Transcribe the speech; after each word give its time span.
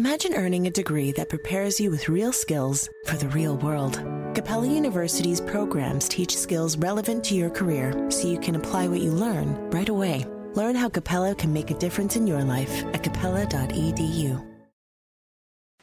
Imagine 0.00 0.32
earning 0.32 0.66
a 0.66 0.70
degree 0.70 1.12
that 1.12 1.28
prepares 1.28 1.78
you 1.78 1.90
with 1.90 2.08
real 2.08 2.32
skills 2.32 2.88
for 3.04 3.16
the 3.16 3.28
real 3.28 3.58
world. 3.58 4.02
Capella 4.34 4.66
University's 4.66 5.42
programs 5.42 6.08
teach 6.08 6.34
skills 6.34 6.78
relevant 6.78 7.22
to 7.24 7.34
your 7.34 7.50
career 7.50 8.10
so 8.10 8.26
you 8.26 8.40
can 8.40 8.54
apply 8.54 8.88
what 8.88 9.00
you 9.00 9.10
learn 9.10 9.54
right 9.70 9.90
away. 9.90 10.24
Learn 10.54 10.74
how 10.74 10.88
Capella 10.88 11.34
can 11.34 11.52
make 11.52 11.70
a 11.70 11.74
difference 11.74 12.16
in 12.16 12.26
your 12.26 12.42
life 12.42 12.82
at 12.94 13.02
capella.edu. 13.02 14.42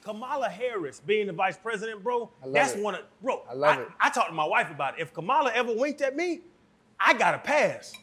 Kamala 0.03 0.49
Harris 0.49 0.99
being 0.99 1.27
the 1.27 1.33
vice 1.33 1.57
president, 1.57 2.03
bro, 2.03 2.31
that's 2.47 2.73
it. 2.73 2.81
one 2.81 2.95
of 2.95 3.01
bro. 3.21 3.43
I 3.47 3.53
love 3.53 3.77
I, 3.77 3.81
it. 3.83 3.87
I 3.99 4.09
talked 4.09 4.29
to 4.29 4.33
my 4.33 4.47
wife 4.47 4.71
about 4.71 4.97
it. 4.97 5.03
If 5.03 5.13
Kamala 5.13 5.51
ever 5.53 5.75
winked 5.75 6.01
at 6.01 6.15
me, 6.15 6.41
I 6.99 7.13
got 7.13 7.33
to 7.33 7.37
pass. 7.37 7.93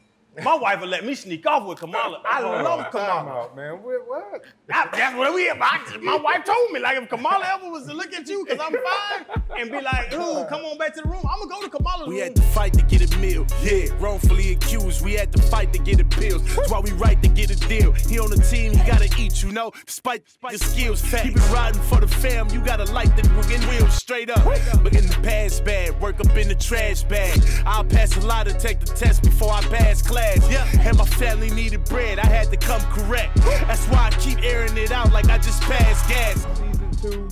My 0.42 0.56
wife 0.56 0.80
would 0.80 0.88
let 0.88 1.04
me 1.04 1.14
sneak 1.14 1.46
off 1.46 1.66
with 1.66 1.78
Kamala. 1.78 2.20
I 2.24 2.40
love 2.40 2.82
Time 2.84 2.90
Kamala. 2.90 3.30
out, 3.42 3.56
man. 3.56 3.74
What? 3.82 4.08
what? 4.08 4.42
I- 4.72 4.88
that's 4.92 5.16
what 5.16 5.32
we 5.34 5.48
about. 5.48 6.02
My 6.02 6.16
wife 6.16 6.44
told 6.44 6.72
me, 6.72 6.80
like, 6.80 7.00
if 7.00 7.08
Kamala 7.08 7.44
ever 7.54 7.70
was 7.70 7.86
to 7.86 7.92
look 7.94 8.12
at 8.12 8.26
you, 8.28 8.44
because 8.44 8.60
I'm 8.60 8.72
fine, 8.72 9.40
and 9.60 9.70
be 9.70 9.80
like, 9.80 10.12
ooh, 10.12 10.44
come 10.46 10.64
on 10.64 10.76
back 10.78 10.94
to 10.94 11.02
the 11.02 11.08
room, 11.08 11.22
I'm 11.30 11.38
going 11.48 11.48
to 11.48 11.54
go 11.54 11.62
to 11.62 11.68
Kamala's 11.70 12.08
We 12.08 12.14
room. 12.16 12.24
had 12.24 12.36
to 12.36 12.42
fight 12.42 12.72
to 12.74 12.82
get 12.82 13.14
a 13.14 13.18
meal. 13.18 13.46
Yeah, 13.62 13.86
wrongfully 14.00 14.52
accused. 14.52 15.04
We 15.04 15.12
had 15.14 15.30
to 15.32 15.42
fight 15.42 15.72
to 15.72 15.78
get 15.78 16.00
appeals. 16.00 16.42
That's 16.56 16.70
why 16.70 16.80
we 16.80 16.90
right 16.92 17.20
to 17.22 17.28
get 17.28 17.50
a 17.50 17.56
deal. 17.68 17.92
He 17.92 18.18
on 18.18 18.30
the 18.30 18.36
team, 18.38 18.72
he 18.72 18.78
gotta 18.86 19.08
eat, 19.18 19.42
you 19.42 19.52
know. 19.52 19.70
Despite 19.86 20.22
your 20.50 20.58
skills, 20.58 21.02
keep 21.02 21.36
it 21.36 21.50
riding 21.52 21.80
for 21.82 22.00
the 22.00 22.08
fam. 22.08 22.48
You 22.50 22.60
gotta 22.60 22.84
light 22.92 23.14
the 23.16 23.22
fucking 23.30 23.60
wheels 23.68 23.94
straight 23.94 24.30
up. 24.30 24.42
But 24.82 24.96
in 24.96 25.06
the 25.06 25.18
past 25.22 25.64
bag, 25.64 25.92
work 26.00 26.18
up 26.20 26.36
in 26.36 26.48
the 26.48 26.54
trash 26.54 27.02
bag. 27.04 27.40
I'll 27.66 27.84
pass 27.84 28.16
a 28.16 28.20
lot 28.26 28.46
to 28.46 28.54
take 28.54 28.80
the 28.80 28.86
test 28.86 29.22
before 29.22 29.52
I 29.52 29.60
pass 29.62 30.02
class. 30.02 30.23
Yeah, 30.50 30.66
and 30.88 30.96
my 30.96 31.04
family 31.04 31.50
needed 31.50 31.84
bread. 31.84 32.18
I 32.18 32.26
had 32.26 32.50
to 32.50 32.56
come 32.56 32.80
correct. 32.82 33.36
That's 33.36 33.86
why 33.86 34.06
I 34.06 34.10
keep 34.18 34.42
airing 34.42 34.76
it 34.76 34.90
out 34.90 35.12
like 35.12 35.28
I 35.28 35.38
just 35.38 35.60
passed 35.62 36.08
gas. 36.08 36.46
Season 36.58 36.90
two, 37.02 37.28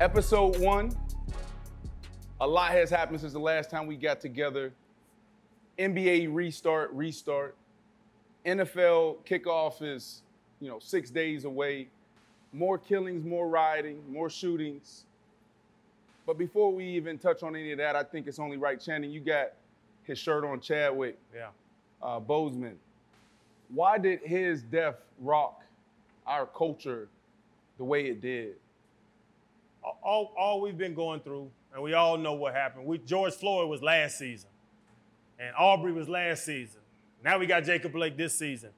episode 0.00 0.58
one. 0.58 0.96
A 2.40 2.46
lot 2.46 2.72
has 2.72 2.90
happened 2.90 3.20
since 3.20 3.32
the 3.32 3.38
last 3.38 3.70
time 3.70 3.86
we 3.86 3.96
got 3.96 4.20
together. 4.20 4.72
NBA 5.78 6.34
restart, 6.34 6.92
restart. 6.92 7.56
NFL 8.44 9.18
kickoff 9.24 9.82
is, 9.82 10.22
you 10.60 10.68
know, 10.68 10.78
six 10.78 11.10
days 11.10 11.44
away. 11.44 11.88
More 12.52 12.78
killings, 12.78 13.24
more 13.24 13.48
rioting, 13.48 14.02
more 14.10 14.30
shootings. 14.30 15.04
But 16.26 16.38
before 16.38 16.72
we 16.72 16.84
even 16.84 17.18
touch 17.18 17.42
on 17.42 17.54
any 17.54 17.72
of 17.72 17.78
that, 17.78 17.96
I 17.96 18.02
think 18.02 18.26
it's 18.26 18.38
only 18.38 18.56
right. 18.56 18.80
Channing, 18.80 19.10
you 19.10 19.20
got 19.20 19.52
his 20.02 20.18
shirt 20.18 20.44
on 20.44 20.60
Chadwick 20.60 21.18
yeah. 21.34 21.48
Uh, 22.06 22.20
Boseman. 22.20 22.74
Why 23.68 23.98
did 23.98 24.20
his 24.20 24.62
death 24.62 24.94
rock 25.20 25.64
our 26.24 26.46
culture 26.46 27.08
the 27.78 27.84
way 27.84 28.06
it 28.06 28.20
did? 28.20 28.54
all, 30.02 30.32
all 30.36 30.60
we've 30.60 30.78
been 30.78 30.94
going 30.94 31.20
through, 31.20 31.50
and 31.74 31.82
we 31.82 31.94
all 31.94 32.16
know 32.16 32.34
what 32.34 32.54
happened. 32.54 32.86
We, 32.86 32.98
George 32.98 33.34
Floyd 33.34 33.68
was 33.68 33.82
last 33.82 34.18
season, 34.18 34.48
and 35.38 35.54
Aubrey 35.58 35.92
was 35.92 36.08
last 36.08 36.44
season. 36.44 36.80
Now 37.24 37.38
we 37.38 37.46
got 37.46 37.64
Jacob 37.64 37.92
Blake 37.92 38.16
this 38.16 38.38
season. 38.38 38.70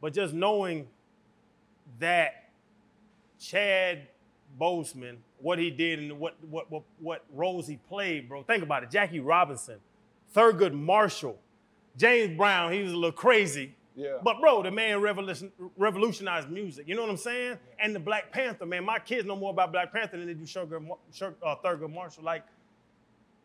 But 0.00 0.12
just 0.12 0.34
knowing 0.34 0.86
that 1.98 2.50
Chad 3.40 4.08
Boseman, 4.60 5.16
what 5.40 5.58
he 5.58 5.70
did 5.70 5.98
and 5.98 6.18
what, 6.18 6.36
what, 6.50 6.70
what, 6.70 6.82
what 7.00 7.24
roles 7.32 7.66
he 7.66 7.76
played, 7.88 8.28
bro. 8.28 8.42
Think 8.42 8.62
about 8.62 8.82
it. 8.82 8.90
Jackie 8.90 9.20
Robinson, 9.20 9.76
Thurgood 10.34 10.72
Marshall, 10.72 11.38
James 11.96 12.36
Brown, 12.36 12.72
he 12.72 12.82
was 12.82 12.92
a 12.92 12.96
little 12.96 13.12
crazy. 13.12 13.74
Yeah. 13.96 14.18
But 14.22 14.40
bro, 14.40 14.62
the 14.62 14.70
man 14.70 15.00
revolution, 15.00 15.52
revolutionized 15.76 16.50
music. 16.50 16.88
You 16.88 16.96
know 16.96 17.02
what 17.02 17.10
I'm 17.10 17.16
saying? 17.16 17.58
And 17.78 17.94
the 17.94 18.00
Black 18.00 18.32
Panther, 18.32 18.66
man. 18.66 18.84
My 18.84 18.98
kids 18.98 19.26
know 19.26 19.36
more 19.36 19.50
about 19.50 19.70
Black 19.70 19.92
Panther 19.92 20.16
than 20.16 20.26
they 20.26 20.34
do 20.34 20.46
Sugar, 20.46 20.80
Sugar, 21.12 21.36
uh, 21.44 21.54
Thurgood 21.64 21.92
Marshall. 21.92 22.24
Like 22.24 22.44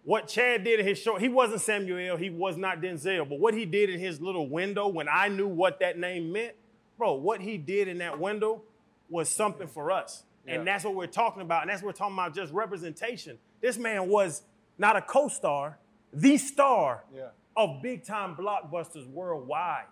what 0.03 0.27
Chad 0.27 0.64
did 0.64 0.80
in 0.80 0.88
his 0.88 0.97
show, 0.97 1.17
he 1.17 1.27
wasn't 1.27 1.61
Samuel, 1.61 2.17
he 2.17 2.30
was 2.31 2.58
not 2.58 2.81
Denzel, 2.81 3.30
but 3.30 3.39
what 3.39 3.54
he 3.54 3.65
did 3.65 3.89
in 3.89 3.99
his 3.99 4.20
little 4.20 4.49
window 4.49 4.87
when 4.87 5.08
I 5.08 5.27
knew 5.27 5.48
what 5.48 5.80
that 5.81 5.99
name 5.99 6.31
meant, 6.31 6.55
bro, 6.98 7.14
what 7.14 7.42
he 7.42 7.58
did 7.58 7.87
in 7.87 7.99
that 7.99 8.20
window 8.20 8.64
was 9.10 9.30
something 9.30 9.67
for 9.67 9.92
us. 9.92 10.23
And 10.48 10.66
that's 10.66 10.83
what 10.83 10.95
we're 10.95 11.05
talking 11.05 11.43
about. 11.43 11.61
And 11.61 11.70
that's 11.70 11.83
what 11.83 11.89
we're 11.89 11.98
talking 11.98 12.16
about 12.16 12.33
just 12.33 12.52
representation. 12.52 13.37
This 13.61 13.77
man 13.77 14.10
was 14.10 14.42
not 14.80 14.95
a 14.95 15.02
co 15.02 15.27
star, 15.27 15.77
the 16.11 16.37
star 16.37 17.04
Yeah. 17.16 17.27
Of 17.59 17.81
big 17.81 18.05
time 18.05 18.37
blockbusters 18.37 19.05
worldwide 19.11 19.83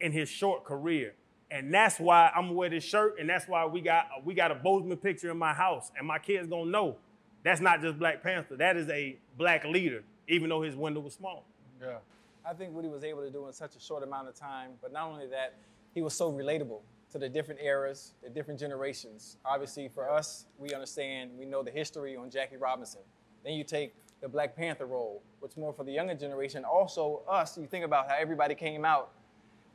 in 0.00 0.10
his 0.10 0.30
short 0.30 0.64
career. 0.64 1.12
And 1.50 1.74
that's 1.74 2.00
why 2.00 2.32
I'm 2.34 2.54
wearing 2.54 2.72
this 2.72 2.84
shirt, 2.84 3.16
and 3.20 3.28
that's 3.28 3.46
why 3.46 3.66
we 3.66 3.82
got 3.82 4.06
we 4.24 4.32
got 4.32 4.50
a 4.50 4.54
Boseman 4.54 5.02
picture 5.02 5.30
in 5.30 5.36
my 5.36 5.52
house, 5.52 5.92
and 5.98 6.08
my 6.08 6.18
kids 6.18 6.48
gonna 6.48 6.70
know 6.70 6.96
that's 7.42 7.60
not 7.60 7.82
just 7.82 7.98
Black 7.98 8.22
Panther. 8.22 8.56
That 8.56 8.78
is 8.78 8.88
a 8.88 9.18
black 9.36 9.66
leader, 9.66 10.02
even 10.28 10.48
though 10.48 10.62
his 10.62 10.76
window 10.76 11.00
was 11.00 11.12
small. 11.12 11.44
Yeah. 11.78 11.98
I 12.42 12.54
think 12.54 12.72
what 12.72 12.84
he 12.84 12.90
was 12.90 13.04
able 13.04 13.20
to 13.20 13.30
do 13.30 13.46
in 13.48 13.52
such 13.52 13.76
a 13.76 13.80
short 13.80 14.02
amount 14.02 14.28
of 14.28 14.34
time, 14.34 14.70
but 14.80 14.90
not 14.90 15.06
only 15.06 15.26
that, 15.26 15.56
he 15.94 16.00
was 16.00 16.14
so 16.14 16.32
relatable 16.32 16.80
to 17.12 17.18
the 17.18 17.28
different 17.28 17.60
eras, 17.60 18.14
the 18.22 18.30
different 18.30 18.58
generations. 18.58 19.36
Obviously, 19.44 19.88
for 19.88 20.08
us, 20.08 20.46
we 20.58 20.72
understand, 20.72 21.32
we 21.38 21.44
know 21.44 21.62
the 21.62 21.70
history 21.70 22.16
on 22.16 22.30
Jackie 22.30 22.56
Robinson. 22.56 23.02
Then 23.44 23.54
you 23.54 23.64
take 23.64 23.94
the 24.20 24.28
Black 24.28 24.54
Panther 24.56 24.86
role, 24.86 25.22
which 25.40 25.56
more 25.56 25.72
for 25.72 25.84
the 25.84 25.92
younger 25.92 26.14
generation. 26.14 26.64
Also, 26.64 27.22
us, 27.28 27.56
you 27.56 27.66
think 27.66 27.84
about 27.84 28.08
how 28.08 28.16
everybody 28.18 28.54
came 28.54 28.84
out. 28.84 29.10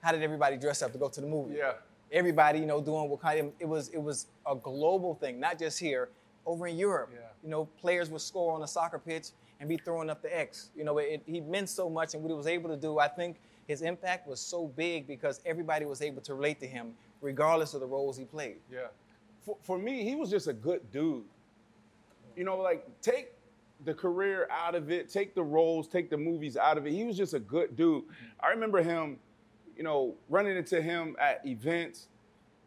How 0.01 0.11
did 0.11 0.21
everybody 0.21 0.57
dress 0.57 0.81
up 0.81 0.91
to 0.91 0.97
go 0.97 1.09
to 1.09 1.21
the 1.21 1.27
movie? 1.27 1.55
Yeah. 1.57 1.73
Everybody, 2.11 2.59
you 2.59 2.67
know, 2.67 2.79
doing 2.81 3.09
what 3.09 3.21
kind 3.21 3.39
of 3.39 3.51
it 3.59 3.65
was. 3.67 3.89
It 3.89 3.97
was 3.97 4.27
a 4.45 4.55
global 4.55 5.15
thing, 5.15 5.39
not 5.39 5.57
just 5.57 5.79
here. 5.79 6.09
Over 6.45 6.67
in 6.67 6.77
Europe, 6.77 7.09
Yeah. 7.11 7.21
you 7.43 7.49
know, 7.49 7.65
players 7.81 8.11
would 8.11 8.21
score 8.21 8.53
on 8.53 8.61
a 8.61 8.67
soccer 8.67 8.99
pitch 8.99 9.29
and 9.59 9.67
be 9.67 9.77
throwing 9.77 10.11
up 10.11 10.21
the 10.21 10.37
X. 10.37 10.69
You 10.75 10.83
know, 10.83 10.99
it, 10.99 11.23
he 11.25 11.41
meant 11.41 11.69
so 11.69 11.89
much, 11.89 12.13
and 12.13 12.21
what 12.21 12.29
he 12.29 12.35
was 12.35 12.45
able 12.45 12.69
to 12.69 12.77
do, 12.77 12.99
I 12.99 13.07
think 13.07 13.37
his 13.67 13.81
impact 13.81 14.27
was 14.27 14.39
so 14.39 14.67
big 14.67 15.07
because 15.07 15.41
everybody 15.43 15.85
was 15.85 16.03
able 16.03 16.21
to 16.21 16.35
relate 16.35 16.59
to 16.59 16.67
him, 16.67 16.93
regardless 17.21 17.73
of 17.73 17.79
the 17.79 17.87
roles 17.87 18.15
he 18.15 18.25
played. 18.25 18.57
Yeah. 18.71 18.81
For, 19.43 19.57
for 19.63 19.79
me, 19.79 20.03
he 20.03 20.15
was 20.15 20.29
just 20.29 20.47
a 20.47 20.53
good 20.53 20.81
dude. 20.91 21.23
You 22.35 22.43
know, 22.43 22.57
like 22.57 22.85
take 23.01 23.31
the 23.83 23.93
career 23.93 24.47
out 24.49 24.75
of 24.75 24.89
it, 24.91 25.09
take 25.09 25.35
the 25.35 25.43
roles, 25.43 25.87
take 25.87 26.09
the 26.09 26.17
movies 26.17 26.55
out 26.57 26.77
of 26.77 26.87
it. 26.87 26.93
He 26.93 27.03
was 27.03 27.17
just 27.17 27.33
a 27.33 27.39
good 27.39 27.75
dude. 27.75 28.03
I 28.39 28.49
remember 28.49 28.81
him, 28.81 29.17
you 29.75 29.83
know, 29.83 30.15
running 30.29 30.55
into 30.55 30.81
him 30.81 31.15
at 31.19 31.45
events, 31.45 32.07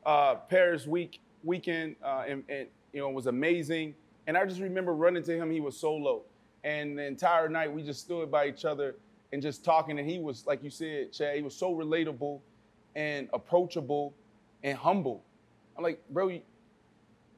uh, 0.05 0.37
Paris 0.37 0.87
week 0.87 1.21
weekend, 1.43 1.97
uh, 2.05 2.25
and, 2.29 2.45
and 2.49 2.67
you 2.93 3.01
know, 3.01 3.09
it 3.09 3.15
was 3.15 3.27
amazing. 3.27 3.95
And 4.27 4.37
I 4.37 4.45
just 4.45 4.61
remember 4.61 4.95
running 4.95 5.23
to 5.23 5.37
him. 5.37 5.51
He 5.51 5.61
was 5.61 5.77
solo, 5.77 6.23
and 6.65 6.99
the 6.99 7.05
entire 7.05 7.49
night 7.49 7.73
we 7.73 7.83
just 7.83 8.01
stood 8.01 8.31
by 8.31 8.47
each 8.47 8.65
other 8.65 8.97
and 9.33 9.41
just 9.41 9.65
talking. 9.65 9.99
And 9.99 10.09
he 10.09 10.19
was, 10.19 10.47
like 10.47 10.63
you 10.63 10.71
said, 10.71 11.13
Chad, 11.13 11.37
he 11.37 11.43
was 11.43 11.55
so 11.55 11.75
relatable 11.75 12.41
and 12.95 13.29
approachable 13.33 14.15
and 14.63 14.77
humble. 14.77 15.25
I'm 15.77 15.85
like, 15.85 16.03
bro, 16.11 16.41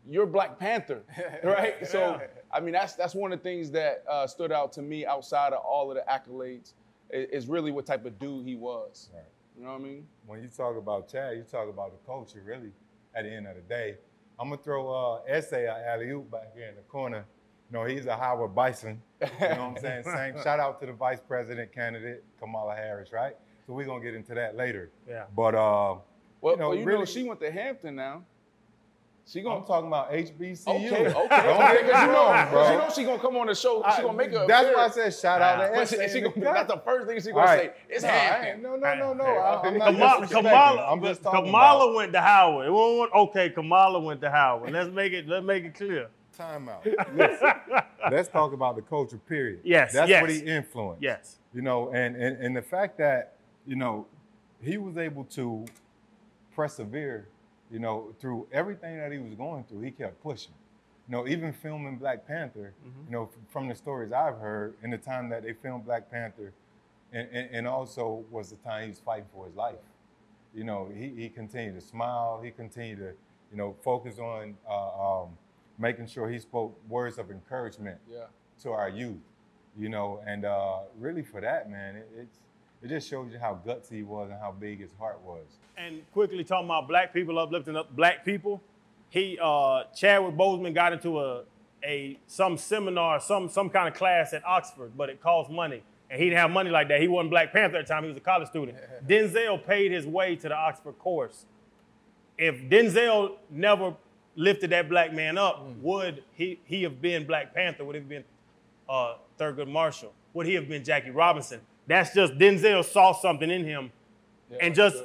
you're 0.09 0.27
Black 0.27 0.59
Panther, 0.59 1.03
right? 1.45 1.87
So, 1.87 2.21
I 2.53 2.61
mean, 2.61 2.73
that's 2.73 2.95
that's 2.95 3.15
one 3.15 3.33
of 3.33 3.39
the 3.39 3.43
things 3.43 3.71
that 3.73 4.05
uh, 4.09 4.27
stood 4.27 4.53
out 4.53 4.73
to 4.75 4.83
me 4.83 5.07
outside 5.07 5.53
of 5.53 5.61
all 5.65 5.91
of 5.91 5.97
the 5.97 6.05
accolades 6.11 6.73
is 7.11 7.49
really 7.49 7.73
what 7.73 7.87
type 7.87 8.05
of 8.07 8.19
dude 8.19 8.47
he 8.47 8.55
was. 8.55 9.11
Right. 9.15 9.25
You 9.57 9.65
know 9.65 9.73
what 9.73 9.81
I 9.81 9.85
mean? 9.85 10.07
When 10.27 10.43
you 10.43 10.49
talk 10.49 10.77
about 10.77 11.09
Chad, 11.09 11.37
you 11.37 11.43
talk 11.43 11.69
about 11.69 11.91
the 11.93 12.07
culture, 12.07 12.43
really, 12.45 12.73
at 13.15 13.25
the 13.25 13.31
end 13.31 13.47
of 13.47 13.57
the 13.57 13.63
day. 13.63 13.97
I'm 14.39 14.49
going 14.49 14.59
to 14.59 14.65
throw 14.65 14.89
uh, 14.89 15.21
Essay 15.29 15.65
a 15.67 15.93
alley 15.93 16.11
oop 16.11 16.31
back 16.31 16.55
here 16.55 16.69
in 16.69 16.77
the 16.77 16.83
corner. 16.83 17.27
You 17.71 17.79
know, 17.79 17.85
he's 17.85 18.07
a 18.07 18.17
Howard 18.17 18.55
Bison. 18.55 19.03
You 19.21 19.27
know 19.27 19.49
what 19.49 19.61
I'm 19.61 19.77
saying? 19.79 20.03
Same 20.05 20.43
shout 20.43 20.61
out 20.61 20.81
to 20.81 20.87
the 20.87 20.93
vice 20.93 21.21
president 21.21 21.73
candidate, 21.73 22.25
Kamala 22.39 22.75
Harris, 22.75 23.13
right? 23.13 23.37
So 23.67 23.75
we're 23.75 23.85
going 23.85 24.01
to 24.01 24.05
get 24.05 24.15
into 24.15 24.35
that 24.35 24.57
later. 24.57 24.91
Yeah. 25.07 25.25
But, 25.37 25.55
uh, 25.55 25.97
Well, 26.41 26.55
you 26.55 26.59
know, 26.59 26.69
well, 26.71 26.79
you 26.79 26.85
really, 26.85 27.01
know, 27.01 27.05
she 27.05 27.23
went 27.23 27.41
to 27.41 27.51
Hampton 27.51 27.97
now. 27.97 28.25
She 29.31 29.43
gonna 29.43 29.61
I'm 29.61 29.65
talking 29.65 29.87
about 29.87 30.11
HBCU. 30.11 30.67
okay, 30.67 31.07
okay, 31.07 31.13
Don't 31.15 31.29
get 31.29 31.85
me 31.85 31.91
know, 31.91 32.49
bro. 32.51 32.73
you 32.73 32.79
know 32.79 32.91
she 32.93 33.05
gonna 33.05 33.21
come 33.21 33.37
on 33.37 33.47
the 33.47 33.55
show. 33.55 33.81
She 33.95 34.03
gonna 34.03 34.19
make 34.19 34.33
a. 34.33 34.45
That's 34.49 34.75
why 34.75 34.87
I 34.87 34.91
said 34.91 35.15
shout 35.15 35.41
out 35.41 35.59
Nah, 35.59 35.67
to 35.69 35.73
But 35.75 35.89
she, 35.89 36.09
she 36.09 36.21
gonna, 36.21 36.41
that's 36.41 36.73
the 36.73 36.81
first 36.85 37.07
thing 37.07 37.21
she 37.21 37.31
gonna 37.31 37.45
right. 37.47 37.73
say. 37.77 37.83
It's 37.89 38.03
No, 38.03 38.09
I 38.09 38.57
No, 38.61 38.75
no, 38.75 38.95
no, 38.95 39.13
no. 39.13 39.25
I- 39.25 39.69
I'm 39.69 39.79
not 39.79 39.93
Kamala. 39.95 40.27
Kamala, 40.27 40.87
I'm 40.91 41.01
just 41.03 41.23
talking 41.23 41.45
Kamala 41.45 41.85
about 41.85 41.95
went 41.95 42.13
to 42.15 42.21
Howard. 42.21 43.11
Okay, 43.15 43.51
Kamala 43.51 44.01
went 44.01 44.21
to 44.23 44.31
Howard. 44.33 44.73
Let's 44.73 44.91
make 44.91 45.13
it. 45.13 45.29
Let's 45.29 45.47
make 45.47 45.63
it 45.63 45.75
clear. 45.75 46.09
time 46.37 46.69
out. 46.69 46.85
Listen, 47.15 47.53
let's 48.11 48.29
talk 48.29 48.53
about 48.53 48.75
the 48.75 48.83
culture. 48.83 49.19
Period. 49.19 49.61
Yes, 49.63 49.93
that's 49.93 50.09
yes. 50.09 50.23
what 50.23 50.31
he 50.31 50.41
influenced. 50.41 51.03
Yes. 51.05 51.39
You 51.55 51.63
know, 51.63 51.91
and, 51.91 52.17
and 52.17 52.37
and 52.43 52.57
the 52.57 52.63
fact 52.63 52.99
that 52.99 53.37
you 53.65 53.77
know 53.77 54.07
he 54.61 54.77
was 54.77 54.97
able 54.97 55.23
to 55.25 55.67
persevere, 56.57 57.29
you 57.71 57.79
know, 57.79 58.13
through 58.21 58.47
everything 58.53 58.99
that 58.99 59.13
he 59.13 59.19
was 59.19 59.35
going 59.35 59.65
through, 59.65 59.81
he 59.81 59.91
kept 59.91 60.23
pushing. 60.23 60.53
You 61.09 61.13
know, 61.17 61.27
even 61.29 61.53
filming 61.53 61.97
Black 61.99 62.27
Panther, 62.27 62.73
you 62.85 63.13
know, 63.13 63.25
f- 63.25 63.39
from 63.53 63.69
the 63.69 63.75
stories 63.75 64.13
I've 64.13 64.39
heard, 64.39 64.75
in 64.83 64.91
the 64.91 64.99
time 64.99 65.29
that 65.31 65.43
they 65.43 65.53
filmed 65.53 65.85
Black 65.85 66.11
Panther, 66.11 66.53
and, 67.13 67.29
and, 67.33 67.49
and 67.53 67.67
also 67.69 68.25
was 68.31 68.51
the 68.51 68.57
time 68.57 68.83
he 68.85 68.89
was 68.91 69.01
fighting 69.01 69.27
for 69.35 69.47
his 69.47 69.57
life. 69.57 69.77
You 70.55 70.65
know, 70.65 70.89
he, 70.95 71.09
he 71.17 71.29
continued 71.29 71.75
to 71.75 71.81
smile, 71.81 72.41
he 72.43 72.51
continued 72.51 72.99
to, 72.99 73.13
you 73.51 73.57
know, 73.57 73.75
focus 73.83 74.19
on 74.19 74.57
uh, 74.69 75.23
um, 75.23 75.31
making 75.79 76.07
sure 76.07 76.29
he 76.29 76.39
spoke 76.39 76.79
words 76.89 77.19
of 77.19 77.31
encouragement 77.31 77.99
Yeah. 78.11 78.25
to 78.63 78.71
our 78.71 78.89
youth, 78.89 79.19
you 79.79 79.89
know, 79.89 80.21
and 80.27 80.45
uh, 80.45 80.81
really 80.99 81.23
for 81.23 81.41
that, 81.41 81.69
man, 81.71 81.97
it, 81.97 82.09
it's 82.17 82.39
it 82.83 82.89
just 82.89 83.09
shows 83.09 83.33
you 83.33 83.39
how 83.39 83.61
gutsy 83.67 83.97
he 83.97 84.03
was 84.03 84.31
and 84.31 84.41
how 84.41 84.53
big 84.53 84.81
his 84.81 84.93
heart 84.99 85.21
was. 85.23 85.45
And 85.77 86.03
quickly 86.13 86.45
talking 86.45 86.67
about 86.67 86.89
black 86.89 87.13
people 87.13 87.39
uplifting 87.39 87.77
up 87.77 87.95
black 87.95 88.25
people, 88.25 88.63
he 89.11 89.39
uh, 89.43 89.85
Chadwick 89.95 90.37
Boseman 90.37 90.75
got 90.75 90.93
into 90.93 91.21
a 91.21 91.45
a 91.85 92.19
some 92.27 92.57
seminar, 92.57 93.21
some 93.21 93.49
some 93.49 93.71
kind 93.71 93.89
of 93.89 93.95
class 93.95 94.33
at 94.33 94.45
Oxford, 94.45 94.93
but 94.97 95.09
it 95.09 95.21
cost 95.21 95.51
money. 95.51 95.83
And 96.11 96.19
he 96.21 96.29
didn't 96.29 96.41
have 96.41 96.51
money 96.51 96.71
like 96.71 96.89
that. 96.89 97.01
He 97.01 97.07
wasn't 97.07 97.31
Black 97.31 97.53
Panther 97.53 97.77
at 97.77 97.87
the 97.87 97.93
time, 97.93 98.03
he 98.03 98.09
was 98.09 98.17
a 98.17 98.21
college 98.21 98.49
student. 98.49 98.77
Denzel 99.07 99.65
paid 99.65 99.93
his 99.93 100.07
way 100.07 100.35
to 100.37 100.49
the 100.49 100.55
Oxford 100.57 100.99
course. 100.99 101.47
If 102.37 102.63
Denzel 102.69 103.37
never 103.49 103.95
lifted 104.35 104.71
that 104.71 104.89
black 104.89 105.13
man 105.13 105.39
up, 105.39 105.65
would 105.81 106.25
he 106.35 106.59
he 106.65 106.83
have 106.83 107.01
been 107.01 107.27
Black 107.27 107.55
Panther? 107.55 107.85
Would 107.85 107.95
he 107.97 108.01
have 108.01 108.09
been 108.09 108.25
uh, 108.89 109.17
Thurgood 109.39 109.69
Marshall? 109.69 110.13
Would 110.33 110.47
he 110.47 110.55
have 110.55 110.69
been 110.69 110.85
Jackie 110.85 111.11
Robinson? 111.11 111.61
That's 111.91 112.15
just 112.15 112.39
Denzel 112.39 112.85
saw 112.85 113.13
something 113.13 113.51
in 113.51 113.65
him 113.65 113.91
and 114.61 114.77
just 114.77 114.97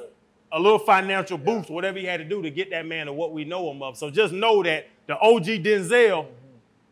a 0.52 0.60
little 0.60 0.78
financial 0.78 1.36
boost, 1.36 1.68
whatever 1.68 1.98
he 1.98 2.04
had 2.04 2.18
to 2.18 2.24
do 2.24 2.42
to 2.42 2.50
get 2.50 2.70
that 2.70 2.86
man 2.86 3.06
to 3.06 3.12
what 3.12 3.32
we 3.32 3.44
know 3.44 3.68
him 3.72 3.82
of. 3.82 3.96
So 3.96 4.08
just 4.08 4.32
know 4.32 4.62
that 4.62 4.86
the 5.08 5.18
OG 5.18 5.46
Denzel 5.64 6.28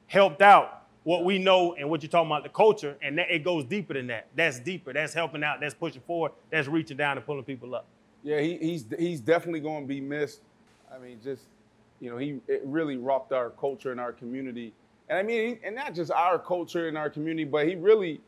helped 0.09 0.43
out 0.43 0.83
what 1.05 1.25
we 1.25 1.39
know 1.39 1.75
and 1.75 1.89
what 1.89 2.03
you're 2.03 2.11
talking 2.11 2.27
about 2.27 2.43
the 2.43 2.49
culture, 2.49 2.97
and 3.03 3.17
that, 3.19 3.31
it 3.31 3.45
goes 3.45 3.65
deeper 3.65 3.95
than 3.95 4.09
that. 4.09 4.27
That's 4.35 4.59
deeper. 4.59 4.93
That's 4.93 5.15
helping 5.15 5.45
out. 5.45 5.61
That's 5.61 5.75
pushing 5.75 6.03
forward. 6.03 6.33
That's 6.51 6.67
reaching 6.67 6.97
down 6.97 7.17
and 7.17 7.25
pulling 7.25 7.45
people 7.45 7.73
up. 7.77 7.87
Yeah, 8.25 8.41
he, 8.41 8.57
he's 8.57 8.87
he's 8.99 9.21
definitely 9.21 9.61
going 9.61 9.85
to 9.85 9.89
be 9.89 10.01
missed. 10.01 10.41
I 10.93 10.99
mean, 10.99 11.21
just 11.23 11.45
you 12.01 12.11
know, 12.11 12.17
he 12.17 12.41
it 12.49 12.63
really 12.65 12.97
rocked 12.97 13.33
our 13.33 13.51
culture 13.51 13.93
and 13.93 14.01
our 14.01 14.13
community, 14.13 14.73
and 15.09 15.17
I 15.17 15.23
mean, 15.23 15.61
and 15.63 15.77
not 15.77 15.95
just 15.95 16.11
our 16.11 16.37
culture 16.37 16.89
and 16.89 16.99
our 16.99 17.11
community, 17.11 17.45
but 17.45 17.69
he 17.69 17.77
really 17.77 18.21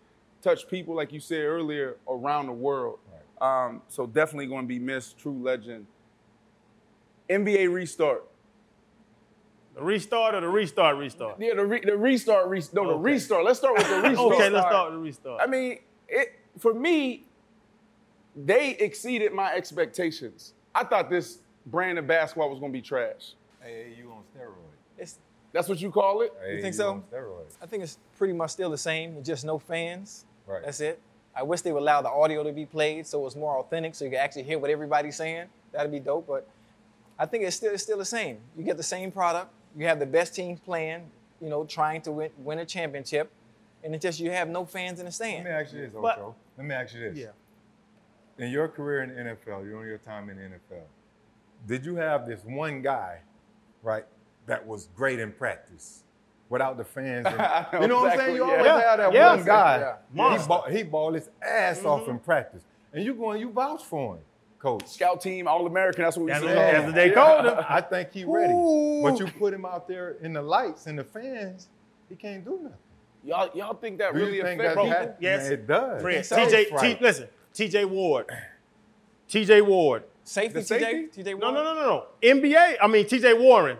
touched 0.47 0.71
people, 0.71 0.95
like 0.95 1.13
you 1.13 1.21
said 1.21 1.41
earlier, 1.41 1.97
around 2.09 2.47
the 2.47 2.53
world. 2.53 2.99
Um, 3.41 3.83
so 3.89 4.07
definitely 4.07 4.47
going 4.47 4.63
to 4.63 4.69
be 4.69 4.79
missed. 4.79 5.19
True 5.19 5.37
legend. 5.43 5.87
NBA 7.29 7.73
restart. 7.73 8.25
The 9.75 9.83
restart 9.83 10.35
or 10.35 10.41
the 10.41 10.49
restart, 10.49 10.97
restart. 10.97 11.37
Yeah, 11.39 11.55
the, 11.55 11.67
re, 11.67 11.81
the 11.85 11.97
restart. 11.97 12.49
Re, 12.49 12.63
no, 12.73 12.89
the 12.89 12.95
restart. 12.95 13.45
Let's 13.45 13.59
start 13.59 13.77
with 13.77 13.89
the 13.89 13.97
restart. 14.09 14.33
Okay, 14.33 14.49
let's 14.49 14.67
start 14.67 14.91
with 14.93 15.01
the 15.01 15.05
restart. 15.05 15.41
I 15.43 15.47
mean, 15.47 15.81
it 16.09 16.39
for 16.59 16.73
me, 16.73 17.25
they 18.35 18.71
exceeded 18.71 19.33
my 19.33 19.53
expectations. 19.53 20.55
I 20.75 20.85
thought 20.85 21.11
this 21.11 21.39
brand 21.67 21.99
of 21.99 22.07
basketball 22.07 22.49
was 22.49 22.59
going 22.59 22.73
to 22.73 22.79
be 22.79 22.83
trash. 22.83 23.35
AAU 23.63 24.13
on 24.13 24.23
steroids. 24.35 24.55
It's, 24.97 25.19
That's 25.53 25.69
what 25.69 25.81
you 25.81 25.91
call 25.91 26.23
it? 26.23 26.33
You 26.49 26.63
think 26.63 26.75
so? 26.75 26.91
On 26.93 27.03
steroids. 27.03 27.57
I 27.61 27.67
think 27.67 27.83
it's 27.83 27.99
pretty 28.17 28.33
much 28.33 28.53
still 28.53 28.71
the 28.71 28.79
same, 28.79 29.23
just 29.23 29.45
no 29.45 29.59
fans. 29.59 30.25
Right. 30.47 30.63
That's 30.65 30.81
it. 30.81 31.01
I 31.35 31.43
wish 31.43 31.61
they 31.61 31.73
would 31.73 31.83
allow 31.83 32.01
the 32.01 32.09
audio 32.09 32.43
to 32.43 32.53
be 32.53 32.65
played 32.65 33.07
so 33.07 33.27
it's 33.27 33.37
more 33.37 33.59
authentic, 33.59 33.95
so 33.95 34.05
you 34.05 34.11
can 34.11 34.21
actually 34.21 34.45
hear 34.45 34.59
what 34.59 34.71
everybody's 34.71 35.17
saying. 35.17 35.49
That'd 35.73 35.93
be 35.93 36.01
dope. 36.01 36.27
But 36.27 36.49
I 37.19 37.27
think 37.27 37.45
it's 37.45 37.57
still 37.57 37.73
it's 37.75 37.83
still 37.83 37.99
the 37.99 38.05
same. 38.05 38.39
You 38.57 38.65
get 38.65 38.77
the 38.77 38.83
same 38.83 39.13
product. 39.13 39.53
You 39.77 39.87
have 39.87 39.99
the 39.99 40.07
best 40.07 40.35
teams 40.35 40.61
playing. 40.61 41.03
You 41.41 41.51
know, 41.51 41.65
trying 41.65 42.01
to 42.03 42.13
win, 42.13 42.31
win 42.39 42.61
a 42.61 42.65
championship, 42.65 43.31
and 43.85 43.95
it's 43.95 44.03
just 44.03 44.19
you 44.19 44.31
have 44.31 44.49
no 44.49 44.65
fans 44.65 45.01
in 45.01 45.05
the 45.05 45.15
Let 45.21 45.45
me 45.45 45.51
ask 45.51 45.75
you 45.75 45.81
this, 45.83 45.93
But- 45.93 46.19
Ocho. 46.19 46.35
Let 46.57 46.67
me 46.67 46.75
ask 46.75 46.95
you 46.95 47.01
this. 47.01 47.19
Yeah. 47.19 48.45
In 48.45 48.51
your 48.51 48.69
career 48.69 49.03
in 49.03 49.15
the 49.15 49.35
NFL, 49.35 49.67
you're 49.67 49.79
on 49.79 49.87
your 49.87 49.99
time 49.99 50.31
in 50.31 50.37
the 50.37 50.43
NFL. 50.45 50.85
Did 51.67 51.85
you 51.85 51.97
have 51.97 52.27
this 52.27 52.43
one 52.45 52.81
guy, 52.81 53.19
right, 53.83 54.07
that 54.47 54.67
was 54.67 54.89
great 54.97 55.19
in 55.19 55.33
practice? 55.33 56.05
Without 56.49 56.77
the 56.77 56.85
fans, 56.85 57.27
and- 57.27 57.37
know 57.73 57.81
you 57.83 57.89
know 57.89 58.01
what 58.03 58.13
I'm 58.13 58.19
saying. 58.19 58.37
You 58.37 58.45
yeah. 58.47 58.51
always 58.53 58.67
Yeah, 58.67 58.81
have 58.91 58.99
that 58.99 59.13
yeah. 59.13 59.35
one 59.35 59.45
guy. 59.45 59.79
Yeah. 59.79 59.95
He 60.13 60.17
Monster. 60.17 60.49
ball, 60.49 60.65
he 60.71 60.83
ball 60.85 61.13
his 61.15 61.29
ass 61.43 61.85
off 61.85 62.03
Mm-hmm. 62.03 62.11
in 62.13 62.19
practice, 62.21 62.63
and 62.93 63.05
you 63.05 63.15
going, 63.15 63.41
you 63.41 63.51
vouch 63.51 63.83
for 63.85 64.15
him, 64.17 64.21
coach. 64.61 64.87
Scout 64.87 65.21
team, 65.21 65.49
All 65.49 65.67
American. 65.67 66.05
That's 66.05 66.17
what 66.17 66.27
we 66.27 66.31
That's 66.31 66.45
say. 66.45 66.49
what- 66.49 66.55
that's 66.55 66.85
what 66.87 66.95
they 66.95 67.11
called 67.11 67.47
him. 67.47 67.59
I 67.69 67.81
think 67.81 68.13
he 68.13 68.25
ready, 68.25 68.53
but 69.03 69.19
you 69.19 69.27
put 69.39 69.53
him 69.55 69.65
out 69.65 69.89
there 69.89 70.17
in 70.23 70.33
the 70.35 70.43
lights 70.43 70.87
and 70.87 70.97
the 70.99 71.05
fans, 71.05 71.69
he 72.09 72.15
can't 72.15 72.45
do 72.45 72.53
nothing. 72.63 72.79
Y'all, 73.25 73.51
y'all 73.55 73.75
think 73.75 73.99
that 73.99 74.13
Do 74.15 74.21
really 74.21 74.41
think 74.41 74.61
affects 74.61 74.77
that 74.77 74.83
people? 74.85 74.99
had- 74.99 75.17
Yes. 75.19 75.43
Man, 75.45 75.53
it 75.53 75.67
does. 75.67 76.01
Fred, 76.03 76.17
It's 76.19 76.29
stage 76.29 76.49
TJ, 76.49 76.65
T, 76.65 76.71
fright. 76.71 77.03
listen, 77.03 77.29
TJ 77.55 77.85
Ward. 77.91 78.31
TJ 79.29 79.63
Ward. 79.67 80.05
Safety, 80.23 80.61
The 80.61 80.63
safety? 80.65 81.09
TJ, 81.23 81.25
TJ 81.35 81.39
No, 81.41 81.51
no, 81.51 81.63
no, 81.65 81.75
no, 81.75 81.83
no. 81.85 82.05
NBA, 82.23 82.77
I 82.81 82.87
mean 82.87 83.05
TJ 83.05 83.37
Warren. 83.41 83.79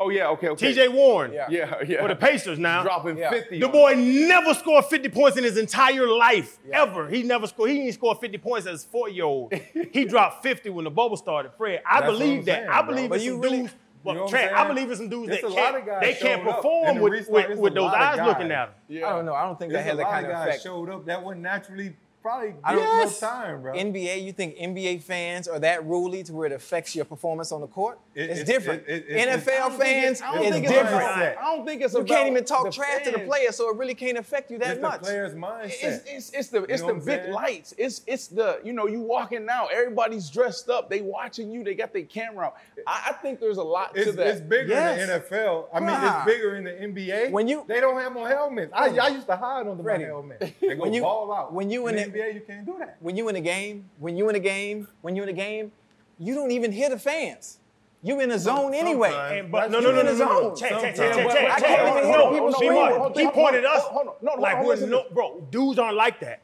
Oh 0.00 0.10
yeah, 0.10 0.28
okay, 0.28 0.48
okay. 0.50 0.72
TJ 0.72 0.92
Warren. 0.92 1.32
Yeah. 1.32 1.46
Yeah, 1.50 1.74
yeah. 1.86 2.02
For 2.02 2.08
the 2.08 2.14
Pacers 2.14 2.58
now. 2.58 2.84
dropping 2.84 3.18
Yeah. 3.18 3.30
50. 3.30 3.58
The 3.58 3.68
boy 3.68 3.94
never 3.96 4.54
scored 4.54 4.84
50 4.84 5.08
points 5.08 5.36
in 5.36 5.42
his 5.42 5.56
entire 5.56 6.06
life, 6.06 6.58
Yeah. 6.68 6.82
ever. 6.82 7.08
He 7.08 7.24
never 7.24 7.48
scored. 7.48 7.70
He 7.70 7.78
didn't 7.78 7.94
score 7.94 8.14
50 8.14 8.38
points 8.38 8.66
as 8.68 8.84
a 8.84 8.88
four-year-old. 8.88 9.52
he 9.92 10.04
dropped 10.04 10.44
50 10.44 10.70
when 10.70 10.84
the 10.84 10.90
bubble 10.90 11.16
started. 11.16 11.50
Fred, 11.58 11.82
I 11.84 12.00
That's 12.00 12.12
what 12.12 12.18
believe 12.20 12.38
I'm 12.40 12.44
that. 12.44 12.58
saying, 12.60 12.68
I 12.68 12.82
believe 12.82 13.08
But 13.08 13.14
it's 13.16 13.24
you 13.24 13.32
some 13.32 13.40
really- 13.40 13.58
dudes. 13.62 13.74
You 14.06 14.14
know 14.14 14.22
I'm 14.22 14.28
Trent, 14.30 14.52
I 14.52 14.66
believe 14.68 14.88
it's 14.90 15.00
some 15.00 15.08
dudes 15.08 15.28
There's 15.28 15.42
that 15.42 15.48
a 15.48 15.52
lot 15.52 15.74
of 15.74 15.84
can't, 15.84 16.00
they 16.00 16.14
can't 16.14 16.42
perform 16.44 16.96
the 16.98 17.02
with, 17.02 17.28
with, 17.28 17.58
with 17.58 17.74
those 17.74 17.92
eyes 17.92 18.16
looking 18.24 18.52
at 18.52 18.66
them. 18.66 18.74
Yeah. 18.88 19.08
I 19.08 19.10
don't 19.16 19.26
know. 19.26 19.34
I 19.34 19.42
don't 19.42 19.58
think 19.58 19.72
There's 19.72 19.84
that 19.84 19.90
had 19.90 19.94
a 19.94 19.96
that 19.98 20.10
kind 20.10 20.24
of 20.26 20.30
of 20.30 20.36
guys 20.38 20.48
effect. 20.48 20.62
showed 20.62 20.88
up 20.88 21.04
that 21.06 21.22
would 21.24 21.36
naturally 21.36 21.96
probably 22.22 22.54
I 22.64 22.74
give 22.74 22.82
don't- 22.82 22.96
no 22.96 23.02
Yes. 23.04 23.20
time, 23.20 23.62
bro. 23.62 23.72
NBA, 23.74 24.22
you 24.22 24.32
think 24.32 24.56
NBA 24.58 24.98
fans 25.02 25.46
are 25.48 25.58
that 25.60 25.84
ruly 25.84 26.22
to 26.24 26.32
where 26.32 26.46
it 26.46 26.52
affects 26.52 26.94
your 26.96 27.04
performance 27.04 27.52
on 27.52 27.60
the 27.60 27.66
court? 27.66 27.98
It- 28.14 28.30
it's 28.30 28.40
it- 28.40 28.46
different. 28.46 28.82
it- 28.86 29.04
it- 29.08 29.16
it- 29.16 29.28
NFL 29.28 29.52
I 29.54 29.58
don't 29.58 29.70
think 29.78 29.82
fans, 30.04 30.20
it- 30.20 30.24
I 30.26 30.34
don't 30.34 30.42
it's 30.44 30.52
think 30.56 30.68
different. 30.68 30.88
About, 30.96 31.18
I 31.38 31.56
don't 31.56 31.66
think 31.66 31.82
it's 31.82 31.94
You 31.94 32.00
about 32.00 32.08
can't 32.16 32.28
even 32.30 32.44
talk 32.44 32.64
the 32.64 32.70
trash 32.72 33.04
to 33.04 33.10
the 33.12 33.18
fans. 33.18 33.28
player, 33.28 33.52
so 33.52 33.70
it 33.70 33.76
really 33.76 33.94
can't 33.94 34.18
affect 34.18 34.50
you 34.50 34.58
that 34.58 34.72
it's 34.72 34.80
much. 34.82 35.00
the 35.00 35.06
player's 35.06 35.34
mindset. 35.34 35.82
It's, 35.82 36.02
it's, 36.06 36.30
it's 36.30 36.48
the 36.48 36.62
it's 36.64 36.82
know 36.82 36.88
the 36.88 36.94
big 36.94 37.20
saying? 37.22 37.32
lights. 37.32 37.74
It's 37.78 38.02
it's 38.06 38.26
the 38.28 38.60
you 38.64 38.72
know 38.72 38.86
you 38.86 39.00
walking 39.00 39.44
now. 39.46 39.66
Everybody's 39.72 40.28
dressed 40.30 40.68
up. 40.68 40.90
They 40.90 41.00
watching 41.00 41.50
you. 41.50 41.62
They 41.64 41.74
got 41.74 41.92
their 41.92 42.02
camera 42.02 42.46
out. 42.46 42.56
I, 42.86 43.08
I 43.10 43.12
think 43.14 43.40
there's 43.40 43.58
a 43.58 43.62
lot 43.62 43.92
It's, 43.96 44.06
to 44.10 44.12
that. 44.16 44.26
it's 44.26 44.40
bigger 44.40 44.68
Yes. 44.72 45.00
in 45.00 45.06
the 45.08 45.14
NFL. 45.20 45.68
I 45.72 45.80
mean, 45.80 45.88
Bruh. 45.90 46.16
it's 46.16 46.26
bigger 46.26 46.56
in 46.56 46.64
the 46.64 46.70
NBA. 46.72 47.30
When 47.30 47.46
you- 47.48 47.64
they 47.68 47.80
don't 47.80 47.98
have 48.00 48.14
no 48.14 48.24
helmets. 48.24 48.72
I, 48.74 48.88
I 48.98 49.08
used 49.08 49.26
to 49.26 49.36
hide 49.36 49.66
under 49.68 49.82
Freddie, 49.82 50.04
my 50.04 50.08
helmet. 50.08 50.52
They 50.60 50.74
go 50.74 50.82
when 50.82 50.92
you- 50.92 51.02
ball 51.02 51.32
out. 51.32 51.52
when 51.52 51.70
you 51.70 51.86
in 51.88 51.96
in 51.98 52.04
the 52.04 52.04
the- 52.07 52.07
NBA, 52.12 52.34
you 52.34 52.40
can't 52.40 52.66
do 52.66 52.76
that. 52.78 52.96
when 53.00 53.16
you 53.16 53.28
in 53.28 53.36
a 53.36 53.40
game, 53.40 53.88
when 53.98 54.16
you 54.16 54.28
in 54.28 54.34
a 54.34 54.40
game, 54.40 54.88
when 55.02 55.16
you 55.16 55.22
in 55.22 55.28
a 55.28 55.32
game, 55.32 55.72
you 56.18 56.34
don't 56.34 56.50
even 56.50 56.72
hear 56.72 56.90
the 56.90 56.98
fans. 56.98 57.58
You 58.02 58.20
in 58.20 58.30
a 58.30 58.38
zone 58.38 58.74
anyway. 58.74 59.12
And, 59.12 59.50
but 59.50 59.70
no, 59.70 59.80
no, 59.80 59.90
no, 59.90 60.02
no, 60.02 60.14
no, 60.14 60.24
no. 60.24 60.54
Check, 60.54 60.70
check, 60.70 60.94
check, 60.94 61.14
check, 61.14 61.30
check, 61.30 61.50
I 61.50 61.60
can't 61.60 61.96
even 61.96 62.08
hear 62.08 62.30
people 62.30 62.48
B. 62.48 62.52
screaming. 62.52 63.12
He 63.14 63.28
pointed 63.30 63.64
us 63.64 63.84
on, 63.84 63.92
hold 63.92 64.06
on. 64.08 64.14
No, 64.22 64.34
no, 64.34 64.40
like 64.40 64.64
we're 64.64 64.86
no, 64.86 65.04
bro. 65.12 65.40
Dudes 65.50 65.78
aren't 65.78 65.96
like 65.96 66.20
that. 66.20 66.42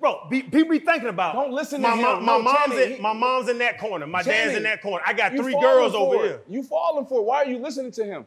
Bro, 0.00 0.26
be, 0.28 0.42
people 0.42 0.70
be 0.70 0.78
thinking 0.78 1.08
about. 1.08 1.34
Don't 1.34 1.52
listen 1.52 1.80
to 1.82 1.88
my, 1.88 1.96
him. 1.96 2.02
My, 2.02 2.14
my 2.20 2.36
No, 2.36 2.42
mom's 2.42 2.74
Channing, 2.74 2.96
in, 2.96 3.02
my 3.02 3.12
mom's 3.12 3.48
in 3.48 3.58
that 3.58 3.78
corner. 3.78 4.06
My 4.06 4.22
dad's 4.22 4.56
in 4.56 4.64
that 4.64 4.82
corner. 4.82 5.02
I 5.06 5.12
got 5.12 5.32
three 5.32 5.58
girls 5.58 5.94
over 5.94 6.16
it. 6.16 6.28
here. 6.28 6.40
You 6.48 6.62
falling 6.62 7.06
for 7.06 7.20
it. 7.20 7.24
Why 7.24 7.36
are 7.38 7.46
you 7.46 7.58
listening 7.58 7.92
to 7.92 8.04
him? 8.04 8.26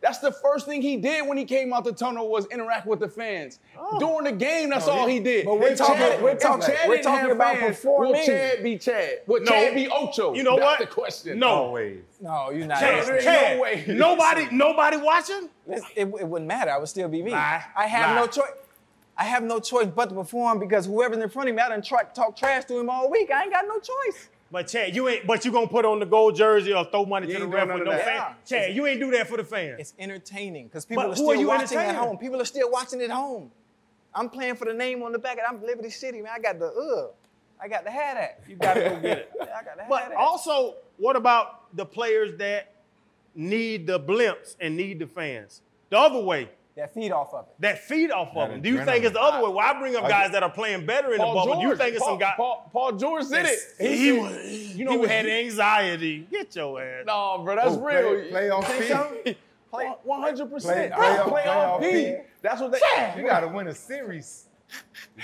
That's 0.00 0.18
the 0.18 0.30
first 0.30 0.66
thing 0.66 0.80
he 0.80 0.96
did 0.96 1.26
when 1.26 1.36
he 1.36 1.44
came 1.44 1.72
out 1.72 1.82
the 1.84 1.92
tunnel 1.92 2.28
was 2.28 2.46
interact 2.46 2.86
with 2.86 3.00
the 3.00 3.08
fans. 3.08 3.58
Oh. 3.76 3.98
During 3.98 4.24
the 4.24 4.32
game, 4.32 4.70
that's 4.70 4.86
No, 4.86 4.92
all 4.92 5.06
he- 5.08 5.14
he 5.14 5.20
did. 5.20 5.44
but 5.44 5.58
we're 5.58 5.68
If 5.70 5.78
talking- 5.78 5.96
Chad- 5.96 6.22
we're 6.22 6.36
talking- 6.36 6.66
Chad 6.66 6.88
we're 6.88 7.02
talking 7.02 7.20
have 7.20 7.30
about 7.32 7.56
fans, 7.56 7.76
performing. 7.76 8.12
Will 8.12 8.24
Chad 8.24 8.62
be 8.62 8.78
Chad? 8.78 9.22
Will 9.26 9.40
No. 9.40 9.46
Chad 9.50 9.74
be 9.74 9.88
Ocho? 9.88 10.34
You 10.34 10.44
know 10.44 10.56
That's 10.56 10.64
what? 10.66 10.78
the 10.78 10.86
question. 10.94 11.38
No. 11.40 11.48
Always. 11.48 11.98
No, 12.20 12.50
you're 12.50 12.66
not. 12.66 12.78
Chad, 12.78 13.06
there 13.06 13.20
Chad, 13.20 13.56
no 13.56 13.62
way. 13.62 13.84
nobody, 13.88 14.46
nobody 14.52 14.96
watching. 14.98 15.48
It, 15.66 15.82
it, 15.96 16.06
it 16.06 16.28
wouldn't 16.28 16.46
matter. 16.46 16.70
I 16.70 16.78
would 16.78 16.88
still 16.88 17.08
be 17.08 17.20
me. 17.22 17.32
Lie. 17.32 17.64
I 17.76 17.86
have 17.88 18.14
Lie. 18.14 18.20
no 18.22 18.26
choice. 18.28 18.50
I 19.16 19.24
have 19.24 19.42
no 19.42 19.58
choice 19.58 19.86
but 19.86 20.10
to 20.10 20.14
perform 20.14 20.60
because 20.60 20.86
whoever's 20.86 21.18
in 21.18 21.28
front 21.28 21.48
of 21.48 21.56
me, 21.56 21.60
I 21.60 21.70
done 21.70 21.82
try, 21.82 22.04
talk 22.04 22.36
trash 22.36 22.66
to 22.66 22.78
him 22.78 22.88
all 22.88 23.10
week. 23.10 23.32
I 23.32 23.42
ain't 23.42 23.52
got 23.52 23.64
no 23.66 23.80
choice. 23.80 24.28
But 24.50 24.66
Chad, 24.68 24.94
you 24.96 25.08
ain't. 25.08 25.26
But 25.26 25.44
you 25.44 25.52
gonna 25.52 25.66
put 25.66 25.84
on 25.84 25.98
the 26.00 26.06
gold 26.06 26.34
jersey 26.34 26.72
or 26.72 26.84
throw 26.84 27.04
money 27.04 27.26
You 27.28 27.34
to 27.34 27.40
the 27.40 27.46
ref 27.46 27.66
doing 27.66 27.78
with 27.80 27.86
none 27.86 27.94
no 27.96 28.00
of 28.00 28.06
fan. 28.06 28.16
that. 28.16 28.46
Chad, 28.46 28.74
you 28.74 28.86
ain't 28.86 28.98
do 29.00 29.10
that 29.10 29.28
for 29.28 29.36
the 29.36 29.44
fans. 29.44 29.76
It's 29.78 29.94
entertaining 29.98 30.68
because 30.68 30.86
people 30.86 31.02
But 31.04 31.10
are 31.12 31.14
who 31.16 31.30
are 31.30 31.34
still 31.34 31.40
you 31.40 31.48
watching 31.48 31.78
at 31.78 31.94
home. 31.94 32.16
People 32.18 32.40
are 32.40 32.44
still 32.46 32.70
watching 32.70 33.02
at 33.02 33.10
home. 33.10 33.50
I'm 34.14 34.30
playing 34.30 34.56
for 34.56 34.64
the 34.64 34.72
name 34.72 35.02
on 35.02 35.12
the 35.12 35.18
back. 35.18 35.38
I'm 35.46 35.62
Liberty 35.62 35.90
City, 35.90 36.22
man. 36.22 36.32
I 36.34 36.38
got 36.40 36.58
the 36.58 36.66
uh, 36.66 37.08
I 37.62 37.68
got 37.68 37.84
the 37.84 37.90
hat 37.90 38.16
at. 38.16 38.40
You 38.48 38.56
gotta 38.56 38.80
go 38.80 39.00
get 39.00 39.18
it. 39.18 39.32
Yeah, 39.36 39.44
I 39.44 39.64
got 39.64 39.76
the 39.76 39.82
hat 39.82 39.90
But 39.90 40.02
at. 40.12 40.14
also, 40.16 40.76
what 40.96 41.14
about 41.16 41.74
the 41.76 41.84
players 41.84 42.36
that 42.38 42.72
need 43.34 43.86
the 43.86 44.00
blimps 44.00 44.56
and 44.60 44.76
need 44.76 44.98
the 44.98 45.06
fans? 45.06 45.60
The 45.90 45.98
other 45.98 46.20
way, 46.20 46.48
that 46.78 46.94
feed 46.94 47.12
off 47.12 47.34
of 47.34 47.46
it. 47.46 47.54
that 47.60 47.78
feed 47.80 48.10
off 48.10 48.28
of 48.28 48.34
That 48.34 48.50
them. 48.50 48.62
Do 48.62 48.70
you 48.70 48.84
think 48.84 49.04
it's 49.04 49.12
the 49.12 49.20
other 49.20 49.44
way? 49.44 49.50
Well, 49.52 49.58
I 49.60 49.78
bring 49.78 49.96
up 49.96 50.08
guys 50.08 50.30
that 50.32 50.42
are 50.42 50.50
playing 50.50 50.86
better 50.86 51.08
in 51.12 51.18
the 51.18 51.24
Paul 51.24 51.34
bubble. 51.34 51.52
George, 51.54 51.62
Do 51.62 51.68
you 51.68 51.76
think 51.76 51.94
it's 51.96 52.02
Paul, 52.04 52.08
some 52.12 52.18
guy? 52.18 52.34
Paul, 52.36 52.70
Paul 52.72 52.92
George 52.92 53.28
did 53.28 53.46
it. 53.46 53.58
he, 53.78 54.10
said- 54.16 54.22
was, 54.22 54.76
you 54.76 54.84
know 54.84 55.02
he 55.02 55.08
had 55.08 55.24
he- 55.26 55.32
anxiety. 55.32 56.26
Get 56.30 56.54
your 56.56 56.80
ass. 56.82 57.04
No, 57.06 57.42
bro, 57.44 57.56
that's 57.56 57.74
Oh, 57.76 57.80
real. 57.80 58.30
play- 58.30 58.48
playoff 58.48 58.64
Think 58.64 59.24
P? 59.24 59.36
Play- 59.70 59.92
100%. 60.06 60.62
Play- 60.62 60.88
Bro, 60.88 60.96
playoff- 60.98 61.24
playoff 61.26 61.44
playoff 61.44 61.80
P. 61.80 61.90
P. 61.92 62.16
That's 62.42 62.60
what 62.60 62.72
they. 62.72 63.14
You 63.20 63.26
got 63.26 63.40
to 63.40 63.48
win 63.48 63.66
a 63.68 63.74
series. 63.74 64.46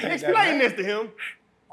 Explain 0.01 0.59
this 0.59 0.73
to 0.75 0.83
him. 0.83 1.13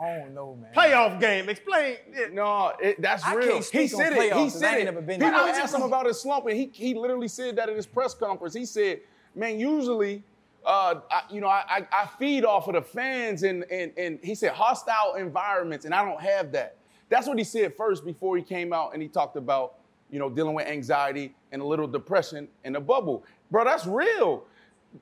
I 0.01 0.17
don't 0.17 0.33
know, 0.33 0.55
man. 0.59 0.71
Playoff 0.73 1.19
game. 1.19 1.47
Explain. 1.49 1.97
it. 2.13 2.33
No, 2.33 2.73
it, 2.81 2.99
that's 3.01 3.23
I 3.23 3.35
real. 3.35 3.51
can't 3.51 3.63
speak 3.63 3.89
he 3.89 3.95
on 3.95 4.01
said 4.01 4.13
it. 4.13 4.17
playoffs 4.19 4.23
He 4.23 4.29
'cause 4.29 4.55
I 4.55 4.59
said 4.59 4.87
it. 4.87 5.07
People 5.07 5.27
asked 5.27 5.75
him 5.75 5.81
about 5.83 6.05
his 6.07 6.19
slump, 6.19 6.47
and 6.47 6.57
he 6.57 6.69
he 6.73 6.93
literally 6.95 7.27
said 7.27 7.55
that 7.57 7.69
at 7.69 7.75
his 7.75 7.85
press 7.85 8.13
conference. 8.15 8.53
He 8.55 8.65
said, 8.65 9.01
"Man, 9.35 9.59
usually." 9.59 10.23
Uh, 10.63 10.99
I, 11.09 11.23
you 11.31 11.41
know, 11.41 11.47
I, 11.47 11.87
I, 11.91 12.07
feed 12.19 12.45
off 12.45 12.67
of 12.67 12.75
the 12.75 12.83
fans 12.83 13.41
and, 13.41 13.65
and 13.71 13.91
and 13.97 14.19
he 14.21 14.35
said 14.35 14.51
hostile 14.51 15.15
environments, 15.15 15.85
and 15.85 15.95
I 15.95 16.05
don't 16.05 16.21
have 16.21 16.51
that. 16.51 16.75
That's 17.11 17.27
what 17.27 17.37
he 17.37 17.43
said 17.43 17.75
first 17.75 18.05
before 18.05 18.37
he 18.37 18.41
came 18.41 18.71
out 18.71 18.93
and 18.93 19.01
he 19.01 19.09
talked 19.09 19.35
about, 19.35 19.73
you 20.09 20.17
know, 20.17 20.29
dealing 20.29 20.53
with 20.53 20.65
anxiety 20.65 21.35
and 21.51 21.61
a 21.61 21.65
little 21.65 21.85
depression 21.85 22.47
in 22.63 22.71
the 22.71 22.79
bubble. 22.79 23.25
Bro, 23.51 23.65
that's 23.65 23.85
real. 23.85 24.45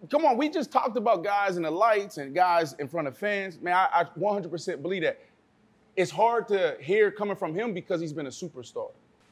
Come 0.09 0.25
on, 0.25 0.36
we 0.36 0.50
just 0.50 0.71
talked 0.71 0.98
about 0.98 1.24
guys 1.24 1.55
in 1.55 1.62
the 1.62 1.69
lights 1.69 2.17
and 2.17 2.33
guys 2.33 2.74
in 2.74 2.88
front 2.88 3.07
of 3.07 3.15
fans. 3.15 3.62
Man, 3.62 3.75
I, 3.75 3.88
I 3.93 4.03
100% 4.19 4.81
believe 4.81 5.03
that. 5.03 5.19
It's 5.95 6.09
hard 6.09 6.48
to 6.48 6.77
hear 6.79 7.12
coming 7.12 7.36
from 7.36 7.53
him 7.53 7.75
because 7.75 8.01
he's 8.01 8.13
been 8.13 8.25
a 8.25 8.31
superstar. 8.31 8.89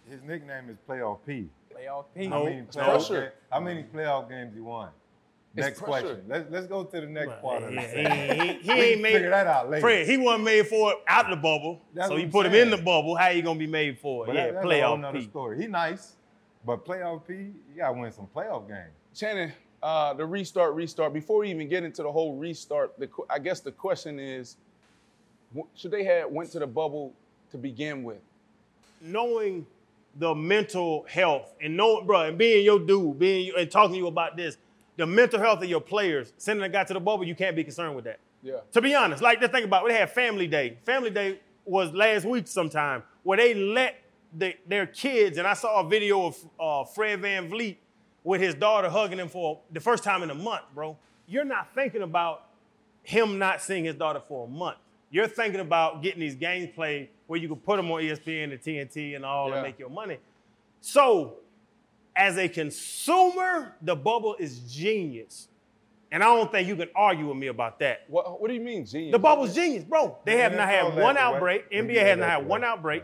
His 0.07 0.21
nickname 0.21 0.69
is 0.69 0.77
Playoff 0.87 1.17
P. 1.25 1.49
Playoff 1.77 2.05
P. 2.15 2.25
How 2.27 2.43
many, 2.43 2.61
playoff 2.63 2.71
pressure. 2.85 3.21
ga- 3.21 3.31
how 3.55 3.59
many 3.59 3.83
playoff 3.83 4.29
games 4.29 4.53
he 4.53 4.59
won? 4.61 4.89
It's 5.55 5.65
Next 5.65 5.81
pressure. 5.81 6.01
question. 6.07 6.23
Let's, 6.27 6.51
let's 6.51 6.67
go 6.67 6.83
to 6.83 7.01
the 7.01 7.07
next 7.07 7.41
part 7.41 7.63
of 7.63 7.69
He, 7.69 7.75
the 7.75 7.81
he, 7.81 8.47
he, 8.47 8.53
he 8.61 8.71
ain't 8.71 9.01
made 9.01 9.13
figure 9.13 9.29
that 9.31 9.47
out 9.47 9.69
later. 9.69 9.81
Fred, 9.81 10.07
he 10.07 10.17
wasn't 10.17 10.43
made 10.43 10.67
for 10.67 10.91
it 10.91 10.97
out 11.07 11.29
the 11.29 11.35
bubble. 11.35 11.81
That's 11.93 12.09
so 12.09 12.15
you 12.15 12.23
I'm 12.23 12.31
put 12.31 12.45
him 12.45 12.53
in 12.53 12.69
the 12.69 12.77
bubble. 12.77 13.15
How 13.15 13.29
you 13.29 13.41
gonna 13.41 13.57
be 13.59 13.67
made 13.67 13.97
for 13.99 14.23
it? 14.23 14.27
But 14.27 14.35
yeah, 14.35 14.45
that- 14.47 14.53
that's 14.55 14.65
a 14.65 14.69
whole 14.69 14.97
playoff 14.97 14.99
nother 15.01 15.19
P. 15.19 15.25
story. 15.25 15.61
He 15.61 15.67
nice, 15.67 16.15
but 16.65 16.85
playoff 16.85 17.27
P, 17.27 17.33
you 17.33 17.53
gotta 17.77 17.97
win 17.99 18.11
some 18.11 18.27
playoff 18.35 18.67
games. 18.67 18.91
Shannon, 19.15 19.51
uh, 19.81 20.13
the 20.13 20.25
restart, 20.25 20.75
restart. 20.75 21.11
Before 21.13 21.39
we 21.39 21.49
even 21.49 21.67
get 21.67 21.83
into 21.83 22.03
the 22.03 22.11
whole 22.11 22.35
restart, 22.35 22.97
the, 22.99 23.09
I 23.29 23.39
guess 23.39 23.59
the 23.61 23.71
question 23.71 24.19
is, 24.19 24.57
should 25.75 25.91
they 25.91 26.03
have 26.03 26.29
went 26.29 26.51
to 26.51 26.59
the 26.59 26.67
bubble 26.67 27.13
to 27.51 27.57
begin 27.57 28.03
with? 28.03 28.19
knowing 28.99 29.63
the 30.15 30.33
mental 30.33 31.05
health 31.07 31.53
and 31.61 31.77
knowing, 31.77 32.05
bro, 32.07 32.21
and 32.21 32.37
being 32.37 32.65
your 32.65 32.79
dude, 32.79 33.19
being 33.19 33.51
and 33.57 33.69
talking 33.69 33.93
to 33.93 33.97
you 33.97 34.07
about 34.07 34.35
this, 34.35 34.57
the 34.95 35.05
mental 35.05 35.39
health 35.39 35.61
of 35.61 35.69
your 35.69 35.81
players, 35.81 36.33
sending 36.37 36.63
a 36.63 36.69
guy 36.69 36.83
to 36.83 36.93
the 36.93 36.99
bubble, 36.99 37.23
you 37.23 37.35
can't 37.35 37.55
be 37.55 37.63
concerned 37.63 37.95
with 37.95 38.05
that. 38.05 38.19
Yeah. 38.41 38.59
To 38.73 38.81
be 38.81 38.95
honest, 38.95 39.21
like 39.21 39.41
the 39.41 39.47
thing 39.47 39.63
about 39.63 39.83
we 39.85 39.91
had 39.91 40.11
Family 40.11 40.47
Day. 40.47 40.77
Family 40.85 41.09
Day 41.09 41.39
was 41.65 41.91
last 41.93 42.25
week 42.25 42.47
sometime 42.47 43.03
where 43.23 43.37
they 43.37 43.53
let 43.53 43.95
the, 44.35 44.55
their 44.67 44.87
kids, 44.87 45.37
and 45.37 45.47
I 45.47 45.53
saw 45.53 45.81
a 45.81 45.87
video 45.87 46.27
of 46.27 46.37
uh, 46.59 46.83
Fred 46.85 47.21
VanVleet 47.21 47.77
with 48.23 48.41
his 48.41 48.55
daughter 48.55 48.89
hugging 48.89 49.19
him 49.19 49.29
for 49.29 49.59
the 49.71 49.79
first 49.79 50.03
time 50.03 50.23
in 50.23 50.29
a 50.29 50.35
month, 50.35 50.63
bro. 50.73 50.97
You're 51.27 51.45
not 51.45 51.73
thinking 51.73 52.01
about 52.01 52.45
him 53.03 53.37
not 53.37 53.61
seeing 53.61 53.85
his 53.85 53.95
daughter 53.95 54.21
for 54.27 54.47
a 54.47 54.49
month. 54.49 54.77
You're 55.09 55.27
thinking 55.27 55.61
about 55.61 56.01
getting 56.03 56.19
these 56.19 56.35
games 56.35 56.69
played 56.75 57.09
where 57.27 57.39
you 57.39 57.47
can 57.47 57.57
put 57.57 57.77
them 57.77 57.91
on 57.91 58.01
ESPN 58.01 58.51
and 58.51 58.61
TNT 58.61 59.15
and 59.15 59.25
all 59.25 59.49
Yeah. 59.49 59.55
and 59.55 59.63
make 59.63 59.77
your 59.79 59.89
money. 59.89 60.17
So, 60.81 61.35
as 62.15 62.37
a 62.37 62.47
consumer, 62.49 63.75
the 63.81 63.95
bubble 63.95 64.35
is 64.39 64.59
genius. 64.59 65.49
And 66.11 66.23
I 66.23 66.27
don't 66.27 66.49
think 66.51 66.67
you 66.67 66.75
can 66.77 66.89
argue 66.95 67.27
with 67.27 67.37
me 67.37 67.47
about 67.47 67.79
that. 67.79 68.05
What, 68.07 68.39
what 68.41 68.47
do 68.47 68.53
you 68.53 68.61
mean, 68.61 68.85
genius? 68.85 69.11
The 69.11 69.19
bubble's 69.19 69.53
genius, 69.53 69.83
bro. 69.83 70.17
They 70.23 70.37
have 70.37 70.53
not 70.53 70.69
had 70.69 70.95
one 70.95 71.17
outbreak. 71.17 71.69
NBA 71.69 71.99
has 72.01 72.17
not 72.17 72.29
had 72.29 72.47
one 72.47 72.63
outbreak. 72.63 73.03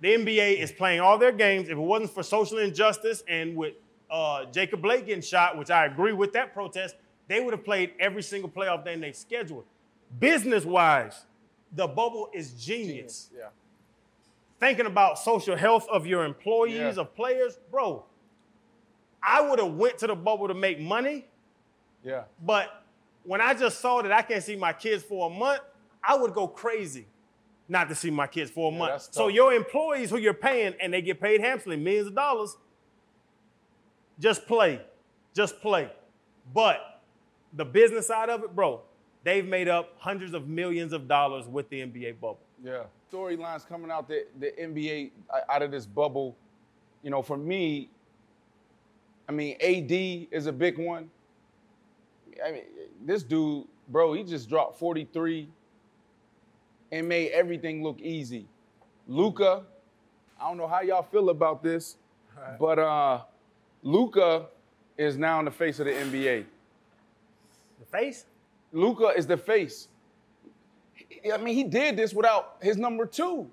The 0.00 0.08
NBA 0.14 0.58
is 0.58 0.70
playing 0.70 1.00
all 1.00 1.16
their 1.16 1.32
games. 1.32 1.68
If 1.68 1.72
it 1.78 1.80
wasn't 1.80 2.10
for 2.10 2.22
social 2.22 2.58
injustice 2.58 3.24
and 3.26 3.56
with 3.56 3.74
uh, 4.10 4.44
Jacob 4.46 4.82
Blake 4.82 5.06
getting 5.06 5.22
shot, 5.22 5.56
which 5.56 5.70
I 5.70 5.86
agree 5.86 6.12
with 6.12 6.34
that 6.34 6.52
protest, 6.52 6.94
they 7.26 7.40
would 7.40 7.54
have 7.54 7.64
played 7.64 7.92
every 7.98 8.22
single 8.22 8.50
playoff 8.50 8.84
game 8.84 9.00
they 9.00 9.12
scheduled. 9.12 9.64
Business 10.20 10.66
wise, 10.66 11.24
the 11.74 11.86
bubble 11.86 12.28
is 12.32 12.52
genius. 12.52 13.30
Yeah. 13.36 13.48
Thinking 14.60 14.86
about 14.86 15.18
social 15.18 15.56
health 15.56 15.86
of 15.90 16.06
your 16.06 16.24
employees, 16.24 16.96
Yeah. 16.96 17.02
of 17.02 17.14
players, 17.14 17.58
bro. 17.70 18.04
I 19.22 19.40
would 19.40 19.58
have 19.58 19.74
went 19.74 19.98
to 19.98 20.06
the 20.06 20.14
bubble 20.14 20.48
to 20.48 20.54
make 20.54 20.78
money, 20.78 21.26
Yeah. 22.02 22.24
but 22.40 22.82
when 23.24 23.40
I 23.40 23.54
just 23.54 23.80
saw 23.80 24.02
that 24.02 24.12
I 24.12 24.22
can't 24.22 24.42
see 24.42 24.56
my 24.56 24.72
kids 24.72 25.02
for 25.02 25.26
a 25.26 25.30
month, 25.30 25.62
I 26.02 26.14
would 26.16 26.34
go 26.34 26.46
crazy 26.46 27.06
not 27.68 27.88
to 27.88 27.94
see 27.94 28.10
my 28.10 28.26
kids 28.26 28.50
for 28.50 28.70
a 28.70 28.74
month. 28.74 29.08
So 29.10 29.28
your 29.28 29.54
employees 29.54 30.10
who 30.10 30.18
you're 30.18 30.34
paying 30.34 30.74
and 30.80 30.92
they 30.92 31.00
get 31.00 31.20
paid 31.20 31.40
handsomely, 31.40 31.76
millions 31.78 32.08
of 32.08 32.14
dollars, 32.14 32.56
just 34.20 34.46
play. 34.46 34.80
Just 35.34 35.60
play. 35.60 35.90
But 36.52 37.00
the 37.54 37.64
business 37.64 38.06
side 38.06 38.28
of 38.28 38.44
it, 38.44 38.54
bro, 38.54 38.82
they've 39.24 39.46
made 39.46 39.68
up 39.68 39.94
hundreds 39.98 40.34
of 40.34 40.48
millions 40.48 40.92
of 40.92 41.08
dollars 41.08 41.46
with 41.46 41.68
the 41.70 41.80
NBA 41.80 42.20
bubble. 42.20 42.40
Yeah. 42.62 42.84
Storylines 43.12 43.66
coming 43.66 43.90
out 43.90 44.06
the, 44.08 44.26
the 44.38 44.52
NBA 44.60 45.10
uh, 45.30 45.40
out 45.50 45.62
of 45.62 45.70
this 45.70 45.86
bubble. 45.86 46.36
You 47.02 47.10
know, 47.10 47.22
for 47.22 47.36
me, 47.36 47.90
I 49.28 49.32
mean, 49.32 49.56
AD 49.60 50.28
is 50.30 50.46
a 50.46 50.52
big 50.52 50.78
one. 50.78 51.10
I 52.44 52.52
mean, 52.52 52.62
this 53.04 53.22
dude, 53.22 53.66
bro, 53.88 54.12
he 54.12 54.22
just 54.22 54.48
dropped 54.48 54.78
43 54.78 55.48
and 56.92 57.08
made 57.08 57.30
everything 57.30 57.82
look 57.82 58.00
easy. 58.00 58.46
Luka, 59.06 59.62
I 60.40 60.48
don't 60.48 60.56
know 60.56 60.66
how 60.68 60.80
y'all 60.80 61.02
feel 61.02 61.30
about 61.30 61.62
this, 61.62 61.96
but 62.58 62.78
uh 62.78 63.20
Luka 63.82 64.46
is 64.96 65.18
now 65.18 65.38
in 65.40 65.44
the 65.44 65.50
face 65.50 65.78
of 65.78 65.86
the 65.86 65.92
NBA. 65.92 66.44
The 67.80 67.86
face? 67.86 68.24
Luka 68.74 69.12
is 69.16 69.26
the 69.26 69.36
face. 69.36 69.88
I 71.32 71.38
mean, 71.38 71.54
he 71.54 71.64
did 71.64 71.96
this 71.96 72.12
without 72.12 72.56
his 72.60 72.76
number 72.76 73.06
two. 73.06 73.48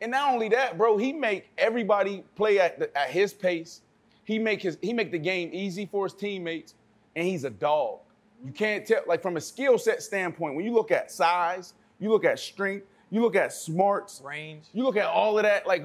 And 0.00 0.10
not 0.12 0.32
only 0.32 0.48
that, 0.50 0.76
bro, 0.76 0.96
he 0.96 1.12
make 1.12 1.48
everybody 1.56 2.22
play 2.36 2.60
at, 2.60 2.78
the, 2.78 2.96
at 2.98 3.10
his 3.10 3.32
pace. 3.32 3.80
He 4.24 4.38
make 4.38 4.60
his 4.60 4.76
he 4.82 4.92
make 4.92 5.10
the 5.10 5.18
game 5.18 5.48
easy 5.52 5.86
for 5.86 6.04
his 6.04 6.12
teammates, 6.12 6.74
and 7.16 7.26
he's 7.26 7.44
a 7.44 7.50
dog. 7.50 8.00
You 8.44 8.52
can't 8.52 8.86
tell 8.86 9.00
like 9.06 9.22
from 9.22 9.36
a 9.36 9.40
skill 9.40 9.78
set 9.78 10.02
standpoint. 10.02 10.54
When 10.54 10.64
you 10.66 10.72
look 10.72 10.90
at 10.92 11.10
size, 11.10 11.72
you 11.98 12.10
look 12.10 12.24
at 12.26 12.38
strength, 12.38 12.86
you 13.10 13.22
look 13.22 13.34
at 13.36 13.52
smarts, 13.54 14.20
Range. 14.24 14.62
you 14.74 14.84
look 14.84 14.96
at 14.98 15.06
all 15.06 15.38
of 15.38 15.44
that. 15.44 15.66
Like, 15.66 15.84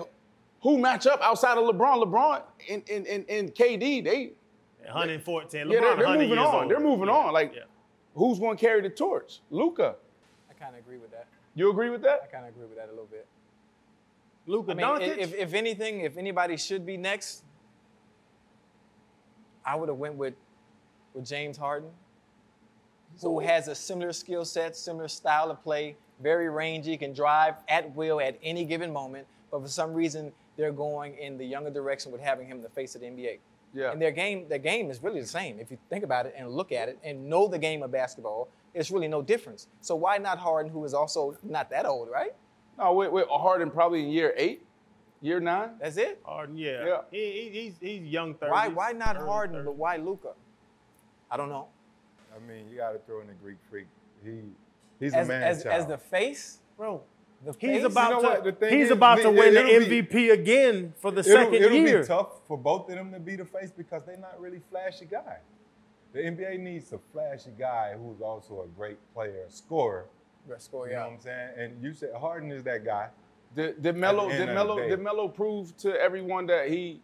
who 0.61 0.77
match 0.77 1.07
up 1.07 1.21
outside 1.21 1.57
of 1.57 1.63
LeBron? 1.63 2.03
LeBron 2.03 2.41
and 2.69 2.83
and, 2.91 3.07
and, 3.07 3.25
and 3.29 3.55
KD, 3.55 4.03
they 4.03 4.33
114. 4.91 5.71
yeah, 5.71 5.79
LeBron, 5.79 5.81
they're, 5.81 5.95
they're 6.05 6.17
moving 6.19 6.37
on. 6.37 6.55
old. 6.63 6.69
They're 6.71 6.79
moving 6.81 7.07
Yeah, 7.07 7.13
on. 7.15 7.33
Like, 7.33 7.53
yeah. 7.55 7.61
Who's 8.15 8.39
going 8.39 8.57
to 8.57 8.61
carry 8.61 8.81
the 8.81 8.89
torch? 8.89 9.39
Luka. 9.49 9.95
I 10.49 10.53
kind 10.53 10.75
of 10.75 10.81
agree 10.81 10.97
with 10.97 11.11
that. 11.11 11.27
You 11.55 11.69
agree 11.69 11.89
with 11.89 12.01
that? 12.03 12.21
I 12.23 12.27
kind 12.27 12.45
of 12.45 12.53
agree 12.53 12.67
with 12.67 12.77
that 12.77 12.87
a 12.87 12.91
little 12.91 13.05
bit. 13.05 13.27
Luka 14.45 14.71
I 14.71 14.75
mean, 14.75 14.85
Doncic. 14.85 15.17
if, 15.17 15.33
if 15.33 15.53
anything, 15.53 16.01
if 16.01 16.17
anybody 16.17 16.57
should 16.57 16.85
be 16.85 16.97
next, 16.97 17.43
I 19.65 19.75
would 19.75 19.87
have 19.89 19.97
went 19.97 20.15
with 20.15 20.33
with 21.13 21.25
James 21.25 21.57
Harden, 21.57 21.89
who 23.21 23.39
has 23.39 23.67
a 23.67 23.75
similar 23.75 24.11
skill 24.11 24.45
set, 24.45 24.75
similar 24.75 25.07
style 25.07 25.51
of 25.51 25.63
play, 25.63 25.95
very 26.21 26.49
rangy, 26.49 26.97
can 26.97 27.13
drive 27.13 27.55
at 27.67 27.95
will 27.95 28.19
at 28.19 28.37
any 28.43 28.65
given 28.65 28.91
moment. 28.91 29.27
But 29.51 29.61
for 29.61 29.67
some 29.67 29.93
reason, 29.93 30.31
they're 30.57 30.71
going 30.71 31.17
in 31.17 31.37
the 31.37 31.45
younger 31.45 31.69
direction 31.69 32.11
with 32.11 32.21
having 32.21 32.47
him 32.47 32.61
the 32.61 32.69
face 32.69 32.95
of 32.95 33.01
the 33.01 33.07
NBA. 33.07 33.37
Yeah. 33.73 33.91
And 33.91 34.01
their 34.01 34.11
game, 34.11 34.47
their 34.47 34.59
game 34.59 34.91
is 34.91 35.01
really 35.01 35.19
the 35.21 35.27
same. 35.27 35.59
If 35.59 35.71
you 35.71 35.77
think 35.89 36.03
about 36.03 36.25
it 36.25 36.35
and 36.37 36.49
look 36.51 36.71
at 36.71 36.89
it 36.89 36.99
and 37.03 37.27
know 37.27 37.47
the 37.47 37.57
game 37.57 37.81
of 37.83 37.91
basketball, 37.91 38.49
it's 38.73 38.91
really 38.91 39.07
no 39.07 39.21
difference. 39.21 39.67
So 39.81 39.95
why 39.95 40.17
not 40.17 40.37
Harden, 40.37 40.71
who 40.71 40.83
is 40.85 40.93
also 40.93 41.35
not 41.43 41.69
that 41.71 41.85
old, 41.85 42.09
right? 42.09 42.33
No, 42.77 42.93
wait, 42.93 43.11
wait. 43.11 43.25
Harden 43.29 43.69
probably 43.71 44.03
in 44.03 44.09
year 44.09 44.33
eight, 44.37 44.65
year 45.21 45.39
nine. 45.39 45.71
That's 45.79 45.97
it. 45.97 46.19
Harden, 46.23 46.57
yeah. 46.57 46.85
Yeah. 46.85 47.01
He, 47.11 47.31
he, 47.31 47.49
he's, 47.49 47.73
he's 47.79 48.03
young 48.07 48.33
30s. 48.35 48.49
Why 48.51 48.67
why 48.67 48.91
not 48.91 49.15
early 49.17 49.27
Harden 49.27 49.55
30s. 49.61 49.65
but 49.65 49.75
why 49.75 49.97
Luka? 49.97 50.33
I 51.31 51.37
don't 51.37 51.49
know. 51.49 51.67
I 52.35 52.39
mean, 52.47 52.69
you 52.69 52.77
got 52.77 52.91
to 52.91 52.99
throw 52.99 53.21
in 53.21 53.27
the 53.27 53.33
Greek 53.33 53.57
freak. 53.69 53.87
He 54.23 54.39
he's 54.99 55.13
As 55.13 55.27
a 55.27 55.29
man 55.29 55.43
as, 55.43 55.63
child. 55.63 55.75
as 55.81 55.87
the 55.87 55.97
face, 55.97 56.59
Bro, 56.77 56.97
the 56.97 57.12
he's 57.59 57.83
about 57.83 58.09
You 58.09 58.15
know 58.15 58.21
to 58.21 58.41
what? 58.43 58.59
The 58.59 58.69
he's 58.69 58.85
is, 58.85 58.91
about 58.91 59.15
to 59.19 59.29
it- 59.29 59.33
win 59.35 59.53
the 59.53 59.65
it'll 59.67 59.89
be- 59.89 60.01
MVP 60.03 60.31
again 60.31 60.93
for 60.97 61.11
the 61.11 61.21
it'll, 61.21 61.51
2nd 61.51 61.53
it'll 61.53 61.71
year. 61.77 62.01
be 62.01 62.07
tough 62.07 62.45
for 62.47 62.57
both 62.57 62.89
of 62.89 62.95
them 62.95 63.11
to 63.11 63.19
be 63.19 63.35
the 63.35 63.45
face 63.45 63.71
because 63.71 64.03
they're 64.05 64.17
not 64.17 64.39
really 64.39 64.61
flashy 64.69 65.05
guys. 65.05 65.39
The 66.13 66.19
NBA 66.19 66.59
needs 66.59 66.93
a 66.93 66.99
flashy 67.11 67.51
guy 67.57 67.93
who's 67.97 68.21
also 68.21 68.61
a 68.63 68.67
great 68.77 68.97
player, 69.13 69.45
scorer. 69.49 70.05
Best 70.47 70.65
score, 70.65 70.87
You 70.87 70.93
know 70.93 70.99
yeah. 70.99 71.05
what 71.05 71.13
I'm 71.13 71.19
saying? 71.21 71.49
And 71.57 71.83
you 71.83 71.93
said 71.93 72.13
Harden 72.19 72.51
is 72.51 72.63
that 72.63 72.83
guy. 72.83 73.07
Did, 73.55 73.81
did 73.81 73.95
Melo 73.95 74.27
the 74.27 74.35
end 74.35 74.47
did 74.47 74.53
Melo 74.53 74.75
did 74.89 74.99
Melo 74.99 75.27
prove 75.27 75.75
to 75.77 75.99
everyone 75.99 76.45
that 76.47 76.67
he 76.69 77.01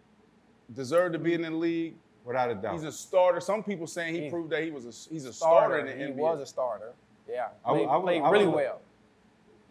deserved 0.74 1.13
to 1.13 1.19
be 1.19 1.34
in 1.34 1.41
the 1.43 1.51
league? 1.51 1.96
Without 2.25 2.51
a 2.51 2.55
doubt. 2.55 2.74
He's 2.74 2.84
a 2.84 2.91
starter. 2.91 3.39
Some 3.39 3.63
people 3.63 3.88
saying 3.88 4.13
he 4.13 4.22
He- 4.25 4.29
proved 4.29 4.50
that 4.51 4.62
he 4.62 4.72
was 4.72 4.84
a 4.86 5.10
he's 5.12 5.25
a 5.25 5.34
starter, 5.34 5.75
Starter. 5.75 5.77
in 5.79 5.86
the 5.86 6.05
He 6.05 6.12
NBA. 6.12 6.15
was 6.17 6.39
a 6.41 6.46
starter. 6.46 6.91
Yeah. 7.27 7.48
I 7.65 7.69
Played, 7.72 7.88
I 7.88 7.96
would- 7.96 8.03
played 8.03 8.22
I 8.22 8.24
would 8.25 8.31
really 8.34 8.46
look- 8.46 8.55
well. 8.55 8.81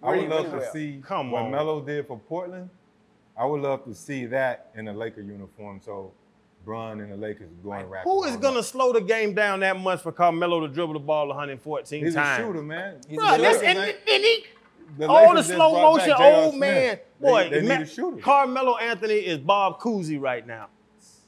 I 0.02 0.07
would 0.11 0.12
really, 0.17 0.28
love 0.28 0.45
really 0.47 0.50
to 0.50 0.57
well. 0.59 0.73
see 0.73 1.00
Come 1.05 1.31
what 1.31 1.43
on. 1.45 1.50
Melo 1.50 1.81
did 1.81 2.07
for 2.07 2.19
Portland. 2.19 2.71
I 3.37 3.45
would 3.45 3.61
love 3.61 3.85
to 3.85 3.95
see 3.95 4.26
that 4.26 4.71
in 4.76 4.88
a 4.88 4.93
Laker 4.93 5.21
uniform. 5.21 5.81
So 5.85 6.12
Bron 6.64 7.00
and 7.00 7.12
the 7.12 7.17
Lakers 7.17 7.50
going 7.62 7.88
right. 7.88 8.02
Who 8.05 8.25
is 8.25 8.37
going 8.37 8.55
to 8.55 8.62
slow 8.62 8.93
the 8.93 9.00
game 9.00 9.35
down 9.35 9.61
that 9.61 9.78
much 9.78 10.02
for 10.02 10.12
Carmelo 10.12 10.61
to 10.61 10.69
dribble 10.69 10.95
the 10.95 10.99
ball 10.99 11.28
114 11.28 12.05
He's 12.05 12.14
times? 12.14 12.43
a 12.43 12.47
shooter, 12.47 12.62
man. 12.62 12.97
He's 13.09 13.19
Bruh, 13.19 13.38
a 13.38 13.40
that's, 13.40 13.57
shooter. 13.59 13.69
and, 13.69 13.78
and 13.81 14.25
he, 14.25 14.45
the 14.99 15.07
All 15.09 15.21
the 15.21 15.28
Lakers 15.31 15.47
just 15.47 15.57
slow 15.57 15.73
motion 15.73 16.12
old 16.19 16.55
Smith. 16.55 16.61
man. 16.61 16.99
Boy, 17.21 17.49
they, 17.50 17.62
Ma- 17.62 17.75
need 17.78 17.83
a 17.83 17.87
shooter. 17.87 18.21
Carmelo 18.21 18.76
Anthony 18.76 19.14
is 19.14 19.38
Bob 19.38 19.81
Cousy 19.81 20.21
right 20.21 20.47
now. 20.47 20.69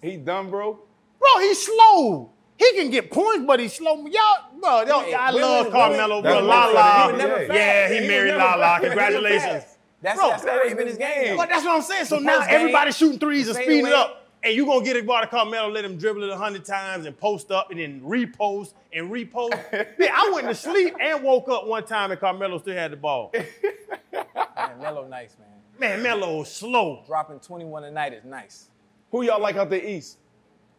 He 0.03 0.17
done, 0.17 0.51
bro. 0.51 0.79
Bro, 1.19 1.41
he's 1.43 1.63
slow. 1.63 2.31
He 2.61 2.73
can 2.75 2.91
get 2.91 3.11
points, 3.11 3.45
but 3.47 3.59
he's 3.59 3.73
slow. 3.73 3.97
Y'all, 4.07 4.61
bro, 4.61 4.83
y'all, 4.83 5.01
Hey, 5.01 5.15
I 5.15 5.33
women- 5.33 5.49
love 5.49 5.67
women- 5.67 5.73
Carmelo, 5.73 6.21
bro. 6.23 6.33
That's 6.35 6.47
La 6.47 6.67
la. 6.67 7.07
he 7.07 7.13
was 7.13 7.23
never 7.23 7.37
fast. 7.47 7.53
Yeah, 7.55 7.89
He 7.89 7.95
he 7.95 8.01
was 8.01 8.09
married 8.09 8.29
never 8.29 8.39
La 8.39 8.55
La. 8.55 8.67
fast. 8.75 8.85
Congratulations. 8.85 9.65
That's, 10.03 10.19
Bro, 10.19 10.29
that's 10.31 10.45
always 10.47 10.75
been 10.75 10.87
his 10.87 10.99
game. 10.99 11.37
But 11.39 11.49
that's 11.49 11.65
what 11.65 11.75
I'm 11.77 11.83
saying. 11.83 12.05
So 12.05 12.17
The 12.17 12.23
now 12.25 12.37
post 12.39 12.51
game, 12.51 12.61
everybody 12.61 12.93
shooting 12.93 13.19
threes 13.19 13.49
and 13.49 13.57
speeding 13.57 13.85
fadeaway. 13.87 13.93
up. 13.99 14.17
And 14.43 14.55
you're 14.55 14.67
gonna 14.67 14.85
get 14.85 14.97
it 14.97 15.07
by 15.07 15.21
the 15.23 15.27
Carmelo, 15.27 15.69
let 15.71 15.85
him 15.85 15.97
dribble 15.99 16.23
it 16.23 16.31
a 16.31 16.37
hundred 16.37 16.65
times 16.67 17.05
and 17.07 17.17
post 17.19 17.51
up 17.51 17.71
and 17.71 17.79
then 17.81 18.01
repost 18.03 18.73
and 18.93 19.11
repost. 19.11 19.51
Man, 19.99 20.11
I 20.15 20.31
went 20.35 20.47
to 20.49 20.55
sleep 20.55 20.95
and 21.01 21.23
woke 21.23 21.49
up 21.51 21.67
one 21.67 21.85
time 21.85 22.11
and 22.11 22.21
Carmelo 22.21 22.59
still 22.59 22.75
had 22.75 22.93
the 22.93 22.97
ball. 22.97 23.33
Man, 24.13 24.79
Melo 24.81 25.07
nice, 25.07 25.37
man. 25.39 25.49
Man, 25.79 26.03
Melo 26.03 26.43
slow. 26.45 27.03
Dropping 27.07 27.39
21 27.41 27.85
a 27.85 27.91
night 27.91 28.13
is 28.15 28.25
nice. 28.25 28.69
Who 29.11 29.23
y'all 29.23 29.41
like 29.41 29.57
out 29.57 29.71
the 29.71 29.91
East? 29.91 30.19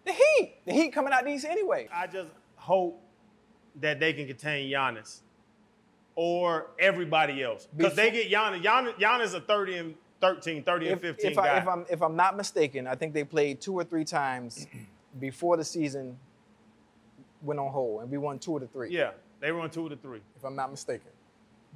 The 0.05 0.13
Heat. 0.13 0.55
The 0.65 0.73
Heat 0.73 0.93
coming 0.93 1.13
out 1.13 1.25
these 1.25 1.45
anyway. 1.45 1.87
I 1.93 2.07
just 2.07 2.29
hope 2.55 3.01
that 3.79 3.99
they 3.99 4.13
can 4.13 4.27
contain 4.27 4.71
Giannis 4.71 5.21
or 6.15 6.71
everybody 6.79 7.43
else. 7.43 7.67
Because 7.75 7.95
they 7.95 8.11
get 8.11 8.29
Giannis. 8.29 8.63
Giannis. 8.63 8.95
Giannis 8.95 9.33
a 9.33 9.41
30 9.41 9.77
and 9.77 9.95
13, 10.21 10.63
30 10.63 10.89
and 10.89 11.01
15 11.01 11.31
if, 11.31 11.35
guy. 11.35 11.43
I, 11.43 11.57
if 11.57 11.67
I'm 11.67 11.85
if 11.89 12.01
I'm 12.01 12.15
not 12.15 12.37
mistaken, 12.37 12.87
I 12.87 12.95
think 12.95 13.13
they 13.13 13.23
played 13.23 13.59
two 13.59 13.73
or 13.73 13.83
three 13.83 14.05
times 14.05 14.67
before 15.19 15.57
the 15.57 15.63
season 15.63 16.17
went 17.41 17.59
on 17.59 17.71
hold, 17.71 18.03
and 18.03 18.11
we 18.11 18.17
won 18.17 18.37
two 18.37 18.55
of 18.55 18.61
the 18.61 18.67
three. 18.67 18.91
yeah, 18.91 19.11
they 19.39 19.51
won 19.51 19.69
two 19.69 19.83
of 19.85 19.89
the 19.89 19.95
three. 19.95 20.21
If 20.35 20.43
I'm 20.43 20.55
not 20.55 20.69
mistaken. 20.69 21.09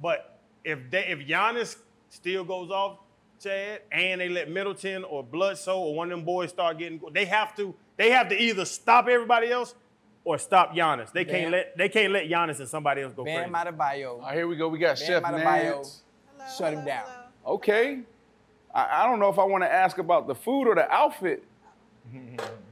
But 0.00 0.38
if 0.64 0.90
they 0.90 1.06
if 1.06 1.18
Giannis 1.20 1.76
still 2.08 2.44
goes 2.44 2.70
off, 2.70 2.98
Chad, 3.42 3.82
and 3.90 4.20
they 4.20 4.28
let 4.28 4.50
Middleton 4.50 5.04
or 5.04 5.22
Bledsoe 5.22 5.78
or 5.78 5.94
one 5.94 6.12
of 6.12 6.18
them 6.18 6.24
boys 6.24 6.50
start 6.50 6.78
getting, 6.78 7.00
they 7.12 7.24
have 7.24 7.56
to 7.56 7.74
they 7.96 8.10
have 8.10 8.28
to 8.28 8.40
either 8.40 8.64
stop 8.64 9.08
everybody 9.08 9.50
else 9.50 9.74
or 10.24 10.38
stop 10.38 10.74
Giannis. 10.74 11.12
They 11.12 11.24
can't 11.24 11.44
Bam. 11.44 11.52
let 11.52 11.76
they 11.76 11.88
can't 11.88 12.12
let 12.12 12.28
Giannis 12.28 12.58
and 12.60 12.68
somebody 12.68 13.02
else 13.02 13.14
go 13.14 13.24
Bam 13.24 13.50
crazy. 13.50 13.66
Adebayo. 13.66 14.08
All 14.08 14.20
right, 14.20 14.34
here 14.34 14.48
we 14.48 14.56
go. 14.56 14.68
We 14.68 14.78
got 14.78 14.98
Bam 14.98 15.06
Chef 15.06 15.22
Adebayo. 15.22 15.74
Nance. 15.74 16.02
Shut 16.58 16.72
him 16.74 16.84
down. 16.84 17.06
Okay. 17.46 18.00
I, 18.74 19.02
I 19.02 19.06
don't 19.06 19.18
know 19.18 19.28
if 19.28 19.38
I 19.38 19.44
want 19.44 19.64
to 19.64 19.72
ask 19.72 19.98
about 19.98 20.26
the 20.26 20.34
food 20.34 20.68
or 20.68 20.74
the 20.74 20.90
outfit. 20.90 21.42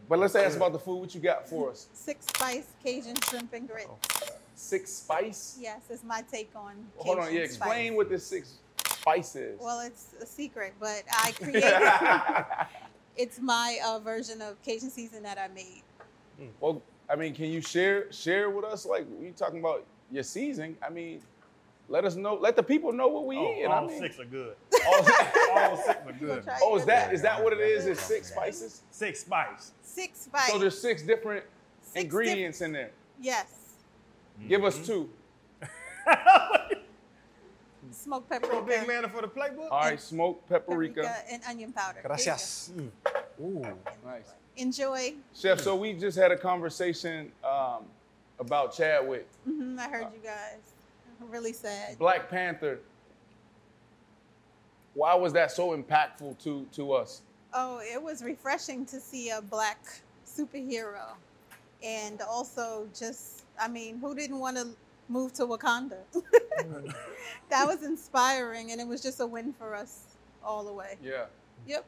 But 0.06 0.18
let's 0.18 0.34
ask 0.34 0.56
about 0.56 0.72
the 0.72 0.78
food. 0.78 0.96
What 0.96 1.14
you 1.14 1.20
got 1.20 1.48
for 1.48 1.70
us? 1.70 1.88
Six 1.94 2.26
spice 2.26 2.66
Cajun 2.84 3.14
shrimp 3.26 3.52
and 3.54 3.66
grits. 3.66 3.88
Oh. 3.90 4.36
Six 4.54 4.92
spice? 4.92 5.56
Yes, 5.60 5.80
it's 5.88 6.04
my 6.04 6.22
take 6.30 6.50
on. 6.54 6.74
Hold 6.98 7.18
on, 7.18 7.24
Cajun 7.24 7.38
yeah. 7.38 7.44
Explain 7.44 7.86
spice. 7.88 7.96
what 7.96 8.10
this 8.10 8.26
six 8.26 8.54
spice 8.86 9.34
is. 9.34 9.58
Well, 9.60 9.80
it's 9.80 10.14
a 10.20 10.26
secret, 10.26 10.74
but 10.78 11.02
I 11.10 11.32
created. 11.40 11.62
it's 13.16 13.38
my 13.40 13.78
uh, 13.84 13.98
version 14.00 14.40
of 14.42 14.60
Cajun 14.62 14.90
season 14.90 15.22
that 15.24 15.38
I 15.38 15.48
made. 15.48 15.82
well, 16.60 16.82
I 17.08 17.16
mean, 17.16 17.34
can 17.34 17.46
you 17.46 17.60
share 17.60 18.10
share 18.12 18.50
with 18.50 18.64
us? 18.64 18.86
Like, 18.86 19.06
you 19.20 19.32
talking 19.36 19.60
about 19.60 19.84
your 20.10 20.22
season? 20.22 20.76
I 20.84 20.90
mean, 20.90 21.20
let 21.88 22.04
us 22.04 22.14
know. 22.16 22.34
Let 22.34 22.56
the 22.56 22.62
people 22.62 22.92
know 22.92 23.08
what 23.08 23.26
we 23.26 23.36
Oh, 23.36 23.52
eating. 23.52 23.66
all 23.66 23.84
I 23.84 23.86
mean, 23.88 24.00
six 24.00 24.18
are 24.18 24.24
good. 24.24 24.54
all, 24.86 24.94
all 25.52 25.76
six 25.76 25.98
are 26.06 26.12
You 26.20 26.26
gonna 26.28 26.40
good. 26.40 26.48
oh, 26.62 26.76
is 26.76 26.80
yours? 26.80 26.86
that 26.86 27.12
is 27.14 27.22
that 27.22 27.42
what 27.44 27.52
it 27.52 27.60
is? 27.60 27.86
Is 27.86 28.00
six 28.00 28.28
spices? 28.28 28.82
Six 28.90 29.20
spice. 29.20 29.72
Six 29.82 30.20
spice? 30.22 30.50
So 30.50 30.58
there's 30.58 30.80
six 30.80 31.02
different 31.02 31.44
Six 31.82 32.04
ingredients 32.04 32.60
in 32.62 32.72
there. 32.72 32.90
yes. 33.20 33.46
Give 34.48 34.64
us 34.64 34.84
two. 34.84 35.08
Smoked 37.94 38.30
You 38.30 38.58
a 38.58 38.62
big 38.62 38.88
man 38.88 39.08
for 39.08 39.22
the 39.22 39.28
playbook? 39.28 39.70
All 39.70 39.80
right, 39.80 40.00
smoked 40.00 40.48
paprika. 40.48 41.02
paprika 41.02 41.22
and 41.30 41.42
onion 41.48 41.72
powder. 41.72 42.00
There 42.02 42.02
you 42.02 42.08
Gracias. 42.08 42.72
Ooh. 43.40 43.66
Nice. 44.04 44.32
Enjoy. 44.56 45.14
Chef, 45.34 45.60
so 45.60 45.74
we 45.74 45.92
just 45.92 46.18
had 46.18 46.30
a 46.30 46.36
conversation 46.36 47.30
um, 47.44 47.84
about 48.38 48.74
Chadwick, 48.74 49.26
hmm 49.44 49.78
I 49.78 49.88
heard 49.88 50.08
you 50.12 50.20
guys. 50.22 50.58
Really 51.20 51.52
sad. 51.52 51.98
Black 51.98 52.28
Panther. 52.28 52.80
Why 54.94 55.14
was 55.14 55.32
that 55.32 55.50
so 55.52 55.76
impactful 55.76 56.38
to 56.44 56.66
to 56.72 56.92
us? 56.92 57.22
Oh, 57.52 57.80
it 57.80 58.02
was 58.02 58.22
refreshing 58.22 58.84
to 58.86 59.00
see 59.00 59.30
a 59.30 59.40
black 59.40 59.78
superhero. 60.26 61.14
And 61.82 62.20
also 62.22 62.88
just, 62.98 63.44
I 63.60 63.68
mean, 63.68 63.98
who 63.98 64.14
didn't 64.14 64.38
want 64.38 64.56
to 64.56 64.68
move 65.08 65.32
to 65.34 65.46
Wakanda? 65.46 65.98
that 67.50 67.66
was 67.66 67.82
inspiring 67.82 68.72
and 68.72 68.80
it 68.80 68.86
was 68.86 69.02
just 69.02 69.20
a 69.20 69.26
win 69.26 69.52
for 69.52 69.74
us 69.74 70.00
all 70.44 70.64
the 70.64 70.72
way. 70.72 70.96
Yeah. 71.02 71.24
Yep. 71.66 71.84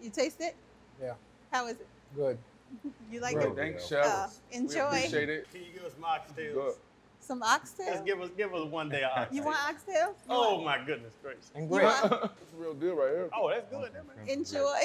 You 0.00 0.10
taste 0.10 0.40
it? 0.40 0.54
Yeah. 1.00 1.14
How 1.52 1.66
is 1.66 1.76
it? 1.80 1.86
Good. 2.16 2.38
You 3.10 3.20
like 3.20 3.34
Great. 3.34 3.48
it? 3.48 3.54
Thanks, 3.56 3.92
Uh, 3.92 4.02
Chef. 4.02 4.34
We 4.50 4.56
enjoy. 4.56 4.80
appreciate 4.86 5.28
it. 5.28 5.46
Can 5.52 5.60
you 5.62 5.72
give 5.74 5.84
us 5.84 5.92
my 6.00 6.16
oxtails? 6.18 6.54
Good. 6.54 6.74
Some 7.20 7.40
Just 7.40 7.52
oxtail? 7.80 8.02
give 8.04 8.20
us 8.22 8.30
give 8.36 8.54
us 8.54 8.64
one 8.64 8.88
day 8.88 9.02
of 9.02 9.10
oxtails. 9.10 9.32
You 9.34 9.42
want 9.42 9.56
oxtails? 9.58 10.14
You 10.24 10.30
Oh 10.30 10.54
want- 10.54 10.64
my 10.64 10.78
goodness 10.84 11.12
gracious. 11.22 11.50
And 11.54 11.64
You 11.64 11.76
great. 11.76 11.84
want- 11.84 12.10
That's 12.10 12.52
a 12.54 12.56
real 12.56 12.72
deal 12.74 12.94
right 12.96 13.10
here. 13.10 13.28
Oh, 13.36 13.50
that's 13.50 13.70
good. 13.70 13.90
That 13.92 14.06
man. 14.06 14.26
Enjoy. 14.26 14.80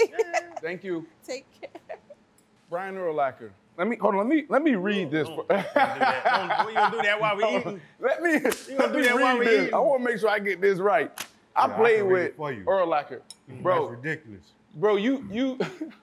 Thank 0.61 0.83
you, 0.83 1.07
Take 1.25 1.45
care. 1.61 1.97
Brian 2.69 2.95
Urlacher. 2.95 3.51
Let 3.77 3.87
me 3.87 3.95
hold 3.97 4.15
on. 4.15 4.19
Let 4.19 4.27
me 4.27 4.45
let 4.49 4.61
me 4.63 4.75
read 4.75 5.11
this. 5.11 5.27
Don't, 5.27 5.47
don't 5.47 5.47
do 5.47 5.63
that. 5.75 6.57
Don't, 6.57 6.67
we 6.67 6.73
gonna 6.73 6.95
do 6.95 7.01
that 7.03 7.21
while 7.21 7.37
we 7.37 7.45
eating. 7.45 7.81
Let 7.99 8.21
me, 8.23 8.31
let 8.33 8.77
gonna 8.77 8.93
do 8.93 9.03
that 9.03 9.15
while 9.15 9.37
read 9.37 9.39
we 9.39 9.45
this. 9.45 9.61
eating? 9.63 9.73
I 9.73 9.79
want 9.79 10.03
to 10.03 10.09
make 10.11 10.19
sure 10.19 10.29
I 10.29 10.39
get 10.39 10.61
this 10.61 10.79
right. 10.79 11.11
I 11.55 11.67
Yeah, 11.67 11.75
played 11.77 11.97
can 11.97 12.05
read 12.07 12.13
with 12.13 12.21
it 12.23 12.35
for 12.37 12.51
you. 12.51 12.63
Urlacher. 12.65 13.21
That's 13.47 13.61
Bro, 13.61 13.87
ridiculous. 13.89 14.45
bro, 14.75 14.95
you 14.95 15.27
you 15.31 15.59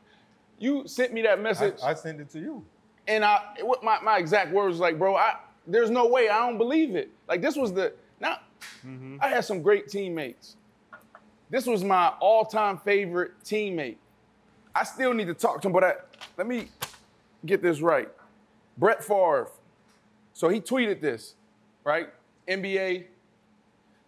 you 0.59 0.87
sent 0.87 1.13
me 1.13 1.23
that 1.23 1.41
message. 1.41 1.79
I 1.83 1.95
sent 1.95 2.21
it 2.21 2.31
to 2.31 2.39
you. 2.41 2.65
And 3.07 3.25
I, 3.25 3.41
what 3.61 3.83
my, 3.85 4.01
my 4.01 4.19
exact 4.19 4.53
words 4.53 4.73
was 4.73 4.81
like, 4.81 4.99
bro, 4.99 5.15
I, 5.17 5.37
there's 5.67 5.91
no 5.91 6.07
way, 6.07 6.29
I 6.31 6.39
don't 6.47 6.59
believe 6.59 6.97
it. 6.97 7.11
Like 7.29 7.43
this 7.43 7.57
was 7.57 7.73
the, 7.73 7.93
now, 8.21 8.39
mm-hmm. 8.87 9.19
I 9.21 9.29
had 9.29 9.45
some 9.45 9.61
great 9.63 9.89
teammates. 9.89 10.57
This 11.51 11.67
was 11.67 11.85
my 11.85 12.09
all-time 12.21 12.79
favorite 12.79 13.33
teammate. 13.45 13.97
I 14.75 14.85
still 14.85 15.13
need 15.13 15.27
to 15.27 15.35
talk 15.35 15.61
to 15.63 15.69
him, 15.69 15.73
but 15.73 15.85
I, 15.85 15.93
let 16.39 16.47
me 16.47 16.69
get 17.47 17.63
this 17.63 17.81
right. 17.81 18.09
Brett 18.77 19.03
Favre. 19.03 19.51
So 20.33 20.49
he 20.49 20.61
tweeted 20.61 21.01
this, 21.01 21.35
right? 21.85 22.09
NBA, 22.49 23.05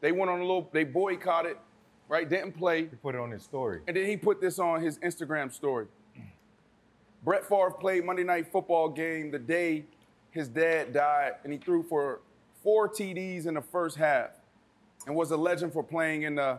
they 0.00 0.12
went 0.12 0.30
on 0.30 0.40
a 0.40 0.42
little, 0.42 0.68
they 0.72 0.84
boycotted, 0.84 1.56
right? 2.08 2.28
Didn't 2.28 2.52
play. 2.52 2.82
He 2.82 2.96
put 2.96 3.14
it 3.14 3.20
on 3.20 3.30
his 3.30 3.42
story. 3.42 3.80
And 3.86 3.96
then 3.96 4.06
he 4.06 4.16
put 4.16 4.40
this 4.40 4.58
on 4.58 4.82
his 4.82 4.98
Instagram 4.98 5.52
story. 5.52 5.86
Brett 7.24 7.44
Favre 7.44 7.70
played 7.70 8.04
Monday 8.04 8.24
Night 8.24 8.50
Football 8.50 8.88
game 8.88 9.30
the 9.30 9.38
day 9.38 9.84
his 10.36 10.48
dad 10.48 10.92
died, 10.92 11.32
and 11.44 11.52
he 11.52 11.58
threw 11.58 11.82
for 11.82 12.20
four 12.62 12.88
TDs 12.88 13.46
in 13.46 13.54
the 13.54 13.62
first 13.62 13.96
half 13.96 14.30
and 15.06 15.16
was 15.16 15.30
a 15.30 15.36
legend 15.36 15.72
for 15.72 15.82
playing 15.82 16.22
in 16.22 16.34
the 16.34 16.58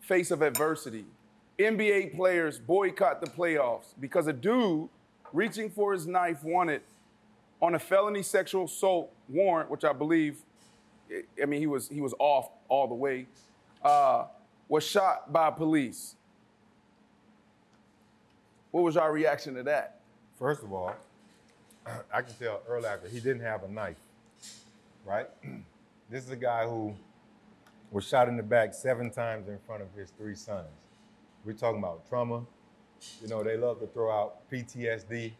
face 0.00 0.30
of 0.30 0.42
adversity. 0.42 1.04
NBA 1.58 2.16
players 2.16 2.58
boycott 2.58 3.20
the 3.20 3.30
playoffs 3.30 3.94
because 4.00 4.26
a 4.26 4.32
dude 4.32 4.88
reaching 5.34 5.68
for 5.68 5.92
his 5.92 6.06
knife 6.06 6.42
wanted 6.42 6.80
on 7.60 7.74
a 7.74 7.78
felony 7.78 8.22
sexual 8.22 8.64
assault 8.64 9.12
warrant, 9.28 9.68
which 9.68 9.84
I 9.84 9.92
believe, 9.92 10.38
I 11.42 11.44
mean, 11.44 11.60
he 11.60 11.66
was 11.66 11.88
he 11.88 12.00
was 12.00 12.14
off 12.18 12.48
all 12.68 12.86
the 12.86 12.94
way, 12.94 13.26
uh, 13.82 14.24
was 14.68 14.84
shot 14.84 15.30
by 15.30 15.50
police. 15.50 16.14
What 18.70 18.82
was 18.82 18.96
our 18.96 19.12
reaction 19.12 19.54
to 19.54 19.62
that? 19.64 20.00
First 20.38 20.62
of 20.62 20.72
all, 20.72 20.94
I 22.12 22.22
can 22.22 22.34
tell 22.34 22.62
Urlacher 22.70 23.10
he 23.10 23.20
didn't 23.20 23.42
have 23.42 23.62
a 23.64 23.68
knife, 23.68 23.96
right? 25.04 25.28
this 26.10 26.24
is 26.24 26.30
a 26.30 26.36
guy 26.36 26.64
who 26.64 26.94
was 27.90 28.04
shot 28.06 28.28
in 28.28 28.36
the 28.36 28.42
back 28.42 28.74
seven 28.74 29.10
times 29.10 29.48
in 29.48 29.58
front 29.66 29.82
of 29.82 29.88
his 29.96 30.10
three 30.18 30.34
sons. 30.34 30.68
We're 31.44 31.52
talking 31.52 31.78
about 31.78 32.08
trauma. 32.08 32.44
You 33.22 33.28
know, 33.28 33.42
they 33.42 33.56
love 33.56 33.80
to 33.80 33.86
throw 33.86 34.10
out 34.10 34.48
PTSD 34.50 35.32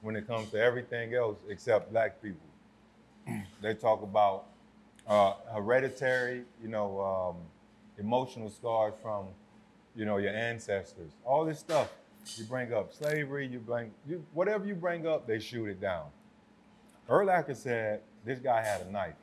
when 0.00 0.16
it 0.16 0.26
comes 0.26 0.50
to 0.50 0.60
everything 0.60 1.14
else 1.14 1.38
except 1.48 1.90
black 1.92 2.20
people. 2.22 2.46
they 3.62 3.74
talk 3.74 4.02
about 4.02 4.44
uh, 5.06 5.34
hereditary, 5.52 6.42
you 6.62 6.68
know, 6.68 7.00
um, 7.00 7.36
emotional 7.98 8.48
scars 8.50 8.94
from, 9.02 9.26
you 9.96 10.04
know, 10.04 10.18
your 10.18 10.32
ancestors. 10.34 11.12
All 11.24 11.44
this 11.44 11.58
stuff. 11.58 11.90
You 12.36 12.44
bring 12.44 12.74
up 12.74 12.92
slavery, 12.92 13.46
you 13.46 13.58
bring 13.58 13.90
you, 14.06 14.22
whatever 14.34 14.66
you 14.66 14.74
bring 14.74 15.06
up, 15.06 15.26
they 15.26 15.38
shoot 15.38 15.66
it 15.66 15.80
down. 15.80 16.06
Urlacher 17.08 17.56
said 17.56 18.00
this 18.24 18.38
guy 18.38 18.62
had 18.62 18.82
a 18.82 18.90
knife. 18.90 19.14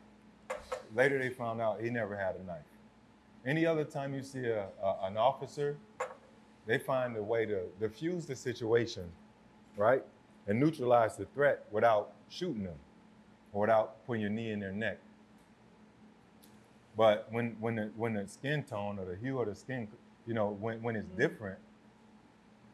Later, 0.95 1.19
they 1.19 1.29
found 1.29 1.61
out 1.61 1.81
he 1.81 1.91
never 1.91 2.15
had 2.17 2.35
a 2.35 2.43
knife. 2.47 2.63
Any 3.45 3.63
other 3.65 3.83
time 3.83 4.15
you 4.15 4.23
see 4.23 4.45
a, 4.45 4.67
a- 4.81 4.97
an 5.03 5.17
officer, 5.17 5.77
they 6.65 6.77
find 6.77 7.15
a 7.17 7.23
way 7.23 7.45
to 7.45 7.61
diffuse 7.79 8.25
the 8.25 8.35
situation, 8.35 9.11
right, 9.77 10.03
and 10.47 10.59
neutralize 10.59 11.15
the 11.17 11.25
threat 11.25 11.65
without 11.71 12.11
shooting 12.29 12.63
them 12.63 12.79
or 13.53 13.61
without 13.61 14.05
putting 14.05 14.21
your 14.21 14.31
knee 14.31 14.51
in 14.51 14.59
their 14.59 14.71
neck. 14.71 14.99
But 16.97 17.27
when 17.31 17.57
when 17.59 17.75
the 17.75 17.91
when 17.95 18.13
the 18.13 18.27
skin 18.27 18.63
tone 18.63 18.99
or 18.99 19.05
the 19.05 19.15
hue 19.15 19.39
of 19.39 19.47
the 19.47 19.55
skin, 19.55 19.87
you 20.25 20.33
know, 20.33 20.49
when 20.59 20.81
when 20.81 20.95
it's 20.95 21.09
different, 21.17 21.59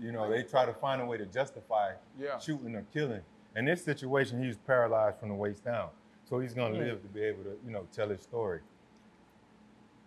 you 0.00 0.12
know, 0.12 0.28
they 0.30 0.42
try 0.42 0.66
to 0.66 0.72
find 0.74 1.00
a 1.00 1.06
way 1.06 1.16
to 1.16 1.26
justify 1.26 1.92
Yeah. 2.18 2.38
shooting 2.38 2.74
or 2.76 2.84
killing. 2.92 3.22
In 3.56 3.64
this 3.64 3.84
situation, 3.84 4.42
he's 4.42 4.56
paralyzed 4.58 5.18
from 5.18 5.30
the 5.30 5.34
waist 5.34 5.64
down, 5.64 5.88
so 6.28 6.38
he's 6.38 6.54
gonna 6.54 6.74
Mm. 6.74 6.78
live 6.78 7.02
to 7.02 7.08
be 7.08 7.22
able 7.22 7.42
to, 7.44 7.58
you 7.64 7.70
know, 7.72 7.86
tell 7.92 8.08
his 8.10 8.22
story. 8.22 8.60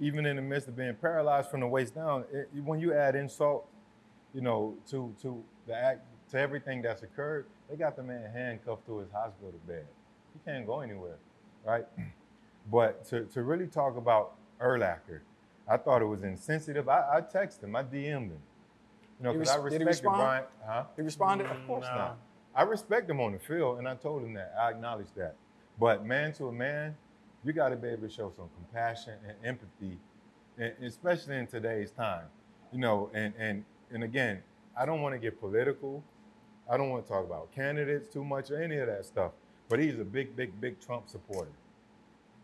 Even 0.01 0.25
in 0.25 0.35
the 0.35 0.41
midst 0.41 0.67
of 0.67 0.75
being 0.75 0.95
paralyzed 0.95 1.49
from 1.49 1.61
the 1.61 1.67
waist 1.67 1.95
down, 1.95 2.25
it, 2.33 2.49
when 2.65 2.79
you 2.81 2.93
add 2.93 3.15
insult, 3.15 3.67
you 4.33 4.41
know, 4.41 4.75
to 4.89 5.15
to 5.21 5.41
the 5.67 5.75
act 5.75 6.01
to 6.31 6.39
everything 6.39 6.81
that's 6.81 7.03
occurred, 7.03 7.45
they 7.69 7.77
got 7.77 7.95
the 7.95 8.03
man 8.03 8.29
handcuffed 8.33 8.85
to 8.87 8.97
his 8.97 9.11
hospital 9.11 9.53
bed. 9.67 9.85
He 10.33 10.39
can't 10.51 10.65
go 10.65 10.81
anywhere, 10.81 11.17
right? 11.65 11.85
But 12.71 13.05
to, 13.05 13.25
to 13.25 13.41
really 13.41 13.65
talk 13.65 13.97
about 13.97 14.35
Urlacher, 14.61 15.21
I 15.67 15.77
thought 15.77 16.03
it 16.03 16.05
was 16.05 16.21
insensitive. 16.23 16.87
I, 16.87 17.17
I 17.17 17.21
texted 17.21 17.63
him, 17.63 17.75
I 17.75 17.83
DM'd 17.83 18.31
him. 18.31 18.37
You 19.19 19.23
know, 19.23 19.33
because 19.33 19.49
I 19.49 19.55
res- 19.57 19.71
did 19.73 19.81
he 19.81 19.87
respected? 19.87 20.17
Brian. 20.17 20.43
Huh? 20.65 20.83
He 20.95 21.01
responded. 21.01 21.47
Of 21.47 21.65
course 21.65 21.85
Nah. 21.85 21.97
not. 21.97 22.17
I 22.53 22.61
respect 22.63 23.09
him 23.09 23.19
on 23.19 23.31
the 23.33 23.39
field, 23.39 23.79
and 23.79 23.87
I 23.87 23.95
told 23.95 24.23
him 24.23 24.33
that. 24.35 24.53
I 24.59 24.69
acknowledge 24.69 25.07
that. 25.15 25.35
But 25.79 26.05
man 26.05 26.33
to 26.33 26.49
a 26.49 26.51
man, 26.51 26.95
you 27.43 27.53
got 27.53 27.69
to 27.69 27.75
be 27.75 27.89
able 27.89 28.07
to 28.07 28.13
show 28.13 28.31
some 28.35 28.49
compassion 28.55 29.13
and 29.27 29.35
empathy, 29.43 29.97
and 30.57 30.73
especially 30.83 31.37
in 31.37 31.47
today's 31.47 31.91
time. 31.91 32.25
You 32.71 32.79
know, 32.79 33.09
and 33.13 33.33
and 33.37 33.65
and 33.91 34.03
again, 34.03 34.41
I 34.77 34.85
don't 34.85 35.01
want 35.01 35.15
to 35.15 35.19
get 35.19 35.39
political. 35.39 36.03
I 36.69 36.77
don't 36.77 36.89
want 36.89 37.05
to 37.05 37.11
talk 37.11 37.25
about 37.25 37.51
candidates 37.53 38.07
too 38.07 38.23
much 38.23 38.51
or 38.51 38.61
any 38.61 38.77
of 38.77 38.87
that 38.87 39.05
stuff. 39.05 39.31
But 39.67 39.79
he's 39.79 39.99
a 39.99 40.05
big, 40.05 40.35
big, 40.35 40.59
big 40.61 40.79
Trump 40.79 41.09
supporter, 41.09 41.51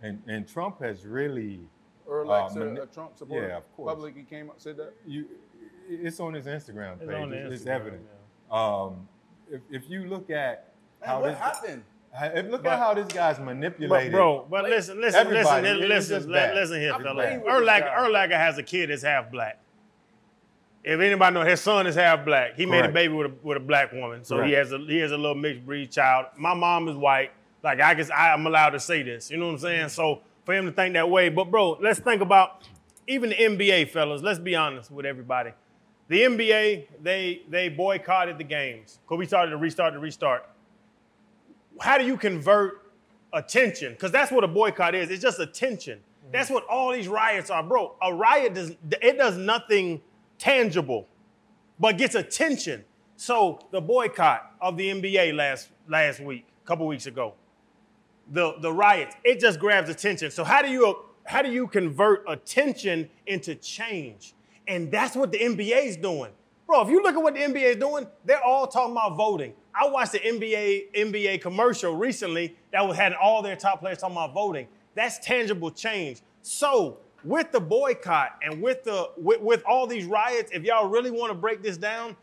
and 0.01 0.21
and 0.27 0.47
Trump 0.47 0.81
has 0.81 1.05
really 1.05 1.60
Erlach's 2.10 2.57
Uh, 2.57 2.62
a, 2.62 2.83
a 2.83 2.86
Trump 2.88 3.17
supporter. 3.17 3.47
Yeah, 3.49 3.57
of 3.57 3.75
course. 3.75 3.93
Public, 3.93 4.15
he 4.15 4.23
came 4.23 4.49
up 4.49 4.60
said 4.60 4.77
that. 4.77 4.93
you. 5.05 5.27
It's 5.89 6.19
on 6.19 6.33
his 6.33 6.45
Instagram 6.45 6.99
page. 6.99 7.07
It's 7.07 7.17
on 7.17 7.29
the 7.29 7.38
It's, 7.38 7.55
it's 7.55 7.63
Instagram, 7.63 7.75
evident. 7.75 8.01
Um, 8.51 9.07
if, 9.49 9.62
if 9.71 9.89
you 9.89 10.05
look 10.05 10.29
at 10.29 10.73
Man, 10.99 11.10
how 11.10 11.21
what 11.21 11.29
this, 11.29 11.38
happened? 11.39 11.83
How- 12.13 12.26
if- 12.28 12.48
look 12.48 12.63
But- 12.63 12.74
at 12.74 12.80
how 12.80 12.93
this 12.93 13.08
guy's 13.08 13.38
But 13.38 13.46
manipulated. 13.46 14.12
bro, 14.12 14.46
but 14.50 14.63
listen, 14.65 15.00
listen, 15.00 15.20
Everybody, 15.22 15.43
listen, 15.43 15.65
it- 15.65 15.80
it's 15.84 15.89
listen, 15.89 16.15
just 16.17 16.28
li- 16.28 16.34
bad. 16.34 16.56
listen 16.56 16.80
here, 16.82 16.93
I'm 16.93 17.04
fella. 17.04 17.13
playing 17.15 17.41
Urlacher. 17.41 17.96
Urlacher 17.96 18.32
has 18.38 18.58
a 18.58 18.63
kid 18.63 18.89
that's 18.89 19.04
half 19.04 19.30
black. 19.32 19.60
If 20.84 21.00
anybody 21.02 21.34
know, 21.34 21.41
his 21.41 21.60
son 21.60 21.86
is 21.86 21.96
half 21.96 22.24
black. 22.24 22.56
He 22.56 22.65
made 22.65 22.86
a 22.86 22.89
baby 22.89 23.13
with 23.13 23.28
a, 23.32 23.34
with 23.43 23.58
a 23.58 23.60
black 23.60 23.91
woman, 23.91 24.24
so 24.24 24.41
he 24.41 24.54
has 24.54 24.72
a 24.72 24.78
he 24.80 24.98
has 25.00 25.12
a 25.12 25.17
little 25.17 25.36
mixed 25.36 25.65
breed 25.65 25.91
child. 25.91 26.28
My 26.38 26.54
mom 26.54 26.88
is 26.88 26.96
white. 26.96 27.32
Like 27.63 27.82
I 27.82 27.93
guess 27.93 28.10
I, 28.10 28.32
I'm 28.32 28.48
allowed 28.48 28.70
to 28.70 28.80
say 28.80 29.04
this. 29.04 29.30
You 29.30 29.38
know 29.38 29.48
what 29.48 29.54
I'm 29.54 29.60
saying? 29.60 29.89
So 29.89 30.22
for 30.46 30.54
him 30.54 30.65
to 30.65 30.72
think 30.72 30.93
that 30.93 31.10
way, 31.10 31.28
but 31.30 31.52
bro, 31.52 31.72
let's 31.82 32.00
think 32.00 32.22
about 32.22 32.63
even 33.06 33.30
the 33.32 33.36
NBA, 33.36 33.89
fellas. 33.89 34.22
Let's 34.22 34.39
be 34.39 34.56
honest 34.56 34.89
with 34.89 35.06
everybody. 35.06 35.52
The 36.08 36.22
NBA, 36.22 36.88
they 37.04 37.41
they 37.50 37.67
boycotted 37.67 38.38
the 38.38 38.46
games 38.46 39.00
because 39.04 39.20
we 39.20 39.26
started 39.26 39.52
to 39.52 39.58
restart 39.58 39.93
to 39.93 40.00
restart. 40.00 40.48
How 41.79 41.97
do 41.97 42.05
you 42.05 42.17
convert 42.17 42.91
attention? 43.33 43.93
Because 43.93 44.11
that's 44.11 44.31
what 44.31 44.43
a 44.43 44.47
boycott 44.47 44.95
is. 44.95 45.09
It's 45.09 45.21
just 45.21 45.39
attention. 45.39 45.99
Mm-hmm. 45.99 46.31
That's 46.31 46.49
what 46.49 46.65
all 46.65 46.91
these 46.91 47.07
riots 47.07 47.49
are, 47.49 47.63
bro. 47.63 47.95
A 48.01 48.13
riot 48.13 48.53
does 48.53 48.75
it 49.01 49.17
does 49.17 49.37
nothing 49.37 50.01
tangible, 50.37 51.07
but 51.79 51.97
gets 51.97 52.15
attention. 52.15 52.83
So 53.15 53.59
the 53.71 53.81
boycott 53.81 54.51
of 54.61 54.77
the 54.77 54.89
NBA 54.89 55.35
last 55.35 55.69
last 55.87 56.19
week, 56.19 56.45
a 56.63 56.67
couple 56.67 56.85
weeks 56.87 57.05
ago, 57.05 57.33
the 58.31 58.55
the 58.61 58.71
riots, 58.71 59.15
it 59.23 59.39
just 59.39 59.59
grabs 59.59 59.89
attention. 59.89 60.31
So 60.31 60.43
how 60.43 60.61
do 60.61 60.69
you 60.69 60.97
how 61.25 61.41
do 61.41 61.51
you 61.51 61.67
convert 61.67 62.23
attention 62.27 63.09
into 63.25 63.55
change? 63.55 64.33
And 64.67 64.91
that's 64.91 65.15
what 65.15 65.31
the 65.31 65.39
NBA 65.39 65.85
is 65.85 65.97
doing. 65.97 66.31
Bro, 66.65 66.81
if 66.83 66.89
you 66.89 67.01
look 67.01 67.15
at 67.15 67.21
what 67.21 67.33
the 67.33 67.39
NBA 67.41 67.63
is 67.63 67.75
doing, 67.77 68.07
they're 68.25 68.43
all 68.43 68.67
talking 68.67 68.91
about 68.91 69.15
voting. 69.15 69.53
I 69.79 69.87
watched 69.87 70.13
the 70.13 70.19
NBA 70.19 70.93
NBA 70.95 71.41
commercial 71.41 71.95
recently 71.95 72.55
that 72.71 72.85
was 72.87 72.97
had 72.97 73.13
all 73.13 73.41
their 73.41 73.55
top 73.55 73.79
players 73.79 73.99
talking 73.99 74.15
about 74.15 74.33
voting. 74.33 74.67
That's 74.95 75.19
tangible 75.19 75.69
change. 75.69 76.21
So 76.41 76.97
with 77.23 77.51
the 77.51 77.59
boycott 77.59 78.39
and 78.41 78.61
with 78.61 78.83
the 78.83 79.11
with, 79.17 79.41
with 79.41 79.63
all 79.65 79.85
these 79.85 80.05
riots, 80.05 80.51
if 80.53 80.63
y'all 80.63 80.89
really 80.89 81.11
want 81.11 81.31
to 81.31 81.37
break 81.37 81.61
this 81.61 81.77
down, 81.77 82.15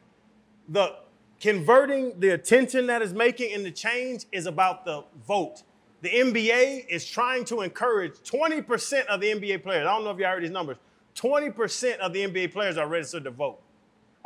the 0.69 0.97
converting 1.41 2.19
the 2.19 2.31
attention 2.31 2.87
that 2.87 3.03
is 3.03 3.13
making 3.13 3.51
in 3.51 3.63
the 3.63 3.71
change 3.71 4.25
is 4.33 4.47
about 4.47 4.85
the 4.85 5.05
vote. 5.27 5.63
The 6.01 6.11
NBA 6.11 6.87
is 6.89 7.07
trying 7.07 7.45
to 7.47 7.63
encourage 7.63 8.13
20% 8.13 9.07
of 9.07 9.21
the 9.21 9.29
NBA 9.29 9.63
players. 9.63 9.87
I 9.87 9.95
don't 9.95 10.05
know 10.05 10.11
if 10.11 10.19
y'all 10.19 10.31
heard 10.33 10.43
these 10.43 10.51
numbers. 10.51 10.77
20% 11.17 11.99
of 11.99 12.13
the 12.13 12.27
NBA 12.27 12.53
players 12.53 12.77
are 12.77 12.87
registered 12.87 13.25
to 13.25 13.31
vote. 13.31 13.61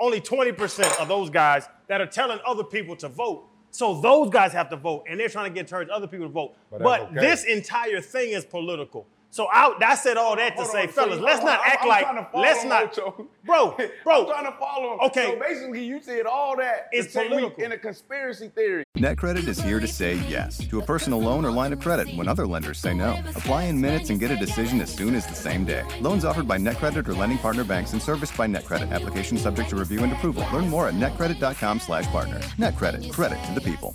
Only 0.01 0.21
20% 0.21 1.01
of 1.01 1.09
those 1.09 1.31
guys 1.31 1.69
that 1.89 2.01
are 2.01 2.07
telling 2.07 2.39
other 2.47 2.65
people 2.65 2.95
to 2.97 3.09
vote. 3.09 3.49
So 3.71 4.01
those 4.01 4.31
guys 4.31 4.53
have 4.53 4.71
to 4.71 4.77
vote, 4.77 5.05
and 5.09 5.21
they're 5.21 5.29
trying 5.29 5.51
to 5.51 5.55
get 5.55 5.61
encourage 5.61 5.89
other 5.91 6.07
people 6.07 6.27
to 6.27 6.33
vote. 6.33 6.55
But 6.71 6.83
But, 6.83 7.01
okay. 7.03 7.21
this 7.21 7.45
entire 7.45 8.01
thing 8.01 8.31
is 8.31 8.45
political. 8.45 9.07
So 9.31 9.47
I, 9.53 9.77
I 9.85 9.95
said 9.95 10.17
all 10.17 10.35
that 10.37 10.51
to 10.57 10.63
Hold 10.63 10.69
say, 10.73 10.83
on, 10.83 10.89
fellas, 10.89 11.19
you- 11.19 11.25
let's 11.25 11.39
hold 11.41 11.51
not 11.51 11.61
on, 11.61 11.67
act 11.67 11.79
I'm 11.83 11.89
like, 11.89 12.03
trying 12.05 12.17
to 12.25 12.31
follow 12.33 12.43
let's 12.43 12.65
not, 12.65 12.99
Ocho. 12.99 13.29
bro, 13.45 13.77
bro. 14.05 14.21
I'm 14.21 14.27
trying 14.27 14.53
to 14.53 14.59
follow 14.59 14.95
him. 14.95 15.01
Okay. 15.03 15.27
So 15.27 15.39
basically, 15.39 15.85
you 15.85 16.01
said 16.03 16.25
all 16.27 16.57
that 16.57 16.89
It's 16.93 17.09
to 17.09 17.13
say 17.13 17.29
political. 17.29 17.63
in 17.63 17.73
a 17.73 17.79
conspiracy 17.79 18.49
theory. 18.49 18.85
NetCredit 18.97 19.47
is 19.47 19.61
here 19.61 19.81
to 19.81 19.87
say 19.87 20.15
yes 20.29 20.59
to 20.69 20.81
a 20.81 20.83
personal 20.83 21.21
loan 21.21 21.45
or 21.45 21.51
line 21.53 21.73
of 21.73 21.81
credit 21.81 22.09
when 22.17 22.27
other 22.27 22.47
lenders 22.47 22.79
say 22.79 22.95
no. 22.95 23.21
Apply 23.37 23.65
in 23.65 23.81
minutes 23.81 24.09
and 24.11 24.19
get 24.19 24.31
a 24.31 24.37
decision 24.37 24.81
as 24.81 24.93
soon 24.93 25.15
as 25.15 25.27
the 25.27 25.35
same 25.35 25.65
day. 25.65 25.85
Loans 26.01 26.25
offered 26.25 26.49
by 26.49 26.57
NetCredit 26.57 27.07
or 27.07 27.15
lending 27.15 27.39
partner 27.39 27.65
banks 27.65 27.93
and 27.93 28.03
serviced 28.03 28.37
by 28.37 28.47
NetCredit. 28.47 28.91
Application 28.93 29.37
subject 29.37 29.69
to 29.71 29.77
review 29.77 30.03
and 30.05 30.13
approval. 30.13 30.45
Learn 30.53 30.69
more 30.71 30.89
at 30.89 30.95
netcredit.com/partner. 30.95 32.41
NetCredit. 32.59 33.13
Credit 33.13 33.43
to 33.45 33.53
the 33.55 33.61
people. 33.61 33.95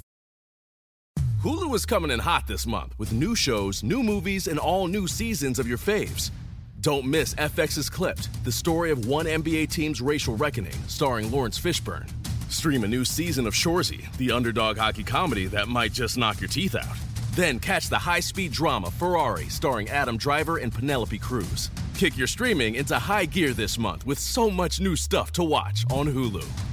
Hulu 1.43 1.75
is 1.75 1.85
coming 1.85 2.09
in 2.09 2.21
hot 2.21 2.47
this 2.47 2.65
month 2.65 2.97
with 2.97 3.11
new 3.11 3.35
shows, 3.35 3.83
new 3.83 4.01
movies, 4.01 4.47
and 4.47 4.57
all 4.57 4.87
new 4.87 5.07
seasons 5.07 5.59
of 5.59 5.67
your 5.67 5.77
faves. 5.77 6.31
Don't 6.79 7.05
miss 7.05 7.33
FX's 7.33 7.89
Clipped, 7.89 8.29
the 8.45 8.51
story 8.51 8.91
of 8.91 9.07
one 9.07 9.25
NBA 9.25 9.69
team's 9.69 9.99
racial 9.99 10.37
reckoning, 10.37 10.71
starring 10.87 11.29
Laurence 11.29 11.59
Fishburne. 11.59 12.09
Stream 12.47 12.85
a 12.85 12.87
new 12.87 13.03
season 13.03 13.45
of 13.45 13.53
Shoresy, 13.53 14.09
the 14.15 14.31
underdog 14.31 14.77
hockey 14.77 15.03
comedy 15.03 15.47
that 15.47 15.67
might 15.67 15.91
just 15.91 16.17
knock 16.17 16.39
your 16.39 16.47
teeth 16.47 16.75
out. 16.75 16.97
Then 17.33 17.59
catch 17.59 17.89
the 17.89 17.99
high 17.99 18.21
speed 18.21 18.53
drama 18.53 18.89
Ferrari, 18.89 19.49
starring 19.49 19.89
Adam 19.89 20.15
Driver 20.15 20.59
and 20.59 20.73
Penelope 20.73 21.17
Cruz. 21.17 21.69
Kick 21.93 22.15
your 22.15 22.27
streaming 22.27 22.75
into 22.75 22.97
high 22.97 23.25
gear 23.25 23.51
this 23.51 23.77
month 23.77 24.05
with 24.05 24.17
so 24.17 24.49
much 24.49 24.79
new 24.79 24.95
stuff 24.95 25.33
to 25.33 25.43
watch 25.43 25.83
on 25.91 26.07
Hulu. 26.07 26.72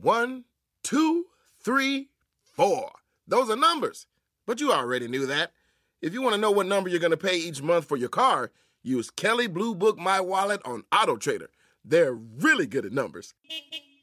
One, 0.00 0.44
two, 0.82 1.26
three, 1.60 2.08
four. 2.42 2.90
Those 3.26 3.50
are 3.50 3.56
numbers. 3.56 4.06
But 4.46 4.60
you 4.60 4.72
already 4.72 5.08
knew 5.08 5.26
that. 5.26 5.52
If 6.00 6.12
you 6.12 6.22
want 6.22 6.34
to 6.34 6.40
know 6.40 6.50
what 6.50 6.66
number 6.66 6.88
you're 6.88 7.00
going 7.00 7.10
to 7.10 7.16
pay 7.16 7.36
each 7.36 7.60
month 7.60 7.86
for 7.86 7.96
your 7.96 8.08
car, 8.08 8.50
use 8.82 9.10
Kelley 9.10 9.48
Blue 9.48 9.74
Book 9.74 9.98
My 9.98 10.20
Wallet 10.20 10.60
on 10.64 10.84
Auto 10.92 11.16
Trader. 11.16 11.50
They're 11.84 12.14
really 12.14 12.66
good 12.66 12.86
at 12.86 12.92
numbers. 12.92 13.34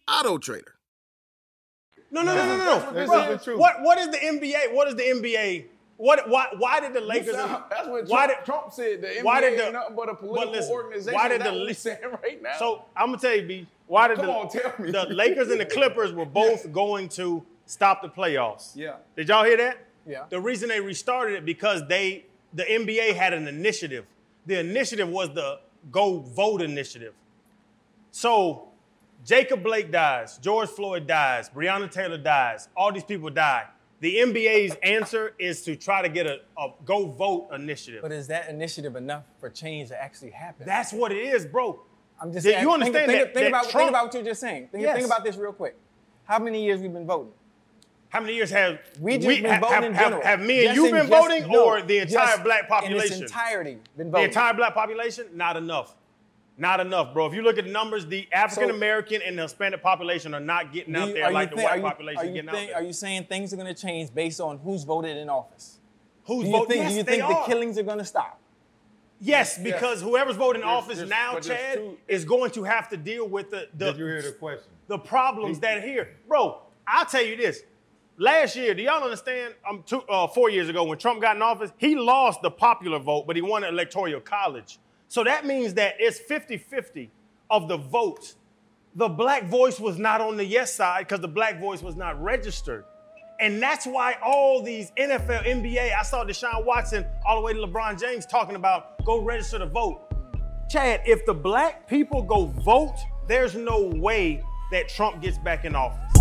Auto 0.08 0.38
Trader. 0.38 0.76
No, 2.12 2.22
no, 2.22 2.36
no, 2.36 2.46
no, 2.46 2.58
no, 2.58 2.66
no. 2.66 3.06
Bro, 3.06 3.22
is 3.22 3.40
the 3.40 3.44
truth. 3.44 3.60
What 3.60 3.82
what 3.82 3.98
is 3.98 4.10
the 4.10 4.18
NBA? 4.18 4.74
What 4.74 4.88
is 4.88 4.96
the 4.96 5.04
NBA? 5.04 5.66
What 5.98 6.30
why 6.30 6.48
why 6.58 6.80
did 6.82 6.94
the 6.94 7.00
Lakers? 7.02 7.36
sound- 7.36 7.64
that's 7.70 7.88
what 7.88 8.06
why 8.08 8.26
Trump, 8.28 8.40
did- 8.40 8.46
Trump 8.46 8.74
said. 8.74 9.02
The 9.02 9.08
NBA 9.08 9.24
why 9.24 9.42
did 9.42 9.58
the- 9.60 9.64
ain't 9.66 9.74
nothing 9.74 9.96
but 9.96 10.10
a 10.10 10.14
but 10.14 10.20
political 10.20 10.52
listen, 10.52 10.72
organization. 10.74 11.14
why 11.14 11.28
did 11.30 11.42
the 11.42 11.52
we 11.54 11.74
saying 11.74 11.98
right 12.24 12.42
now. 12.42 12.58
So 12.60 12.86
I'm 12.96 13.08
gonna 13.08 13.18
tell 13.20 13.36
you, 13.36 13.48
B. 13.48 13.68
Why 13.88 14.08
did 14.08 14.18
Come 14.18 14.26
the, 14.26 14.32
on, 14.34 14.50
tell 14.50 14.74
me. 14.80 14.92
the 14.92 15.06
Lakers 15.06 15.50
and 15.52 15.60
the 15.60 15.66
Clippers 15.78 16.12
were 16.12 16.26
both 16.26 16.72
going 16.74 17.08
to 17.10 17.46
stop 17.66 18.02
the 18.02 18.10
playoffs? 18.10 18.72
Yeah. 18.76 18.96
Did 19.16 19.30
y'all 19.30 19.46
hear 19.46 19.58
that? 19.58 19.78
Yeah. 20.08 20.26
The 20.30 20.40
reason 20.42 20.70
they 20.70 20.80
restarted 20.82 21.36
it 21.38 21.46
because 21.46 21.88
they 21.88 22.26
the 22.54 22.64
NBA 22.64 23.16
had 23.16 23.34
an 23.34 23.48
initiative. 23.48 24.06
The 24.48 24.60
initiative 24.60 25.08
was 25.08 25.34
the 25.34 25.60
go 25.92 26.20
vote 26.20 26.62
initiative. 26.62 27.14
So 28.12 28.70
Jacob 29.24 29.64
Blake 29.64 29.92
dies, 29.92 30.38
George 30.40 30.70
Floyd 30.70 31.08
dies, 31.08 31.50
Breonna 31.50 31.90
Taylor 31.90 32.18
dies, 32.18 32.68
all 32.76 32.92
these 32.92 33.04
people 33.04 33.30
die. 33.30 33.66
The 34.02 34.16
NBA's 34.18 34.76
answer 34.84 35.34
is 35.40 35.62
to 35.64 35.76
try 35.76 36.02
to 36.02 36.10
get 36.10 36.26
a, 36.28 36.40
a 36.58 36.70
go 36.86 37.06
vote 37.08 37.50
initiative. 37.54 38.02
But 38.02 38.12
is 38.12 38.28
that 38.28 38.50
initiative 38.50 38.96
enough 38.96 39.24
for 39.40 39.50
change 39.50 39.90
to 39.90 40.02
actually 40.02 40.32
happen? 40.32 40.66
That's 40.66 40.92
what 40.94 41.12
it 41.12 41.18
is, 41.18 41.46
bro. 41.46 41.82
I'm 42.22 42.32
just 42.32 42.46
saying, 42.46 42.62
you 42.62 42.72
understand 42.72 43.08
think, 43.08 43.20
that- 43.20 43.24
think, 43.26 43.34
think 43.34 43.44
that 43.46 43.48
about, 43.50 43.70
Trump- 43.70 43.74
think 43.86 43.90
about 43.90 44.06
what 44.06 44.14
you're 44.14 44.24
just 44.24 44.42
saying. 44.42 44.68
Think, 44.72 44.84
Yes. 44.84 44.96
think 44.96 45.06
about 45.08 45.24
this 45.24 45.36
real 45.38 45.54
quick. 45.54 45.76
How 46.26 46.40
many 46.40 46.64
years 46.64 46.82
we've 46.82 46.94
been 46.94 47.06
voting? 47.06 47.32
How 48.10 48.22
many 48.22 48.34
years 48.36 48.50
have 48.52 48.80
We 49.00 49.18
just 49.18 49.28
been 49.28 49.60
voting 49.60 49.70
have, 49.74 49.84
in 49.84 49.94
general. 49.96 50.22
have 50.22 50.40
me 50.40 50.66
and 50.68 50.76
you 50.76 50.86
in- 50.86 50.92
been 50.94 51.08
voting, 51.08 51.52
no, 51.52 51.66
or 51.66 51.82
the 51.82 52.00
entire 52.00 52.38
black 52.44 52.64
In 52.64 52.68
population? 52.70 53.24
its 53.24 53.32
entirety, 53.32 53.80
been 53.98 54.12
the 54.12 54.20
entire 54.22 54.54
black 54.54 54.74
population? 54.74 55.28
Not 55.34 55.58
enough. 55.58 55.96
Not 56.58 56.80
enough, 56.80 57.14
bro. 57.14 57.26
If 57.26 57.34
you 57.34 57.42
look 57.42 57.58
at 57.58 57.66
the 57.66 57.72
numbers, 57.72 58.06
the 58.06 58.28
African 58.32 58.70
American 58.70 59.22
and 59.22 59.38
the 59.38 59.42
Hispanic 59.44 59.84
population 59.84 60.34
are 60.34 60.40
not 60.40 60.72
getting 60.72 60.94
Do 60.94 61.00
out 61.02 61.14
there 61.14 61.24
are 61.26 61.30
you 61.30 61.34
like 61.34 61.50
the 61.54 61.62
white 61.62 61.76
you- 61.78 61.82
population 61.82 62.20
are 62.22 62.26
you 62.26 62.34
getting 62.34 62.50
think- 62.50 62.72
out 62.72 62.76
Are 62.82 62.84
you 62.84 62.94
saying 62.94 63.26
things 63.26 63.52
are 63.54 63.58
going 63.58 63.74
to 63.74 63.80
change 63.82 64.14
based 64.14 64.40
on 64.40 64.60
who's 64.60 64.84
voted 64.86 65.18
in 65.18 65.30
office? 65.30 65.80
Who's 66.26 66.44
do 66.46 66.50
you 66.50 66.52
voting? 66.54 66.68
think, 66.70 66.80
Yes, 66.84 66.92
do 66.92 66.98
you 66.98 67.04
they 67.04 67.12
think 67.20 67.28
the 67.28 67.44
killings 67.46 67.78
are 67.78 67.84
going 67.84 67.98
to 67.98 68.06
stop? 68.06 68.40
Yes, 69.20 69.58
because 69.58 70.02
whoever's 70.02 70.36
voting 70.38 70.62
in 70.62 70.68
There's- 70.68 70.84
office 70.84 70.96
there's- 70.98 71.10
now, 71.10 71.40
Chad, 71.40 71.78
two- 71.78 71.98
is 72.08 72.24
going 72.26 72.52
to 72.52 72.64
have 72.64 72.88
to 72.90 72.98
deal 72.98 73.28
with 73.28 73.52
the 73.52 73.68
the, 73.74 73.88
Did 73.92 73.98
you 73.98 74.06
hear 74.06 74.22
the 74.22 74.32
question? 74.32 74.72
the 74.88 74.98
problems 74.98 75.60
that 75.60 75.80
are 75.80 75.82
here. 75.82 76.16
Bro, 76.28 76.62
I'll 76.88 77.06
tell 77.06 77.24
you 77.24 77.36
this. 77.36 77.64
Last 78.18 78.56
year, 78.56 78.74
do 78.74 78.82
y'all 78.82 79.04
understand? 79.04 79.56
Um, 79.70 79.84
two, 79.86 80.02
uh, 80.04 80.28
four 80.28 80.50
years 80.50 80.70
ago, 80.70 80.86
when 80.86 80.98
Trump 80.98 81.22
got 81.22 81.36
in 81.36 81.42
office, 81.42 81.72
he 81.78 81.96
lost 81.96 82.42
the 82.42 82.50
popular 82.52 82.98
vote, 82.98 83.28
but 83.28 83.36
he 83.36 83.42
won 83.42 83.64
the 83.64 83.68
electoral 83.68 84.22
college. 84.22 84.80
So 85.16 85.24
that 85.24 85.46
means 85.46 85.76
that 85.76 85.96
it's 85.98 86.20
50 86.20 86.58
50 86.58 87.10
of 87.50 87.70
the 87.70 87.78
votes. 87.78 88.36
The 88.96 89.08
black 89.08 89.46
voice 89.46 89.80
was 89.80 89.98
not 89.98 90.20
on 90.20 90.36
the 90.36 90.44
yes 90.44 90.74
side 90.76 91.08
because 91.08 91.22
the 91.22 91.30
black 91.30 91.58
voice 91.58 91.82
was 91.82 91.96
not 91.96 92.22
registered. 92.22 92.84
And 93.40 93.64
that's 93.64 93.88
why 93.88 94.18
all 94.22 94.62
these 94.62 94.92
NFL, 95.00 95.46
NBA, 95.46 95.98
I 95.98 96.04
saw 96.04 96.26
Deshaun 96.26 96.66
Watson 96.66 97.06
all 97.26 97.38
the 97.38 97.42
way 97.44 97.54
to 97.54 97.60
LeBron 97.60 97.98
James 97.98 98.26
talking 98.26 98.58
about 98.58 99.06
go 99.06 99.22
register 99.22 99.58
to 99.60 99.68
vote. 99.68 100.02
Chad, 100.70 101.00
if 101.06 101.26
the 101.26 101.34
black 101.34 101.88
people 101.88 102.22
go 102.22 102.48
vote, 102.48 102.98
there's 103.26 103.56
no 103.56 103.84
way 103.96 104.44
that 104.74 104.90
Trump 104.90 105.22
gets 105.22 105.38
back 105.38 105.64
in 105.64 105.78
office. 105.78 106.12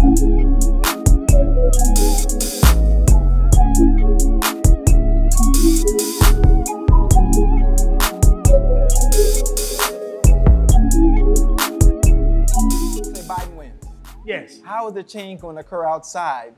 Yes. 14.24 14.60
How 14.64 14.88
is 14.88 14.94
the 14.94 15.02
change 15.02 15.40
going 15.40 15.56
to 15.56 15.60
occur 15.60 15.84
outside 15.84 16.54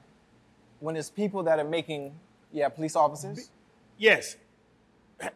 when 0.80 0.96
it's 0.96 1.10
people 1.10 1.42
that 1.44 1.58
are 1.58 1.64
making, 1.64 2.12
yeah, 2.52 2.68
police 2.68 2.96
officers? 2.96 3.50
Yes. 3.98 4.36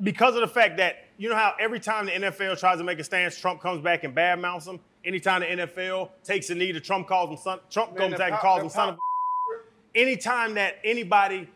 Because 0.03 0.35
of 0.35 0.43
the 0.43 0.47
fact 0.47 0.77
that, 0.77 1.07
you 1.17 1.31
know 1.31 1.35
how 1.35 1.55
every 1.59 1.81
time 1.81 2.05
the 2.05 2.13
NFL 2.13 2.61
tries 2.61 2.77
to 2.77 2.85
make 2.85 2.99
a 2.99 3.05
stance, 3.05 3.39
Trump 3.39 3.63
comes 3.63 3.81
back 3.81 4.05
and 4.05 4.15
badmouths 4.15 4.67
them? 4.67 4.79
Anytime 5.07 5.41
the 5.41 5.47
NFL 5.47 6.11
takes 6.23 6.51
a 6.51 6.55
knee 6.55 6.71
to 6.73 6.81
Trump 6.81 7.09
calls 7.09 7.31
him 7.31 7.39
son, 7.39 7.61
Trump 7.71 7.93
Man, 7.93 7.99
comes 7.99 8.13
the 8.13 8.19
back 8.19 8.33
and 8.33 8.41
calls 8.41 8.59
the 8.59 8.65
him 8.65 8.71
son 8.71 8.89
of 8.91 8.95
a 8.97 8.99
anytime 9.99 10.53
that 10.55 10.75
anybody, 10.85 11.49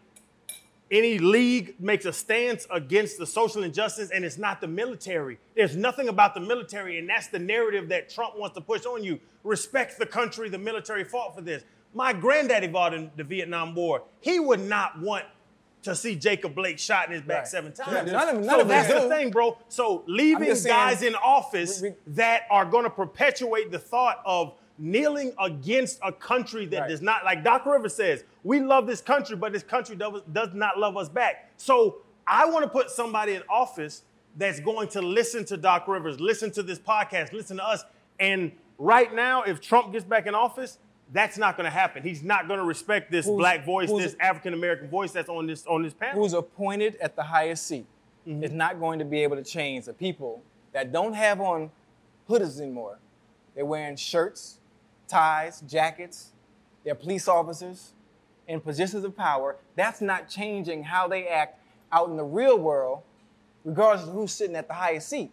any 0.90 1.18
league 1.18 1.74
makes 1.80 2.04
a 2.04 2.12
stance 2.12 2.66
against 2.70 3.18
the 3.18 3.26
social 3.26 3.62
injustice 3.62 4.10
and 4.10 4.24
it's 4.24 4.38
not 4.38 4.60
the 4.60 4.68
military, 4.68 5.38
there's 5.56 5.76
nothing 5.76 6.08
about 6.08 6.34
the 6.34 6.40
military, 6.40 6.98
and 6.98 7.08
that's 7.08 7.28
the 7.28 7.38
narrative 7.38 7.88
that 7.88 8.08
Trump 8.10 8.36
wants 8.38 8.54
to 8.56 8.60
push 8.60 8.84
on 8.84 9.02
you. 9.02 9.18
Respect 9.42 9.98
the 9.98 10.06
country, 10.06 10.48
the 10.48 10.58
military 10.58 11.04
fought 11.04 11.34
for 11.34 11.40
this. 11.40 11.64
My 11.94 12.12
granddaddy 12.12 12.68
fought 12.70 12.92
in 12.94 13.10
the 13.16 13.24
Vietnam 13.24 13.74
War. 13.74 14.02
He 14.20 14.40
would 14.40 14.60
not 14.60 15.00
want 15.00 15.24
to 15.82 15.94
see 15.94 16.16
Jacob 16.16 16.54
Blake 16.54 16.78
shot 16.78 17.06
in 17.08 17.12
his 17.12 17.22
back 17.22 17.38
Right. 17.40 17.46
seven 17.48 17.72
times. 17.72 17.92
Yeah, 18.06 18.12
none 18.12 18.28
of- 18.30 18.36
none 18.42 18.48
so 18.56 18.60
of 18.62 18.70
us 18.70 18.88
that's 18.88 19.02
the 19.04 19.08
thing, 19.10 19.30
bro. 19.30 19.58
So 19.68 20.02
leaving 20.06 20.46
just 20.48 20.62
saying- 20.62 20.74
guys 20.74 21.02
in 21.02 21.14
office 21.14 21.82
We- 21.82 21.90
we- 21.90 21.94
that 22.14 22.42
are 22.50 22.64
going 22.64 22.84
to 22.84 22.90
perpetuate 22.90 23.70
the 23.70 23.78
thought 23.78 24.22
of 24.24 24.54
kneeling 24.78 25.34
against 25.38 26.00
a 26.02 26.10
country 26.10 26.66
that 26.66 26.80
Right. 26.80 26.88
does 26.88 27.02
not, 27.02 27.24
like 27.24 27.44
Doc 27.44 27.64
Rivers 27.66 27.94
says, 27.94 28.24
we 28.44 28.60
love 28.60 28.86
this 28.86 29.00
country, 29.00 29.34
but 29.34 29.52
this 29.52 29.62
country 29.62 29.96
does, 29.96 30.54
not 30.54 30.78
love 30.78 30.96
us 30.96 31.08
back. 31.08 31.50
So 31.56 32.02
I 32.26 32.44
want 32.44 32.62
to 32.64 32.68
put 32.68 32.90
somebody 32.90 33.34
in 33.34 33.42
office 33.48 34.02
that's 34.36 34.60
going 34.60 34.88
to 34.88 35.00
listen 35.00 35.44
to 35.46 35.56
Doc 35.56 35.88
Rivers, 35.88 36.20
listen 36.20 36.50
to 36.52 36.62
this 36.62 36.78
podcast, 36.78 37.32
listen 37.32 37.56
to 37.56 37.66
us. 37.66 37.84
And 38.20 38.52
right 38.78 39.12
now, 39.12 39.42
if 39.42 39.60
Trump 39.60 39.92
gets 39.92 40.04
back 40.04 40.26
in 40.26 40.34
office, 40.34 40.78
that's 41.12 41.38
not 41.38 41.56
going 41.56 41.64
to 41.64 41.70
happen. 41.70 42.02
He's 42.02 42.22
not 42.22 42.46
going 42.46 42.58
to 42.58 42.64
respect 42.64 43.10
this 43.10 43.26
Who's- 43.26 43.38
black 43.38 43.64
voice, 43.64 43.90
this 43.90 44.14
African 44.20 44.52
American 44.52 44.88
voice 44.88 45.12
that's 45.12 45.28
on 45.28 45.46
this 45.46 45.66
on 45.66 45.82
this 45.82 45.94
panel. 45.94 46.22
Who's 46.22 46.32
appointed 46.34 46.96
at 46.96 47.16
the 47.16 47.22
highest 47.22 47.66
seat 47.66 47.86
mm-hmm. 48.26 48.42
is 48.42 48.52
not 48.52 48.78
going 48.78 48.98
to 48.98 49.04
be 49.04 49.22
able 49.22 49.36
to 49.36 49.44
change 49.44 49.86
the 49.86 49.92
people 49.92 50.42
that 50.72 50.92
don't 50.92 51.14
have 51.14 51.40
on 51.40 51.70
hoodies 52.28 52.60
anymore. 52.60 52.98
They're 53.54 53.64
wearing 53.64 53.96
shirts, 53.96 54.58
ties, 55.06 55.60
jackets. 55.62 56.32
They're 56.84 56.94
police 56.94 57.28
officers 57.28 57.92
in 58.48 58.60
positions 58.60 59.04
of 59.04 59.16
power. 59.16 59.56
That's 59.76 60.00
not 60.00 60.28
changing 60.28 60.84
how 60.84 61.08
they 61.08 61.26
act 61.28 61.58
out 61.92 62.08
in 62.08 62.16
the 62.16 62.24
real 62.24 62.58
world, 62.58 63.02
regardless 63.64 64.06
of 64.08 64.14
who's 64.14 64.32
sitting 64.32 64.56
at 64.56 64.68
the 64.68 64.74
highest 64.74 65.08
seat. 65.08 65.30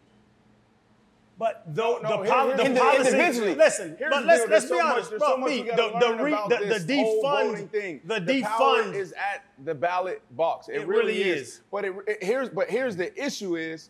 But 1.38 1.63
though 1.65 1.97
No, 2.04 2.10
the, 2.10 2.17
here- 2.24 2.26
pol- 2.34 2.47
here's 2.50 2.58
the 2.67 2.69
the- 2.74 2.80
policy, 2.80 3.10
individually. 3.10 3.56
listen, 3.56 3.95
Here's 3.97 4.12
but 4.13 4.26
let's 4.26 4.47
let's 4.47 4.50
there's 4.50 4.63
be 4.63 4.67
so 4.69 4.76
much- 4.76 4.93
honest, 4.93 5.10
there's 5.10 5.19
bro. 5.19 5.30
so 5.30 5.38
much 5.38 5.50
the 5.52 6.00
the 6.00 6.24
re, 6.24 6.32
the, 6.50 6.80
the 6.86 6.93
defund 6.93 7.69
thing. 7.71 8.02
the 8.06 8.19
the 8.19 8.41
power 8.43 8.84
defund 8.84 8.93
is 8.93 9.12
at 9.13 9.43
the 9.65 9.74
ballot 9.74 10.21
box. 10.36 10.69
It, 10.69 10.76
It 10.76 10.88
really, 10.88 11.13
really 11.17 11.24
is. 11.24 11.41
is. 11.47 11.62
But 11.71 11.86
it, 11.86 11.93
it- 12.08 12.24
here's 12.24 12.50
but 12.50 12.69
here's 12.69 12.95
the 12.95 13.12
issue 13.24 13.56
is 13.56 13.89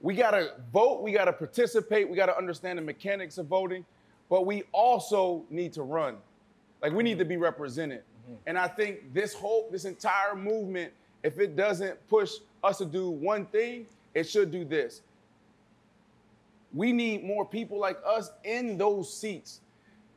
we 0.00 0.14
gotta 0.14 0.54
vote, 0.72 1.02
we 1.02 1.12
gotta 1.12 1.32
participate, 1.32 2.08
we 2.08 2.16
gotta 2.16 2.36
understand 2.38 2.78
the 2.78 2.82
mechanics 2.82 3.36
of 3.36 3.46
voting, 3.48 3.84
but 4.30 4.46
we 4.46 4.62
also 4.72 5.44
need 5.50 5.74
to 5.74 5.82
run. 5.82 6.16
Like 6.80 6.92
we 6.94 7.02
need 7.02 7.18
to 7.18 7.24
be 7.26 7.36
represented. 7.36 8.02
Mm. 8.28 8.36
And 8.46 8.58
I 8.58 8.68
think 8.68 9.12
this 9.14 9.34
whole 9.34 9.68
this 9.70 9.84
entire 9.84 10.34
movement, 10.36 10.92
if 11.22 11.38
it 11.38 11.56
doesn't 11.56 12.06
push 12.08 12.32
us 12.62 12.78
to 12.78 12.84
do 12.84 13.10
one 13.10 13.46
thing, 13.46 13.86
it 14.14 14.24
should 14.24 14.50
do 14.50 14.64
this. 14.64 15.02
We 16.72 16.92
need 16.92 17.24
more 17.24 17.46
people 17.46 17.78
like 17.78 17.98
us 18.06 18.30
in 18.44 18.76
those 18.76 19.12
seats. 19.12 19.60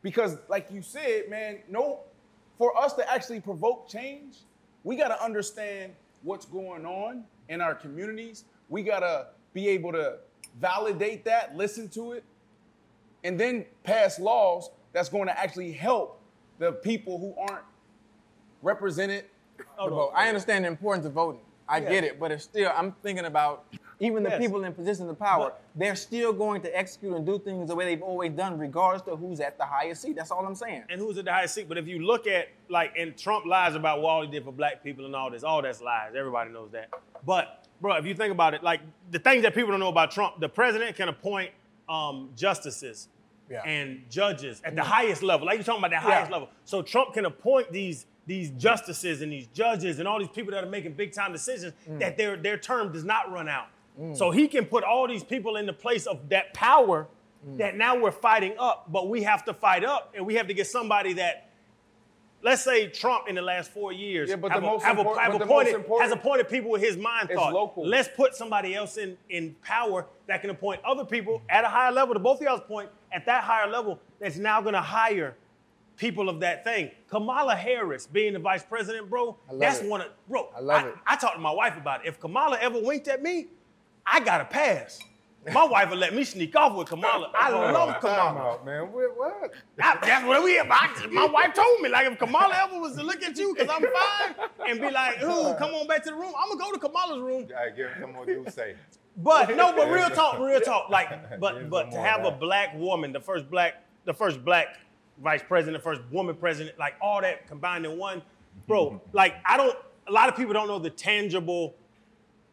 Because, 0.02 0.38
like 0.50 0.68
you 0.72 0.82
said, 0.82 1.30
man, 1.30 1.60
no, 1.70 2.00
for 2.58 2.78
us 2.78 2.94
to 2.94 3.12
actually 3.12 3.40
provoke 3.40 3.88
change, 3.88 4.38
we 4.84 4.96
got 4.96 5.10
to 5.10 5.24
understand 5.24 5.94
what's 6.24 6.46
going 6.46 6.86
on 6.86 7.24
in 7.50 7.62
our 7.62 7.76
communities. 7.76 8.46
We 8.70 8.84
got 8.84 9.02
to 9.02 9.28
be 9.54 9.68
able 9.70 9.92
to 9.94 10.18
validate 10.60 11.24
that, 11.26 11.56
listen 11.56 11.88
to 11.90 12.14
it, 12.14 12.24
and 13.24 13.40
then 13.40 13.66
pass 13.84 14.20
laws 14.20 14.72
that's 14.92 15.10
going 15.10 15.28
to 15.28 15.40
actually 15.40 15.72
help 15.72 16.20
the 16.60 16.72
people 16.72 17.20
who 17.20 17.34
aren't 17.40 17.66
represented. 18.62 19.26
to 19.58 19.90
vote. 19.90 20.12
I 20.16 20.28
understand 20.28 20.66
the 20.66 20.70
importance 20.70 21.06
of 21.06 21.14
voting. 21.14 21.42
I 21.70 21.80
get 21.80 22.04
it, 22.04 22.20
but 22.20 22.32
it's 22.32 22.44
still, 22.44 22.70
I'm 22.76 22.92
thinking 23.04 23.26
about 23.26 23.66
even 24.02 24.24
the 24.24 24.32
people 24.32 24.64
in 24.66 24.74
positions 24.74 25.10
of 25.10 25.18
power. 25.20 25.46
But- 25.50 25.62
they're 25.76 25.96
still 25.96 26.34
going 26.34 26.62
to 26.64 26.78
execute 26.78 27.16
and 27.16 27.26
do 27.26 27.40
things 27.40 27.70
the 27.70 27.76
way 27.76 27.86
they've 27.86 28.02
always 28.02 28.34
done, 28.34 28.58
regardless 28.58 29.04
to 29.04 29.16
who's 29.16 29.40
at 29.40 29.58
the 29.58 29.64
highest 29.66 30.02
seat. 30.02 30.16
That's 30.18 30.32
all 30.32 30.46
I'm 30.46 30.56
saying. 30.56 30.84
and 30.90 31.00
who's 31.00 31.18
at 31.18 31.26
the 31.26 31.32
highest 31.32 31.54
seat. 31.56 31.70
But 31.70 31.78
if 31.78 31.88
you 31.88 32.00
look 32.06 32.28
at 32.28 32.50
like, 32.70 32.94
and 32.98 33.16
Trump 33.18 33.46
lies 33.46 33.76
about 33.76 34.02
what 34.02 34.10
all 34.10 34.22
he 34.24 34.28
did 34.30 34.44
for 34.44 34.52
black 34.52 34.84
people 34.84 35.06
and 35.06 35.16
all 35.16 35.32
this, 35.32 35.44
all 35.44 35.62
that's 35.62 35.82
lies. 35.82 36.12
Everybody 36.18 36.50
knows 36.52 36.72
that. 36.72 36.90
But 37.26 37.66
bro, 37.80 37.96
if 37.96 38.06
you 38.06 38.14
think 38.16 38.32
about 38.34 38.54
it, 38.54 38.64
like 38.64 38.82
the 39.12 39.20
things 39.20 39.44
that 39.44 39.54
people 39.56 39.72
don't 39.72 39.80
know 39.80 39.88
about 39.88 40.12
Trump, 40.12 40.40
the 40.42 40.50
president 40.50 40.96
can 40.98 41.08
appoint 41.08 41.52
um, 41.88 42.32
justices 42.36 43.08
Yeah. 43.50 43.62
and 43.64 44.02
judges 44.10 44.62
at 44.66 44.76
the 44.76 44.84
highest 44.84 45.24
level. 45.24 45.46
Like 45.48 45.56
you're 45.56 45.64
talking 45.64 45.80
about 45.80 45.92
Yeah. 45.92 46.00
highest 46.02 46.32
level. 46.32 46.50
So 46.66 46.82
Trump 46.82 47.14
can 47.14 47.26
appoint 47.26 47.72
these 47.72 48.08
these 48.28 48.52
justices 48.52 49.22
and 49.22 49.32
these 49.32 49.48
judges 49.48 50.00
and 50.00 50.08
all 50.08 50.20
these 50.20 50.30
people 50.30 50.52
that 50.52 50.64
are 50.64 50.70
making 50.70 50.94
big 50.94 51.14
time 51.14 51.32
decisions 51.32 51.74
mm. 51.90 52.00
that 52.00 52.18
their 52.18 52.38
their 52.38 52.58
term 52.58 52.92
does 52.92 53.04
not 53.04 53.32
run 53.32 53.50
out. 53.50 53.68
Mm. 54.00 54.16
So 54.16 54.32
he 54.32 54.48
can 54.48 54.66
put 54.66 54.84
all 54.84 55.08
these 55.08 55.24
people 55.24 55.58
in 55.58 55.66
the 55.66 55.74
place 55.74 56.06
of 56.06 56.30
that 56.30 56.54
power 56.54 57.08
mm. 57.48 57.58
that 57.58 57.76
now 57.76 57.98
we're 57.98 58.12
fighting 58.12 58.54
up, 58.60 58.92
but 58.92 59.10
we 59.10 59.24
have 59.24 59.44
to 59.46 59.54
fight 59.54 59.84
up 59.84 60.14
and 60.16 60.26
we 60.26 60.36
have 60.36 60.48
to 60.48 60.54
get 60.54 60.68
somebody 60.68 61.14
that 61.14 61.52
let's 62.44 62.64
say 62.64 62.88
Trump 62.88 63.28
in 63.28 63.36
the 63.36 63.42
last 63.42 63.72
four 63.72 63.92
years 63.92 64.30
Yeah, 64.30 64.36
but 64.36 64.52
have, 64.52 64.62
the 64.62 64.68
most 64.68 64.84
have, 64.84 64.98
import- 64.98 65.20
have 65.20 65.32
but 65.32 65.38
the 65.40 65.46
appointed, 65.46 65.72
most 65.72 65.76
important- 65.76 66.12
has 66.12 66.20
appointed 66.20 66.50
people 66.50 66.72
with 66.72 66.82
his 66.82 66.98
mind 66.98 67.30
thought. 67.34 67.54
local. 67.54 67.86
Let's 67.86 68.10
put 68.16 68.36
somebody 68.36 68.76
else 68.76 68.98
in, 68.98 69.18
in 69.30 69.56
power 69.64 70.08
that 70.28 70.42
can 70.42 70.50
appoint 70.50 70.82
other 70.84 71.06
people 71.06 71.42
at 71.50 71.64
a 71.64 71.68
higher 71.68 71.92
level, 71.92 72.14
to 72.14 72.20
both 72.20 72.38
of 72.38 72.44
y'all's 72.44 72.62
point, 72.62 72.90
at 73.12 73.26
that 73.26 73.44
higher 73.44 73.70
level, 73.70 74.00
that's 74.20 74.38
now 74.38 74.62
gonna 74.62 74.82
hire 74.82 75.36
people 75.98 76.30
of 76.30 76.40
that 76.42 76.64
thing. 76.64 76.92
Kamala 77.10 77.56
Harris 77.56 78.08
being 78.08 78.34
the 78.34 78.40
vice 78.40 78.64
president, 78.64 79.10
bro, 79.10 79.38
I 79.48 79.52
love 79.52 79.60
that's 79.60 79.80
it. 79.82 79.90
one 79.90 80.02
of 80.02 80.08
bro. 80.28 80.50
I 80.56 80.60
love 80.62 80.86
it. 80.86 80.96
I 81.06 81.16
talked 81.16 81.36
to 81.36 81.42
my 81.42 81.52
wife 81.52 81.78
about 81.78 82.06
it. 82.06 82.08
If 82.10 82.20
Kamala 82.20 82.58
ever 82.60 82.80
winked 82.82 83.08
at 83.08 83.22
me, 83.22 83.48
I 84.06 84.20
gotta 84.20 84.46
pass. 84.46 85.00
My 85.54 85.64
wife 85.66 85.90
will 85.90 85.98
let 85.98 86.14
me 86.14 86.24
sneak 86.24 86.56
off 86.56 86.76
with 86.78 86.88
Kamala. 86.88 87.32
I 87.34 87.50
Hold 87.50 87.74
love 87.74 87.90
on, 87.90 87.94
time 87.96 88.02
Kamala. 88.02 88.52
out, 88.52 88.64
man. 88.66 88.92
What? 88.92 89.18
what? 89.18 89.52
I- 89.82 89.98
that's 90.00 90.24
what 90.26 90.44
we 90.44 90.60
about. 90.60 91.12
My 91.12 91.26
wife 91.26 91.56
told 91.56 91.82
me, 91.82 91.90
like, 91.90 92.06
if 92.12 92.20
Kamala 92.20 92.54
ever 92.64 92.80
was 92.80 92.96
to 92.98 93.02
look 93.04 93.24
at 93.24 93.36
you, 93.38 93.52
because 93.56 93.68
I'm 93.68 93.82
fine, 93.82 94.70
and 94.70 94.80
be 94.80 94.92
like, 94.92 95.20
ooh, 95.24 95.56
come 95.58 95.74
on 95.74 95.88
back 95.88 96.04
to 96.04 96.12
the 96.12 96.16
room, 96.16 96.32
I'm 96.38 96.50
gonna 96.56 96.64
go 96.64 96.72
to 96.72 96.78
Kamala's 96.80 97.22
room. 97.22 97.48
I 97.60 97.72
give 97.76 97.90
him 97.90 98.02
some 98.02 98.14
more 98.14 98.26
do 98.28 98.46
say. 98.50 98.76
But 99.18 99.56
no, 99.56 99.74
but 99.76 99.90
real 99.92 100.12
talk, 100.12 100.38
real 100.40 100.62
talk. 100.62 100.90
Like, 100.92 101.40
but 101.40 101.72
but 101.72 101.90
to 101.92 102.00
have 102.00 102.24
a 102.24 102.32
black 102.32 102.76
woman, 102.78 103.12
the 103.12 103.20
first 103.20 103.50
black, 103.50 103.84
the 104.06 104.14
first 104.14 104.46
black 104.46 104.78
vice 105.22 105.42
president, 105.48 105.82
the 105.82 105.84
first 105.84 106.02
woman 106.12 106.36
president, 106.36 106.78
like 106.80 106.96
all 107.02 107.22
that 107.22 107.48
combined 107.48 107.86
in 107.86 107.98
one, 107.98 108.22
bro. 108.68 109.02
like 109.14 109.36
I 109.46 109.58
don't. 109.58 109.78
A 110.08 110.12
lot 110.12 110.30
of 110.30 110.36
people 110.36 110.54
don't 110.54 110.68
know 110.68 110.80
the 110.80 110.90
tangible, 110.90 111.76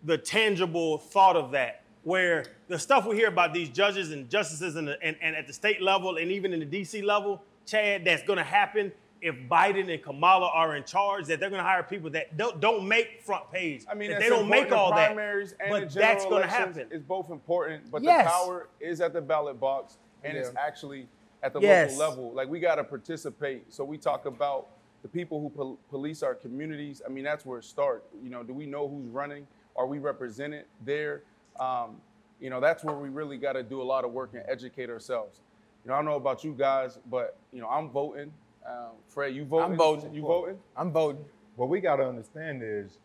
the 0.05 0.19
tangible 0.19 0.99
thought 0.99 1.37
of 1.37 1.51
that. 1.53 1.83
Where 2.05 2.45
the 2.69 2.79
stuff 2.79 3.07
we 3.07 3.17
hear 3.17 3.29
about 3.29 3.53
these 3.53 3.69
judges 3.69 4.13
and 4.13 4.31
justices 4.31 4.77
and, 4.77 4.89
and, 5.03 5.17
and 5.21 5.35
at 5.37 5.47
the 5.47 5.53
state 5.53 5.83
level 5.83 6.17
and 6.17 6.31
even 6.31 6.53
in 6.55 6.61
the 6.61 6.67
DC 6.67 7.03
level, 7.03 7.43
Chad, 7.67 8.05
that's 8.05 8.23
going 8.23 8.39
to 8.39 8.45
happen 8.45 8.93
if 9.21 9.35
Biden 9.51 9.93
and 9.93 10.03
Kamala 10.03 10.49
are 10.55 10.77
in 10.77 10.85
charge. 10.85 11.27
That 11.27 11.41
they're 11.41 11.51
going 11.51 11.61
to 11.61 11.69
hire 11.69 11.83
people 11.83 12.09
that 12.11 12.35
don't, 12.37 12.61
don't 12.61 12.87
make 12.87 13.21
front 13.23 13.51
page. 13.53 13.85
I 13.91 13.95
mean, 13.95 14.11
that 14.11 14.21
they 14.21 14.29
don't 14.29 14.45
important. 14.45 14.63
make 14.63 14.69
The 14.71 14.77
all 14.77 14.95
that. 14.95 15.11
and 15.19 15.53
but 15.69 15.91
the 15.91 15.99
that's 15.99 16.25
going 16.25 16.43
to 16.43 16.49
happen. 16.49 16.87
It's 16.91 17.03
both 17.05 17.31
important, 17.31 17.91
but 17.91 18.03
Yes. 18.03 18.25
the 18.25 18.31
power 18.31 18.69
is 18.81 19.01
at 19.01 19.13
the 19.13 19.21
ballot 19.21 19.59
box, 19.61 19.99
and 20.25 20.37
it's 20.37 20.53
actually 20.57 21.09
at 21.43 21.53
the 21.53 21.61
Yes. 21.61 21.97
local 21.99 22.11
level. 22.25 22.33
Like 22.33 22.49
we 22.49 22.61
got 22.61 22.77
to 22.77 22.85
participate. 22.85 23.73
So 23.73 23.85
we 23.85 23.99
talk 23.99 24.27
about 24.27 24.69
the 25.03 25.09
people 25.09 25.41
who 25.41 25.51
pol- 25.51 25.79
police 25.91 26.23
our 26.23 26.35
communities. 26.35 27.03
I 27.05 27.09
mean, 27.09 27.25
that's 27.25 27.47
where 27.47 27.59
it 27.59 27.65
starts. 27.65 28.09
You 28.23 28.31
know, 28.31 28.43
do 28.43 28.53
we 28.53 28.67
know 28.67 28.89
who's 28.89 29.09
running? 29.09 29.47
Are 29.77 29.87
we 29.87 29.99
represented 29.99 30.65
there? 30.85 31.23
Um, 31.61 32.01
you 32.41 32.51
know, 32.51 32.61
that's 32.61 32.85
where 32.85 32.97
we 32.97 33.09
really 33.09 33.37
got 33.39 33.53
to 33.53 33.63
do 33.63 33.81
a 33.81 33.85
lot 33.85 34.05
of 34.05 34.13
work 34.13 34.31
and 34.35 34.43
educate 34.49 34.91
ourselves. 34.91 35.41
You 35.85 35.89
know, 35.91 35.95
I 35.95 35.99
don't 35.99 36.07
know 36.07 36.17
about 36.17 36.43
you 36.45 36.53
guys, 36.53 36.99
but 37.11 37.37
you 37.53 37.61
know, 37.61 37.69
I'm 37.69 37.89
voting. 37.91 38.33
Um, 38.67 38.91
Fred, 39.09 39.35
you 39.35 39.45
voting? 39.45 39.73
I'm 39.73 39.77
voting. 39.79 40.15
You 40.15 40.23
voting? 40.23 40.59
I'm 40.77 40.93
voting. 40.93 41.25
What 41.57 41.69
we 41.69 41.81
got 41.81 41.97
to 41.97 42.07
understand 42.07 42.63
is, 42.63 42.99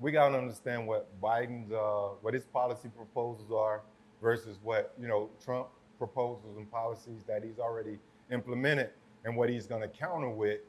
we 0.00 0.10
got 0.12 0.30
to 0.30 0.38
understand 0.38 0.86
what 0.86 1.08
Biden's, 1.20 1.70
uh, 1.72 2.14
what 2.20 2.34
his 2.34 2.44
policy 2.44 2.88
proposals 2.88 3.50
are 3.52 3.82
versus 4.22 4.58
what 4.62 4.92
you 5.00 5.06
know 5.06 5.28
Trump 5.44 5.68
proposals 6.06 6.56
and 6.58 6.70
policies 6.70 7.22
that 7.26 7.42
he's 7.42 7.58
already 7.58 7.98
implemented, 8.30 8.90
and 9.24 9.34
what 9.36 9.48
he's 9.48 9.66
going 9.66 9.80
to 9.80 9.88
counter 9.88 10.28
with, 10.28 10.60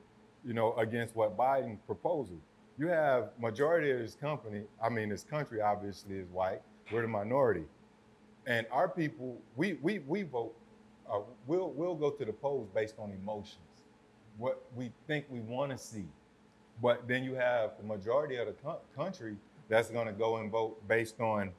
you 0.46 0.54
know, 0.54 0.74
against 0.76 1.16
what 1.16 1.38
Biden 1.38 1.78
proposal. 1.86 2.38
You 2.78 2.88
have 2.88 3.30
majority 3.40 3.92
of 3.92 4.00
this 4.00 4.16
company, 4.16 4.64
I 4.82 4.90
mean, 4.90 5.10
this 5.10 5.24
country 5.24 5.62
obviously 5.62 6.16
is 6.16 6.30
white. 6.30 6.62
We're 6.92 7.02
the 7.02 7.08
minority, 7.08 7.66
and 8.46 8.66
our 8.72 8.88
people, 8.88 9.38
we 9.56 9.74
we 9.82 10.00
we 10.00 10.24
vote. 10.24 10.54
Uh, 11.12 11.20
we'll 11.48 11.72
we'll 11.72 11.96
go 11.96 12.12
to 12.12 12.26
the 12.26 12.34
polls 12.34 12.70
based 12.74 12.96
on 13.00 13.12
emotions, 13.12 13.84
what 14.38 14.64
we 14.76 14.92
think 15.08 15.26
we 15.30 15.40
want 15.40 15.72
to 15.72 15.78
see. 15.78 16.06
But 16.82 17.08
then 17.08 17.24
you 17.24 17.36
have 17.36 17.72
the 17.78 17.84
majority 17.84 18.36
of 18.36 18.48
the 18.48 18.54
co- 18.54 18.82
country 18.96 19.36
that's 19.70 19.90
going 19.90 20.08
to 20.08 20.14
go 20.14 20.38
and 20.38 20.52
vote 20.52 20.76
based 20.88 21.20
on 21.20 21.52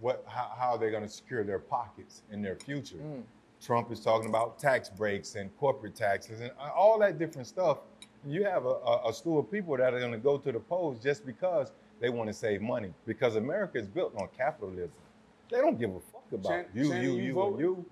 what 0.00 0.24
how, 0.26 0.50
how 0.58 0.76
they're 0.76 0.90
going 0.90 1.02
to 1.02 1.08
secure 1.08 1.44
their 1.44 1.58
pockets 1.58 2.22
in 2.32 2.42
their 2.42 2.56
future. 2.56 2.96
Mm. 2.96 3.22
Trump 3.62 3.92
is 3.92 4.00
talking 4.00 4.28
about 4.28 4.58
tax 4.58 4.88
breaks 4.88 5.34
and 5.34 5.54
corporate 5.58 5.94
taxes 5.94 6.40
and 6.40 6.50
uh, 6.58 6.70
all 6.74 6.98
that 6.98 7.18
different 7.18 7.46
stuff. 7.46 7.78
You 8.26 8.44
have 8.44 8.64
a, 8.64 8.68
a, 8.68 9.10
a 9.10 9.12
slew 9.12 9.38
of 9.38 9.50
people 9.50 9.76
that 9.76 9.92
are 9.92 10.00
going 10.00 10.12
to 10.12 10.18
go 10.18 10.38
to 10.38 10.52
the 10.52 10.60
polls 10.60 11.02
just 11.02 11.26
because 11.26 11.72
they 12.00 12.08
want 12.08 12.28
to 12.28 12.32
save 12.32 12.62
money. 12.62 12.92
Because 13.06 13.36
America 13.36 13.78
is 13.78 13.86
built 13.86 14.14
on 14.16 14.28
capitalism. 14.36 14.90
They 15.50 15.58
don't 15.58 15.78
give 15.78 15.90
a 15.90 16.00
fuck 16.00 16.24
about 16.32 16.48
Shan- 16.48 16.66
you, 16.74 16.88
Shannon, 16.88 17.02
you, 17.02 17.12
you 17.12 17.22
you, 17.22 17.56
you. 17.58 17.84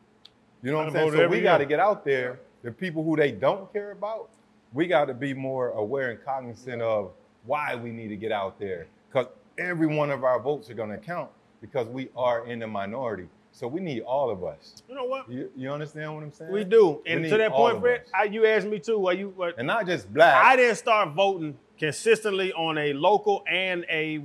You 0.63 0.73
know 0.73 0.79
what 0.79 0.85
I 0.85 0.87
I'm 0.89 0.93
saying? 0.93 1.13
So 1.13 1.29
we 1.29 1.41
got 1.41 1.59
to 1.59 1.67
get 1.67 1.81
out 1.81 2.05
there. 2.05 2.41
The 2.63 2.73
people 2.73 3.05
who 3.05 3.17
they 3.17 3.31
don't 3.31 3.73
care 3.73 3.93
about, 3.93 4.31
we 4.73 4.87
got 4.87 5.05
to 5.07 5.15
be 5.15 5.33
more 5.33 5.71
aware 5.71 6.11
and 6.11 6.25
cognizant 6.25 6.83
of 6.83 7.13
why 7.45 7.75
we 7.75 7.91
need 7.91 8.09
to 8.09 8.17
get 8.17 8.33
out 8.33 8.59
there. 8.59 8.87
Because 9.09 9.27
every 9.59 9.87
one 9.87 10.11
of 10.11 10.25
our 10.25 10.41
votes 10.41 10.69
are 10.71 10.75
going 10.75 10.91
to 10.91 10.99
count 10.99 11.31
because 11.61 11.89
we 11.89 12.09
are 12.17 12.47
in 12.47 12.59
the 12.59 12.67
minority. 12.67 13.29
So 13.53 13.67
we 13.67 13.81
need 13.81 14.03
all 14.03 14.31
of 14.31 14.45
us. 14.45 14.83
You 14.89 14.95
know 14.95 15.05
what? 15.05 15.29
You, 15.29 15.51
you 15.57 15.71
understand 15.71 16.15
what 16.15 16.23
I'm 16.23 16.33
saying? 16.33 16.53
We 16.53 16.65
do. 16.65 17.01
We 17.05 17.13
And 17.13 17.23
need 17.23 17.31
to 17.31 17.39
that 17.39 17.51
point, 17.51 17.77
of 17.77 17.83
Fred. 17.83 18.03
I, 18.15 18.25
you 18.25 18.47
asked 18.47 18.67
me 18.67 18.79
too. 18.79 19.07
Are 19.09 19.15
you? 19.15 19.31
What, 19.31 19.59
and 19.59 19.67
not 19.67 19.87
just 19.87 20.13
black. 20.13 20.45
I 20.45 20.55
didn't 20.55 20.77
start 20.77 21.15
voting 21.15 21.59
consistently 21.79 22.53
on 22.53 22.79
a 22.79 22.93
local 22.93 23.43
and 23.51 23.85
a 23.91 24.23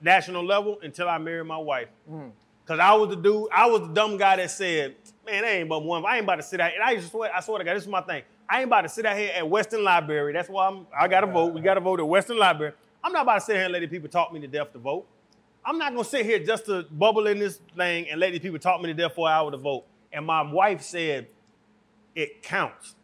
national 0.00 0.44
level 0.44 0.78
until 0.82 1.08
I 1.08 1.18
married 1.18 1.46
my 1.46 1.58
wife. 1.58 1.88
Mm. 2.10 2.30
Cause 2.66 2.78
I 2.78 2.92
was 2.92 3.08
the 3.08 3.16
dude, 3.16 3.48
I 3.50 3.66
was 3.66 3.80
the 3.80 3.94
dumb 3.94 4.18
guy 4.18 4.36
that 4.36 4.50
said, 4.50 4.94
"Man, 5.24 5.42
that 5.42 5.48
ain't 5.50 5.70
but 5.70 5.82
one. 5.82 6.04
I 6.04 6.16
ain't 6.16 6.24
about 6.24 6.36
to 6.36 6.42
sit 6.42 6.60
out." 6.60 6.74
And 6.74 6.82
I 6.82 6.96
just 6.96 7.10
swear, 7.10 7.34
I 7.34 7.40
swear 7.40 7.58
to 7.58 7.64
God, 7.64 7.74
this 7.74 7.84
is 7.84 7.88
my 7.88 8.02
thing. 8.02 8.22
I 8.46 8.58
ain't 8.58 8.66
about 8.66 8.82
to 8.82 8.90
sit 8.90 9.06
out 9.06 9.16
here 9.16 9.32
at 9.34 9.48
Western 9.48 9.82
Library. 9.82 10.34
That's 10.34 10.50
why 10.50 10.68
I'm. 10.68 10.86
I 10.96 11.08
got 11.08 11.22
to 11.22 11.28
oh 11.28 11.32
vote. 11.32 11.54
We 11.54 11.62
got 11.62 11.74
to 11.74 11.80
vote 11.80 11.98
at 11.98 12.06
Western 12.06 12.36
Library. 12.36 12.74
I'm 13.02 13.12
not 13.12 13.22
about 13.22 13.36
to 13.36 13.40
sit 13.40 13.56
here 13.56 13.64
and 13.64 13.72
let 13.72 13.88
people 13.90 14.10
talk 14.10 14.34
me 14.34 14.40
to 14.40 14.46
death 14.46 14.72
to 14.74 14.78
vote. 14.78 15.06
I'm 15.68 15.76
not 15.76 15.92
gonna 15.92 16.02
sit 16.02 16.24
here 16.24 16.38
just 16.38 16.64
to 16.64 16.84
bubble 16.84 17.26
in 17.26 17.38
this 17.38 17.60
thing 17.76 18.08
and 18.08 18.18
let 18.18 18.30
these 18.30 18.40
people 18.40 18.58
talk 18.58 18.80
me 18.80 18.86
to 18.86 18.94
death 18.94 19.14
for 19.14 19.28
an 19.28 19.34
hour 19.34 19.50
to 19.50 19.58
vote. 19.58 19.84
And 20.10 20.24
my 20.24 20.40
wife 20.40 20.80
said, 20.80 21.26
it 22.14 22.42
counts. 22.42 22.94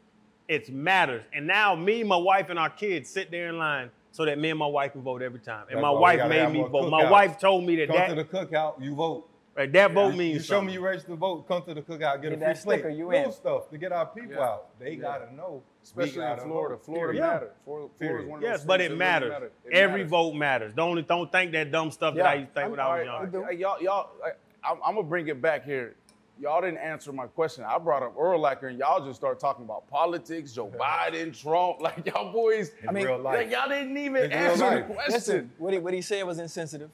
It 0.49 0.71
matters. 0.71 1.25
And 1.35 1.47
now 1.47 1.75
me, 1.75 2.03
my 2.05 2.17
wife, 2.17 2.49
and 2.49 2.59
our 2.59 2.71
kids 2.71 3.11
sit 3.11 3.31
there 3.31 3.51
in 3.51 3.59
line 3.59 3.91
so 4.13 4.25
that 4.25 4.39
me 4.39 4.49
and 4.49 4.59
my 4.59 4.67
wife 4.67 4.93
can 4.93 5.03
vote 5.03 5.21
every 5.21 5.41
time. 5.41 5.67
And 5.69 5.77
That's 5.77 5.83
my 5.83 5.91
wife 5.91 6.27
made 6.27 6.53
me 6.53 6.63
vote. 6.67 6.89
My 6.89 7.11
wife 7.11 7.39
told 7.39 7.65
me 7.65 7.77
that 7.77 7.89
Come 7.89 7.97
that, 7.99 8.09
to 8.09 8.15
the 8.15 8.25
cookout, 8.25 8.83
you 8.83 8.95
vote. 8.95 9.29
Right, 9.57 9.73
that 9.73 9.93
vote 9.93 10.13
You- 10.13 10.19
means 10.19 10.35
you 10.35 10.41
show 10.41 10.55
something. 10.55 10.67
me 10.69 10.73
you 10.75 10.81
registered 10.81 11.11
to 11.11 11.17
vote, 11.17 11.47
come 11.49 11.63
to 11.65 11.75
the 11.75 11.83
cookout, 11.83 12.21
get, 12.23 12.23
Get 12.23 12.33
a 12.33 12.37
free 12.37 12.39
that 12.47 12.63
plate. 12.83 12.97
you 12.97 13.09
Little 13.09 13.25
in. 13.27 13.33
stuff 13.33 13.71
to 13.71 13.79
get 13.79 13.93
our 13.93 14.07
people 14.07 14.33
Yeah. 14.35 14.43
out. 14.43 14.79
They 14.79 14.91
Yeah. 14.93 15.01
gotta 15.03 15.35
know. 15.35 15.63
Especially 15.83 16.19
we 16.19 16.25
in 16.25 16.31
gotta 16.31 16.43
Florida. 16.43 16.75
vote, 16.77 16.85
Florida 16.85 17.13
period. 17.13 17.21
matters. 17.33 17.51
Florida, 17.65 17.89
Florida 17.99 18.23
is 18.25 18.29
one 18.31 18.39
of 18.39 18.43
those 18.43 18.51
Yes, 18.51 18.65
but 18.65 18.81
it 18.81 18.97
matters. 18.97 19.29
Really 19.29 19.41
matter. 19.41 19.53
It 19.67 19.73
Every 19.75 19.97
matters. 19.99 20.11
vote 20.11 20.35
matters. 20.35 20.73
Don't 20.75 21.07
don't 21.09 21.31
think 21.33 21.53
that 21.53 21.71
dumb 21.71 21.91
stuff 21.91 22.15
that 22.15 22.27
I 22.27 22.35
used 22.35 22.55
to 22.55 22.61
think 22.61 22.71
when 22.71 22.81
I 22.81 22.89
was 23.01 23.09
All 23.09 23.23
young. 23.23 23.43
right, 23.45 23.59
y'all, 23.59 23.83
y'all, 23.83 24.11
I, 24.25 24.31
I'm, 24.71 24.79
I'm 24.85 24.95
gonna 24.95 25.07
bring 25.07 25.29
it 25.29 25.41
back 25.43 25.65
here. 25.65 25.95
Y'all 26.41 26.61
didn't 26.61 26.79
answer 26.79 27.13
my 27.13 27.27
question. 27.29 27.63
I 27.63 27.79
brought 27.79 28.03
up 28.03 28.17
Urlacher, 28.17 28.65
and 28.69 28.77
y'all 28.79 29.05
just 29.07 29.21
started 29.21 29.39
talking 29.39 29.65
about 29.65 29.87
politics, 29.89 30.53
Joe 30.53 30.67
Biden, 30.77 31.39
Trump. 31.39 31.81
Like 31.81 32.05
y'all 32.07 32.33
boys, 32.33 32.73
In 32.83 32.89
I 32.89 32.93
mean, 32.93 33.07
real 33.07 33.19
life. 33.19 33.37
like 33.39 33.51
y'all 33.53 33.69
didn't 33.69 33.97
even 33.97 34.25
In 34.25 34.33
answer 34.33 34.79
the 34.81 34.95
question. 34.95 35.13
Listen, 35.15 35.53
what 35.59 35.73
he, 35.75 35.79
what 35.79 35.95
he 35.95 36.01
said 36.03 36.25
was 36.25 36.39
insensitive. 36.41 36.91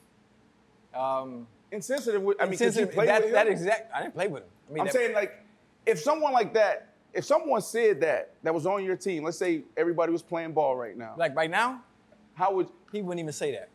Um, 0.94 1.46
Insensitive. 1.72 2.22
with- 2.22 2.40
I 2.40 2.44
mean, 2.44 2.52
could 2.52 2.60
you 2.60 2.66
insensitive. 2.66 2.94
play 2.94 3.06
that, 3.06 3.22
with 3.22 3.32
that 3.32 3.46
exact. 3.48 3.90
I 3.94 4.02
didn't 4.02 4.14
play 4.14 4.28
with 4.28 4.42
him. 4.42 4.48
I 4.68 4.72
mean, 4.72 4.80
I'm 4.80 4.86
that- 4.86 4.92
saying 4.94 5.14
like, 5.14 5.32
if 5.86 5.98
someone 6.00 6.32
like 6.32 6.52
that, 6.54 6.88
if 7.12 7.24
someone 7.24 7.60
said 7.60 8.00
that 8.00 8.30
that 8.42 8.54
was 8.54 8.66
on 8.66 8.84
your 8.84 8.96
team, 8.96 9.24
let's 9.24 9.38
say 9.38 9.62
everybody 9.76 10.12
was 10.12 10.22
playing 10.22 10.52
ball 10.52 10.76
right 10.76 10.96
now, 10.96 11.14
like 11.16 11.34
right 11.36 11.50
now, 11.50 11.82
how 12.34 12.52
would 12.54 12.68
he 12.92 13.02
wouldn't 13.02 13.20
even 13.20 13.32
say 13.32 13.52
that. 13.52 13.68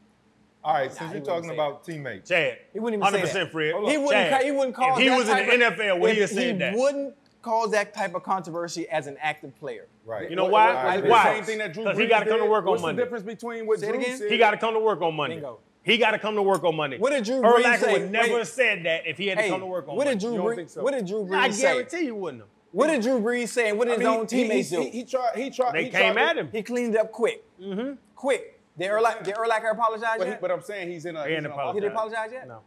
All 0.64 0.74
right, 0.74 0.90
Nah, 0.90 0.96
since 0.98 1.14
you're 1.14 1.22
talking 1.22 1.50
say 1.50 1.54
about 1.54 1.84
teammates. 1.84 2.28
Chad, 2.28 2.58
He 2.74 2.80
wouldn't 2.80 3.00
even 3.02 3.14
say 3.14 3.22
100% 3.22 3.34
that. 3.34 3.52
Fred. 3.52 3.76
He 3.88 3.98
wouldn't. 3.98 4.10
Chad, 4.12 4.40
ca- 4.40 4.46
he 4.46 4.52
wouldn't 4.52 4.76
cause. 4.76 4.98
If 4.98 5.04
he 5.04 5.10
that 5.10 5.18
was 5.18 5.30
in 5.30 5.36
the 5.60 5.66
of- 5.68 5.74
NFL, 5.74 6.00
would 6.00 6.12
he 6.16 6.22
have 6.22 6.32
if 6.32 6.36
said 6.36 6.60
that? 6.60 6.74
He 6.74 6.80
wouldn't 6.80 7.16
cause 7.44 7.70
that 7.72 7.94
type 7.94 8.16
of 8.16 8.24
controversy 8.24 8.90
as 8.90 9.06
an 9.06 9.16
active 9.22 9.56
player. 9.60 9.86
Right. 10.06 10.28
You 10.28 10.36
know 10.36 10.46
why? 10.46 10.96
what- 10.98 11.06
Why? 11.08 11.24
The 11.24 11.36
same 11.36 11.44
thing 11.44 11.58
that 11.60 11.74
Drew 11.74 11.84
'Cause 11.84 11.98
he 12.00 12.08
gotta 12.08 12.26
come 12.28 12.40
to 12.40 12.46
work 12.46 12.66
on 12.66 12.72
What's 12.72 12.82
Monday. 12.82 13.00
the 13.02 13.06
difference 13.06 13.26
between 13.26 13.68
what 13.68 13.80
Say 13.80 13.90
it 13.90 13.92
Drew 13.92 14.02
again? 14.02 14.18
said? 14.18 14.32
He 14.32 14.38
got 14.40 14.52
to 14.52 14.58
come 14.58 14.74
to 14.74 14.80
work 14.80 15.02
on 15.04 15.14
Monday. 15.16 15.36
Bingo. 15.36 15.60
He 15.86 15.98
got 15.98 16.12
to 16.12 16.19
come 16.19 16.36
to 16.36 16.41
work 16.41 16.63
on 16.63 16.76
Monday. 16.76 16.98
What 16.98 17.12
did 17.12 17.24
Drew 17.26 17.41
Brees 17.41 17.62
Urlacher 17.63 17.80
say? 17.80 17.93
would 17.93 18.12
never 18.12 18.34
Wait. 18.34 18.38
have 18.39 18.48
said 18.48 18.84
that 18.86 19.06
if 19.08 19.17
he 19.17 19.28
had 19.28 19.38
to 19.38 19.43
Hey, 19.43 19.50
come 19.50 19.60
to 19.60 19.65
work 19.67 19.88
on 19.88 19.95
what 19.95 20.08
did 20.08 20.19
Drew 20.19 20.34
You 20.34 20.39
Brees? 20.41 20.56
think 20.56 20.69
so? 20.69 20.84
What 20.84 20.93
did 20.93 21.06
Drew 21.06 21.26
Brees 21.26 21.36
I 21.36 21.50
say? 21.52 21.67
I 21.69 21.74
guarantee 21.74 22.06
you 22.06 22.15
wouldn't 22.15 22.41
have. 22.41 22.50
What 22.71 22.88
did 22.88 23.02
Drew 23.04 23.19
Brees 23.21 23.50
say? 23.50 23.69
And 23.69 23.78
what 23.78 23.88
did 23.88 23.95
I 23.98 24.00
his 24.00 24.08
own 24.08 24.21
he- 24.21 24.28
teammates 24.28 24.69
he, 24.71 24.76
do? 24.76 24.82
He, 24.82 24.89
he 24.89 25.04
tried. 25.06 25.36
He 25.38 25.50
tried. 25.52 25.74
They 25.74 25.84
he 25.86 25.89
came 25.91 26.13
tried 26.15 26.24
at 26.32 26.38
him. 26.38 26.50
He 26.52 26.63
cleaned 26.63 26.95
it 26.95 27.00
up 27.00 27.12
quick. 27.12 27.43
Mm-hmm. 27.62 27.93
Quick. 28.15 28.60
Did 28.78 28.89
Urlacher, 28.91 29.24
did 29.24 29.36
Urlacher 29.36 29.71
apologize 29.71 30.15
But, 30.17 30.26
he, 30.28 30.32
yet? 30.32 30.41
but 30.41 30.52
I'm 30.52 30.62
saying 30.62 30.89
he's 30.89 31.06
in 31.06 31.15
a. 31.15 31.24
He 31.24 31.30
he's 31.30 31.38
ain't 31.38 31.45
in 31.45 31.52
a. 31.52 31.74
Did 31.74 31.84
he 31.84 31.88
apologize 31.89 32.30
yet? 32.34 32.48
No. 32.48 32.60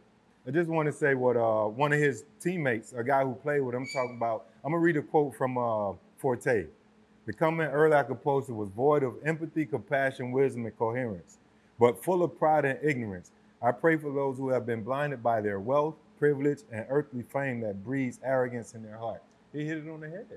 I 0.47 0.51
just 0.51 0.69
want 0.69 0.87
to 0.87 0.93
say 0.93 1.13
what 1.13 1.35
uh, 1.37 1.65
one 1.65 1.91
of 1.93 1.99
his 1.99 2.23
teammates, 2.39 2.93
a 2.93 3.03
guy 3.03 3.23
who 3.23 3.35
played 3.35 3.59
with 3.61 3.75
him, 3.75 3.85
talking 3.93 4.15
about. 4.17 4.45
I'm 4.63 4.71
gonna 4.71 4.81
read 4.81 4.95
a 4.97 5.01
quote 5.01 5.35
from 5.35 5.57
uh, 5.57 5.91
Forte. 6.17 6.65
The 7.25 7.33
comment 7.33 7.71
Urlacher 7.73 8.19
posted 8.19 8.55
was 8.55 8.69
void 8.69 9.03
of 9.03 9.15
empathy, 9.25 9.65
compassion, 9.65 10.31
wisdom, 10.31 10.65
and 10.65 10.75
coherence, 10.77 11.37
but 11.79 12.03
full 12.03 12.23
of 12.23 12.37
pride 12.37 12.65
and 12.65 12.79
ignorance. 12.83 13.31
I 13.61 13.71
pray 13.71 13.97
for 13.97 14.11
those 14.13 14.37
who 14.37 14.49
have 14.49 14.65
been 14.65 14.83
blinded 14.83 15.21
by 15.23 15.41
their 15.41 15.59
wealth, 15.59 15.95
privilege, 16.17 16.59
and 16.71 16.85
earthly 16.89 17.23
fame 17.23 17.59
that 17.61 17.83
breeds 17.83 18.19
arrogance 18.23 18.73
in 18.73 18.83
their 18.83 18.97
heart. 18.97 19.21
He 19.53 19.65
hit 19.65 19.77
it 19.79 19.89
on 19.89 19.99
the 20.01 20.09
head. 20.09 20.27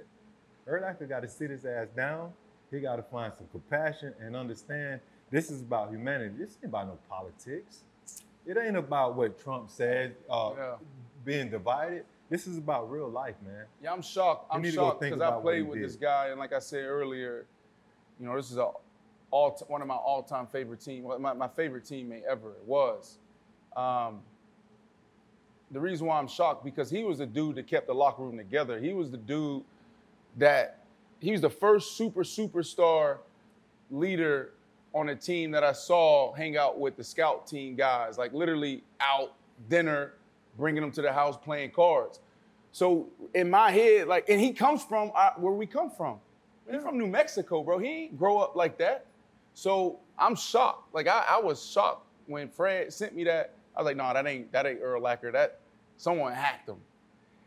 Urlacher 0.68 1.08
got 1.08 1.20
to 1.22 1.28
sit 1.28 1.50
his 1.50 1.64
ass 1.64 1.88
down. 1.96 2.32
He 2.70 2.80
got 2.80 2.96
to 2.96 3.02
find 3.02 3.32
some 3.36 3.46
compassion 3.52 4.14
and 4.20 4.34
understand 4.34 5.00
this 5.30 5.50
is 5.50 5.60
about 5.62 5.90
humanity. 5.90 6.34
This 6.38 6.56
ain't 6.62 6.70
about 6.70 6.86
no 6.88 6.98
politics. 7.08 7.82
It 8.46 8.56
ain't 8.56 8.76
about 8.76 9.14
what 9.14 9.38
Trump 9.42 9.70
said, 9.70 10.16
uh, 10.30 10.52
Yeah. 10.56 10.74
being 11.24 11.50
divided. 11.50 12.04
This 12.28 12.46
is 12.46 12.58
about 12.58 12.90
real 12.90 13.08
life, 13.08 13.36
man. 13.44 13.66
Yeah, 13.82 13.92
I'm 13.92 14.02
shocked. 14.02 14.50
You 14.50 14.56
I'm 14.56 14.62
need 14.62 14.70
to 14.70 14.76
go 14.76 14.88
shocked 14.88 15.00
because 15.00 15.20
I 15.20 15.40
played 15.40 15.68
with 15.68 15.78
did. 15.80 15.88
this 15.88 15.96
guy, 15.96 16.28
and 16.28 16.38
like 16.40 16.52
I 16.52 16.58
said 16.58 16.84
earlier, 16.84 17.46
you 18.18 18.26
know, 18.26 18.34
this 18.36 18.50
is 18.50 18.56
a 18.56 18.70
all 19.32 19.50
one 19.66 19.82
of 19.82 19.88
my 19.88 19.94
all-time 19.94 20.46
favorite 20.46 20.80
team. 20.80 21.04
My, 21.18 21.32
my 21.32 21.48
favorite 21.48 21.84
teammate 21.84 22.22
ever 22.22 22.52
was. 22.64 23.18
Um, 23.74 24.20
the 25.72 25.80
reason 25.80 26.06
why 26.06 26.18
I'm 26.18 26.28
shocked 26.28 26.64
because 26.64 26.90
he 26.90 27.02
was 27.02 27.18
the 27.18 27.26
dude 27.26 27.56
that 27.56 27.66
kept 27.66 27.86
the 27.88 27.94
locker 27.94 28.22
room 28.22 28.36
together. 28.36 28.78
He 28.78 28.92
was 28.92 29.10
the 29.10 29.16
dude 29.16 29.64
that 30.36 30.78
he 31.18 31.32
was 31.32 31.40
the 31.40 31.50
first 31.50 31.96
super 31.96 32.22
superstar 32.22 33.18
leader 33.90 34.52
on 34.94 35.08
a 35.08 35.16
team 35.16 35.50
that 35.52 35.64
I 35.64 35.72
saw 35.72 36.32
hang 36.34 36.56
out 36.58 36.78
with 36.78 36.96
the 36.96 37.04
scout 37.04 37.46
team 37.46 37.74
guys, 37.74 38.18
like 38.18 38.34
literally 38.34 38.84
out 39.00 39.32
dinner, 39.70 40.12
bringing 40.58 40.82
them 40.82 40.92
to 40.92 41.02
the 41.02 41.12
house 41.12 41.38
playing 41.38 41.70
cards. 41.70 42.20
So 42.72 43.08
in 43.34 43.48
my 43.48 43.70
head, 43.70 44.08
like, 44.08 44.28
and 44.28 44.40
he 44.40 44.52
comes 44.52 44.84
from 44.84 45.10
uh, 45.14 45.30
where 45.36 45.52
we 45.52 45.66
come 45.66 45.90
from. 45.90 46.18
He's 46.70 46.82
from 46.82 46.98
New 46.98 47.06
Mexico, 47.06 47.62
bro. 47.62 47.78
He 47.78 47.88
ain't 47.88 48.18
grow 48.18 48.38
up 48.38 48.56
like 48.56 48.78
that. 48.78 49.06
So 49.54 49.98
I'm 50.18 50.34
shocked. 50.34 50.94
Like 50.94 51.08
I, 51.08 51.24
I 51.30 51.40
was 51.40 51.64
shocked 51.64 52.06
when 52.26 52.48
Fred 52.48 52.92
sent 52.92 53.14
me 53.14 53.24
that. 53.24 53.54
I 53.76 53.80
was 53.80 53.86
like, 53.86 53.96
no, 53.96 54.12
that 54.12 54.26
ain't 54.26 54.52
that 54.52 54.66
ain't 54.66 54.82
Urlacher. 54.82 55.32
That 55.32 55.60
someone 55.96 56.32
hacked 56.32 56.68
him. 56.68 56.78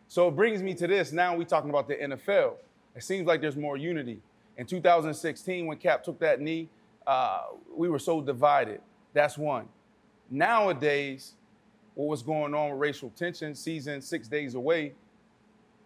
So 0.07 0.27
it 0.27 0.35
brings 0.35 0.61
me 0.61 0.73
to 0.75 0.87
this. 0.87 1.11
Now 1.11 1.35
we 1.35 1.45
talking 1.45 1.69
about 1.69 1.87
the 1.87 1.95
NFL. 1.95 2.55
It 2.95 3.03
seems 3.03 3.27
like 3.27 3.41
there's 3.41 3.57
more 3.57 3.77
unity. 3.77 4.21
In 4.57 4.65
2016, 4.65 5.65
when 5.65 5.77
Cap 5.77 6.03
took 6.03 6.19
that 6.19 6.39
knee, 6.39 6.69
uh, 7.05 7.41
we 7.75 7.89
were 7.89 7.99
so 7.99 8.21
divided. 8.21 8.81
That's 9.13 9.37
one. 9.37 9.67
Nowadays, 10.29 11.33
what 11.95 12.07
was 12.07 12.23
going 12.23 12.53
on 12.53 12.71
with 12.71 12.79
racial 12.79 13.09
tension, 13.15 13.53
season 13.53 14.01
six 14.01 14.27
days 14.27 14.55
away, 14.55 14.93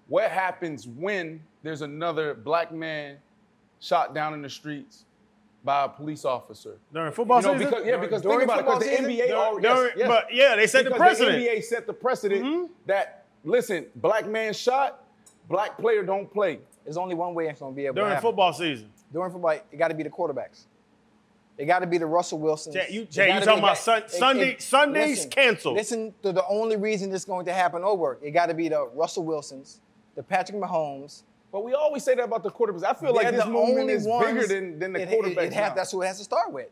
what 0.07 0.29
happens 0.29 0.87
when 0.87 1.41
there's 1.63 1.81
another 1.81 2.33
black 2.33 2.71
man 2.71 3.17
shot 3.79 4.13
down 4.13 4.33
in 4.33 4.41
the 4.41 4.49
streets 4.49 5.05
by 5.63 5.85
a 5.85 5.89
police 5.89 6.25
officer? 6.25 6.77
During 6.93 7.11
football 7.11 7.41
You 7.41 7.47
know, 7.47 7.53
season? 7.53 7.69
because, 7.69 7.85
yeah, 7.85 7.97
because 7.97 8.21
During 8.21 8.39
think 8.47 8.51
about 8.51 8.59
it, 8.59 8.65
because 8.65 8.79
the 8.79 8.85
football 8.85 9.05
season? 9.07 9.27
NBA, 9.29 9.31
already, 9.33 9.67
During- 9.67 9.83
yes, 9.89 9.93
yes. 9.97 10.07
but 10.07 10.33
yeah, 10.33 10.55
they 10.55 10.67
set 10.67 10.85
the 10.85 10.91
precedent. 10.91 11.37
The 11.39 11.47
NBA 11.47 11.63
set 11.63 11.87
the 11.87 11.93
precedent 11.93 12.43
Mm-hmm. 12.45 12.73
that 12.87 13.25
listen, 13.43 13.85
black 13.95 14.27
man 14.27 14.53
shot, 14.53 15.03
black 15.47 15.77
player 15.77 16.03
don't 16.03 16.31
play. 16.31 16.59
There's 16.83 16.97
only 16.97 17.15
one 17.15 17.33
way 17.33 17.47
it's 17.47 17.59
going 17.59 17.73
to 17.73 17.75
be 17.75 17.85
able 17.85 17.95
to 17.95 18.01
During 18.01 18.13
happen. 18.13 18.29
football 18.29 18.53
season. 18.53 18.89
During 19.11 19.31
football, 19.31 19.51
it 19.51 19.77
got 19.77 19.89
to 19.89 19.93
be 19.95 20.03
the 20.03 20.09
quarterbacks. 20.09 20.65
It 21.57 21.65
got 21.65 21.79
to 21.79 21.87
be 21.87 21.97
the 21.97 22.05
Russell 22.05 22.39
Wilsons. 22.39 22.73
Chad, 22.75 22.89
you- 22.89 23.01
It 23.01 23.11
Chad, 23.11 23.27
you 23.27 23.33
gotta 23.33 23.45
talking 23.45 23.61
be- 23.61 23.65
about 23.67 23.77
Sun- 23.77 24.03
it- 24.03 24.11
Sunday- 24.11 24.51
it- 24.51 24.61
Sundays 24.61 25.09
listen, 25.17 25.29
canceled. 25.29 25.75
Listen 25.75 26.13
to 26.23 26.31
the 26.31 26.45
only 26.47 26.77
reason 26.77 27.09
this 27.09 27.23
is 27.23 27.25
going 27.25 27.45
to 27.47 27.53
happen 27.53 27.83
over. 27.83 28.17
It 28.21 28.31
got 28.31 28.45
to 28.45 28.53
be 28.53 28.69
the 28.69 28.87
Russell 28.93 29.25
Wilsons, 29.25 29.81
the 30.15 30.23
Patrick 30.23 30.57
Mahomes. 30.61 31.23
But 31.51 31.63
we 31.63 31.73
always 31.73 32.03
say 32.03 32.15
that 32.15 32.23
about 32.23 32.43
the 32.43 32.51
quarterbacks. 32.51 32.83
I 32.83 32.93
feel 32.93 33.13
like 33.13 33.23
They're 33.23 33.31
this 33.33 33.43
the 33.45 33.49
movement 33.49 33.89
is 33.89 34.05
bigger 34.05 34.45
than, 34.47 34.77
than 34.79 34.93
the 34.93 35.01
it- 35.01 35.09
it- 35.11 35.19
quarterbacks. 35.19 35.43
It, 35.47 35.53
have, 35.53 35.75
that's 35.75 35.91
who 35.91 36.01
it 36.03 36.07
has 36.07 36.17
to 36.19 36.23
start 36.23 36.51
with. 36.51 36.67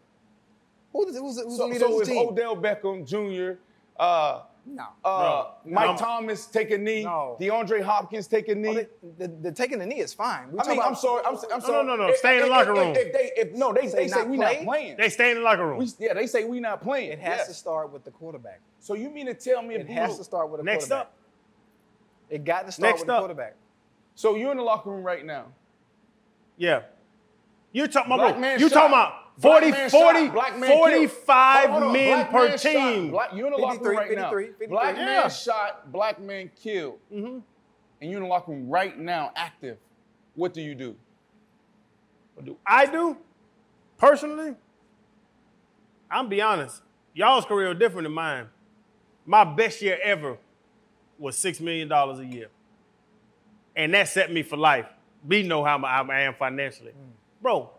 Who's, 0.93 1.17
who's, 1.17 1.41
who's 1.41 1.51
the 1.51 1.57
so, 1.57 1.65
leader 1.67 1.79
so 1.79 1.95
of 1.95 2.01
if 2.01 2.07
the 2.07 2.13
team? 2.13 2.27
Odell 2.29 2.55
Beckham 2.55 3.05
Jr., 3.05 3.59
uh, 3.99 4.41
no. 4.65 4.83
uh, 5.03 5.45
No. 5.65 5.73
Mike 5.73 5.89
No. 5.91 5.97
Thomas 5.97 6.45
take 6.45 6.71
a 6.71 6.77
knee, 6.77 7.03
No. 7.03 7.37
DeAndre 7.39 7.81
Hopkins 7.81 8.27
take 8.27 8.47
a 8.49 8.55
knee. 8.55 8.79
Oh, 8.81 8.85
the, 9.17 9.27
the, 9.27 9.35
the 9.43 9.51
taking 9.51 9.79
the 9.79 9.85
knee 9.85 9.99
is 9.99 10.13
fine. 10.13 10.51
We 10.51 10.59
I 10.59 10.67
mean, 10.67 10.77
about, 10.77 10.89
I'm 10.89 10.95
sorry. 10.95 11.23
I'm, 11.25 11.35
I'm 11.53 11.61
sorry. 11.61 11.85
no, 11.85 11.95
no. 11.95 12.07
If- 12.09 12.17
Stay 12.17 12.35
in 12.35 12.39
the 12.41 12.45
if- 12.45 12.51
locker 12.51 12.71
if- 12.73 12.77
room. 12.77 12.93
If, 12.95 13.13
they, 13.13 13.31
if 13.35 13.53
no, 13.53 13.73
they, 13.73 13.87
Say 13.87 13.97
they 14.03 14.07
say 14.09 14.23
we 14.25 14.37
play? 14.37 14.55
not 14.57 14.63
playing. 14.65 14.97
They 14.97 15.09
stay 15.09 15.31
in 15.31 15.37
the 15.37 15.43
locker 15.43 15.67
room. 15.67 15.79
We, 15.79 15.87
yeah, 15.99 16.13
they 16.13 16.27
say 16.27 16.43
we 16.43 16.59
not 16.59 16.81
playing. 16.81 17.11
It 17.13 17.19
has 17.19 17.37
Yes. 17.39 17.47
to 17.47 17.53
start 17.53 17.91
with 17.91 18.03
the 18.03 18.11
quarterback. 18.11 18.59
So 18.79 18.93
you 18.93 19.09
mean 19.09 19.25
to 19.27 19.33
tell 19.33 19.61
me 19.61 19.75
It 19.75 19.89
has 19.89 20.17
to 20.17 20.23
start 20.23 20.49
with 20.49 20.61
a 20.61 20.63
Next 20.63 20.85
quarterback. 20.89 21.01
up. 21.07 21.13
It 22.29 22.43
got 22.45 22.65
to 22.65 22.71
start 22.71 22.89
Next 22.91 22.99
with 23.01 23.07
the 23.07 23.17
quarterback. 23.19 23.55
So 24.17 24.35
you're 24.35 24.49
in 24.49 24.57
the 24.57 24.63
locker 24.63 24.89
room 24.89 25.03
right 25.03 25.23
now. 25.23 25.45
Yeah. 26.57 26.81
You're 27.71 27.85
talking 27.85 28.11
about, 28.11 28.29
Black 28.29 28.39
man 28.39 28.59
you 28.59 28.67
shot. 28.67 28.73
talking 28.73 28.93
about 28.93 29.37
Black 29.37 29.61
40, 29.61 29.71
man 29.71 29.89
40, 29.91 30.25
shot. 30.25 30.33
Black 30.33 30.57
man 30.57 30.69
45 30.71 31.69
on, 31.69 31.93
men 31.93 32.17
black 32.17 32.31
per 32.31 32.47
man 32.49 32.57
team. 32.57 33.11
Black, 33.11 33.29
you're 33.35 33.45
in 33.45 33.53
the 33.53 33.59
locker 33.59 33.83
room 33.83 33.95
right 33.97 34.15
now. 34.15 34.31
53, 34.31 34.45
53. 34.47 34.67
Black 34.67 34.95
Yeah. 34.97 35.05
man 35.05 35.29
shot, 35.29 35.91
black 35.91 36.19
man 36.19 36.49
killed. 36.59 36.97
Mm-hmm. 37.13 37.37
And 38.01 38.11
you're 38.11 38.17
in 38.17 38.23
the 38.23 38.27
locker 38.27 38.53
room 38.53 38.67
right 38.67 38.97
now, 38.97 39.31
active. 39.35 39.77
What 40.33 40.51
do 40.51 40.63
you 40.63 40.73
do? 40.73 40.95
What 42.33 42.47
do 42.47 42.57
I 42.65 42.87
do? 42.87 43.17
Personally, 43.99 44.55
I'm 46.09 46.27
be 46.27 46.41
honest. 46.41 46.81
Y'all's 47.13 47.45
career 47.45 47.71
is 47.71 47.77
different 47.77 48.05
than 48.07 48.13
mine. 48.13 48.47
My 49.27 49.43
best 49.43 49.79
year 49.79 49.99
ever 50.01 50.39
was 51.19 51.37
$6 51.37 51.61
million 51.61 51.91
a 51.91 52.23
year. 52.23 52.47
And 53.77 53.93
that 53.93 54.09
set 54.09 54.33
me 54.33 54.41
for 54.43 54.57
life. 54.57 54.87
We 55.25 55.43
know 55.43 55.63
how 55.63 55.77
I 55.77 56.21
am 56.21 56.33
financially. 56.33 56.91
Mm. 56.91 57.11
Bro, 57.41 57.69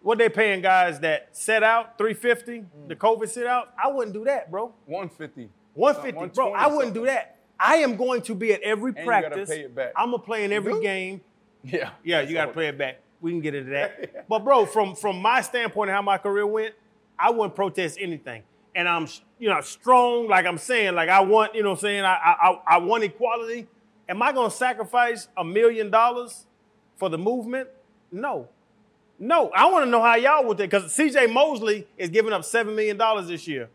what 0.00 0.18
they 0.18 0.30
paying 0.30 0.62
guys 0.62 1.00
that 1.00 1.28
set 1.32 1.62
out 1.62 1.98
350, 1.98 2.52
mm. 2.52 2.88
the 2.88 2.96
COVID 2.96 3.28
sit 3.28 3.46
out? 3.46 3.72
I 3.82 3.88
wouldn't 3.88 4.14
do 4.14 4.24
that, 4.24 4.50
bro. 4.50 4.72
150. 4.86 5.50
150, 5.74 6.34
bro. 6.34 6.52
I 6.54 6.66
wouldn't 6.66 6.94
do 6.94 7.04
that. 7.06 7.38
I 7.60 7.76
am 7.76 7.96
going 7.96 8.22
to 8.22 8.34
be 8.34 8.52
at 8.52 8.62
every 8.62 8.90
And 8.90 8.98
you 8.98 9.04
gotta 9.04 9.28
practice. 9.28 9.50
pay 9.50 9.60
it 9.60 9.74
back. 9.74 9.92
I'm 9.96 10.10
gonna 10.10 10.22
play 10.22 10.44
in 10.44 10.52
every 10.52 10.74
do? 10.74 10.82
game. 10.82 11.20
Yeah. 11.64 11.90
Yeah, 12.02 12.22
you 12.22 12.34
got 12.34 12.46
to 12.46 12.52
play 12.52 12.66
it 12.66 12.76
back. 12.76 12.98
We 13.20 13.30
can 13.30 13.40
get 13.40 13.54
into 13.54 13.70
that. 13.70 14.26
but 14.28 14.40
bro, 14.40 14.66
from 14.66 14.96
from 14.96 15.22
my 15.22 15.42
standpoint 15.42 15.90
of 15.90 15.94
how 15.94 16.02
my 16.02 16.18
career 16.18 16.44
went, 16.44 16.74
I 17.16 17.30
wouldn't 17.30 17.54
protest 17.54 17.98
anything. 18.00 18.42
And 18.74 18.88
I'm 18.88 19.06
you 19.38 19.48
know 19.48 19.60
strong, 19.60 20.26
like 20.26 20.44
I'm 20.44 20.58
saying, 20.58 20.96
like 20.96 21.08
I 21.08 21.20
want 21.20 21.54
you 21.54 21.62
know 21.62 21.70
what 21.70 21.78
I'm 21.78 21.82
saying 21.82 22.04
I 22.04 22.14
I 22.14 22.60
I 22.66 22.76
want 22.78 23.04
equality. 23.04 23.68
Am 24.08 24.22
I 24.22 24.32
gonna 24.32 24.50
sacrifice 24.50 25.28
a 25.36 25.44
million 25.44 25.90
dollars 25.90 26.46
for 26.96 27.08
the 27.08 27.18
movement? 27.18 27.68
No. 28.10 28.48
No, 29.18 29.50
I 29.50 29.70
want 29.70 29.84
to 29.84 29.90
know 29.90 30.02
how 30.02 30.16
y'all 30.16 30.44
would 30.46 30.58
think 30.58 30.70
because 30.72 30.92
CJ 30.92 31.32
Mosley 31.32 31.86
is 31.96 32.10
giving 32.10 32.32
up 32.32 32.44
seven 32.44 32.74
million 32.74 32.96
dollars 32.96 33.28
this 33.28 33.46
year 33.46 33.68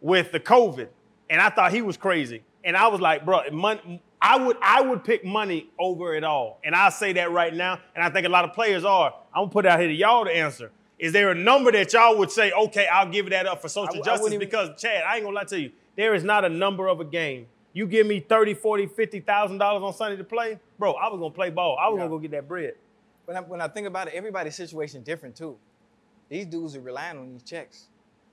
with 0.00 0.32
the 0.32 0.40
COVID, 0.40 0.88
and 1.30 1.40
I 1.40 1.50
thought 1.50 1.72
he 1.72 1.82
was 1.82 1.96
crazy. 1.96 2.42
And 2.64 2.76
I 2.76 2.88
was 2.88 3.00
like, 3.00 3.24
bro, 3.24 3.42
money, 3.52 4.02
I 4.20 4.36
would 4.38 4.56
I 4.60 4.80
would 4.80 5.04
pick 5.04 5.24
money 5.24 5.70
over 5.78 6.14
it 6.14 6.24
all, 6.24 6.58
and 6.64 6.74
I 6.74 6.88
say 6.88 7.12
that 7.12 7.30
right 7.30 7.54
now, 7.54 7.78
and 7.94 8.02
I 8.02 8.10
think 8.10 8.26
a 8.26 8.28
lot 8.28 8.44
of 8.44 8.54
players 8.54 8.84
are. 8.84 9.14
I'm 9.32 9.42
gonna 9.42 9.50
put 9.50 9.66
it 9.66 9.68
out 9.68 9.78
here 9.78 9.88
to 9.88 9.94
y'all 9.94 10.24
to 10.24 10.32
answer. 10.34 10.72
Is 10.98 11.12
there 11.12 11.30
a 11.30 11.34
number 11.34 11.70
that 11.72 11.92
y'all 11.92 12.18
would 12.18 12.30
say, 12.30 12.50
okay, 12.50 12.86
I'll 12.86 13.08
give 13.08 13.30
that 13.30 13.46
up 13.46 13.62
for 13.62 13.68
social 13.68 13.96
I 13.96 13.98
I 13.98 14.02
justice? 14.02 14.28
even- 14.28 14.40
because 14.40 14.70
Chad, 14.80 15.04
I 15.04 15.16
ain't 15.16 15.24
gonna 15.24 15.36
lie 15.36 15.44
to 15.44 15.60
you, 15.60 15.70
there 15.94 16.14
is 16.14 16.24
not 16.24 16.44
a 16.44 16.48
number 16.48 16.88
of 16.88 17.00
a 17.00 17.04
game. 17.04 17.46
You 17.76 17.86
give 17.86 18.06
me 18.06 18.20
30, 18.20 18.54
40, 18.54 18.86
50,000 18.86 19.58
dollars 19.58 19.82
on 19.82 19.92
Sunday 19.92 20.16
to 20.16 20.24
play, 20.24 20.58
bro, 20.78 20.94
I 20.94 21.10
was 21.10 21.20
gonna 21.20 21.30
play 21.30 21.50
ball. 21.50 21.76
I 21.78 21.90
was 21.90 21.96
Yeah. 21.98 22.04
gonna 22.04 22.08
go 22.08 22.18
get 22.18 22.30
that 22.30 22.48
bread. 22.48 22.72
When 23.26 23.36
I, 23.36 23.40
when 23.42 23.60
I 23.60 23.68
think 23.68 23.86
about 23.86 24.08
it, 24.08 24.14
everybody's 24.14 24.54
situation 24.54 25.02
different 25.02 25.36
too. 25.36 25.58
These 26.30 26.46
dudes 26.46 26.74
are 26.74 26.80
relying 26.80 27.18
on 27.18 27.28
these 27.34 27.42
checks. 27.42 27.88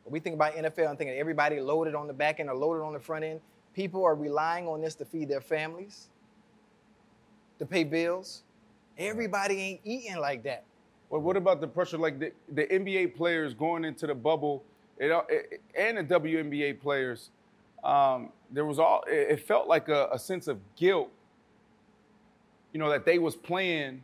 When 0.05 0.13
we 0.13 0.21
think 0.21 0.35
about 0.35 0.55
NFL 0.55 0.87
and 0.91 0.97
thinking 0.97 1.17
everybody 1.17 1.59
loaded 1.59 1.93
on 1.93 2.07
the 2.07 2.13
back 2.13 2.39
end 2.39 2.49
or 2.49 2.55
loaded 2.55 2.85
on 2.85 2.93
the 2.93 3.01
front 3.01 3.25
end, 3.25 3.41
people 3.73 4.05
are 4.05 4.15
relying 4.15 4.65
on 4.65 4.79
this 4.79 4.95
to 4.95 5.03
feed 5.03 5.27
their 5.27 5.41
families, 5.41 6.07
to 7.59 7.65
pay 7.65 7.83
bills. 7.83 8.43
Everybody 8.97 9.59
ain't 9.59 9.81
eating 9.83 10.19
like 10.19 10.43
that. 10.43 10.63
But 11.11 11.19
what 11.19 11.35
about 11.35 11.59
the 11.59 11.67
pressure? 11.67 11.97
Like 11.97 12.17
the, 12.17 12.31
the 12.53 12.65
NBA 12.65 13.13
players 13.17 13.53
going 13.53 13.83
into 13.83 14.07
the 14.07 14.15
bubble, 14.15 14.63
it, 14.97 15.11
it, 15.27 15.61
and 15.77 15.97
the 15.97 16.03
WNBA 16.05 16.79
players, 16.79 17.29
um, 17.83 18.29
there 18.51 18.65
was 18.65 18.79
all. 18.79 19.03
It, 19.07 19.31
it 19.31 19.39
felt 19.39 19.67
like 19.67 19.89
a, 19.89 20.09
a 20.11 20.19
sense 20.19 20.47
of 20.47 20.59
guilt. 20.75 21.09
You 22.71 22.79
know 22.79 22.89
that 22.89 23.05
they 23.05 23.19
was 23.19 23.35
playing 23.35 24.01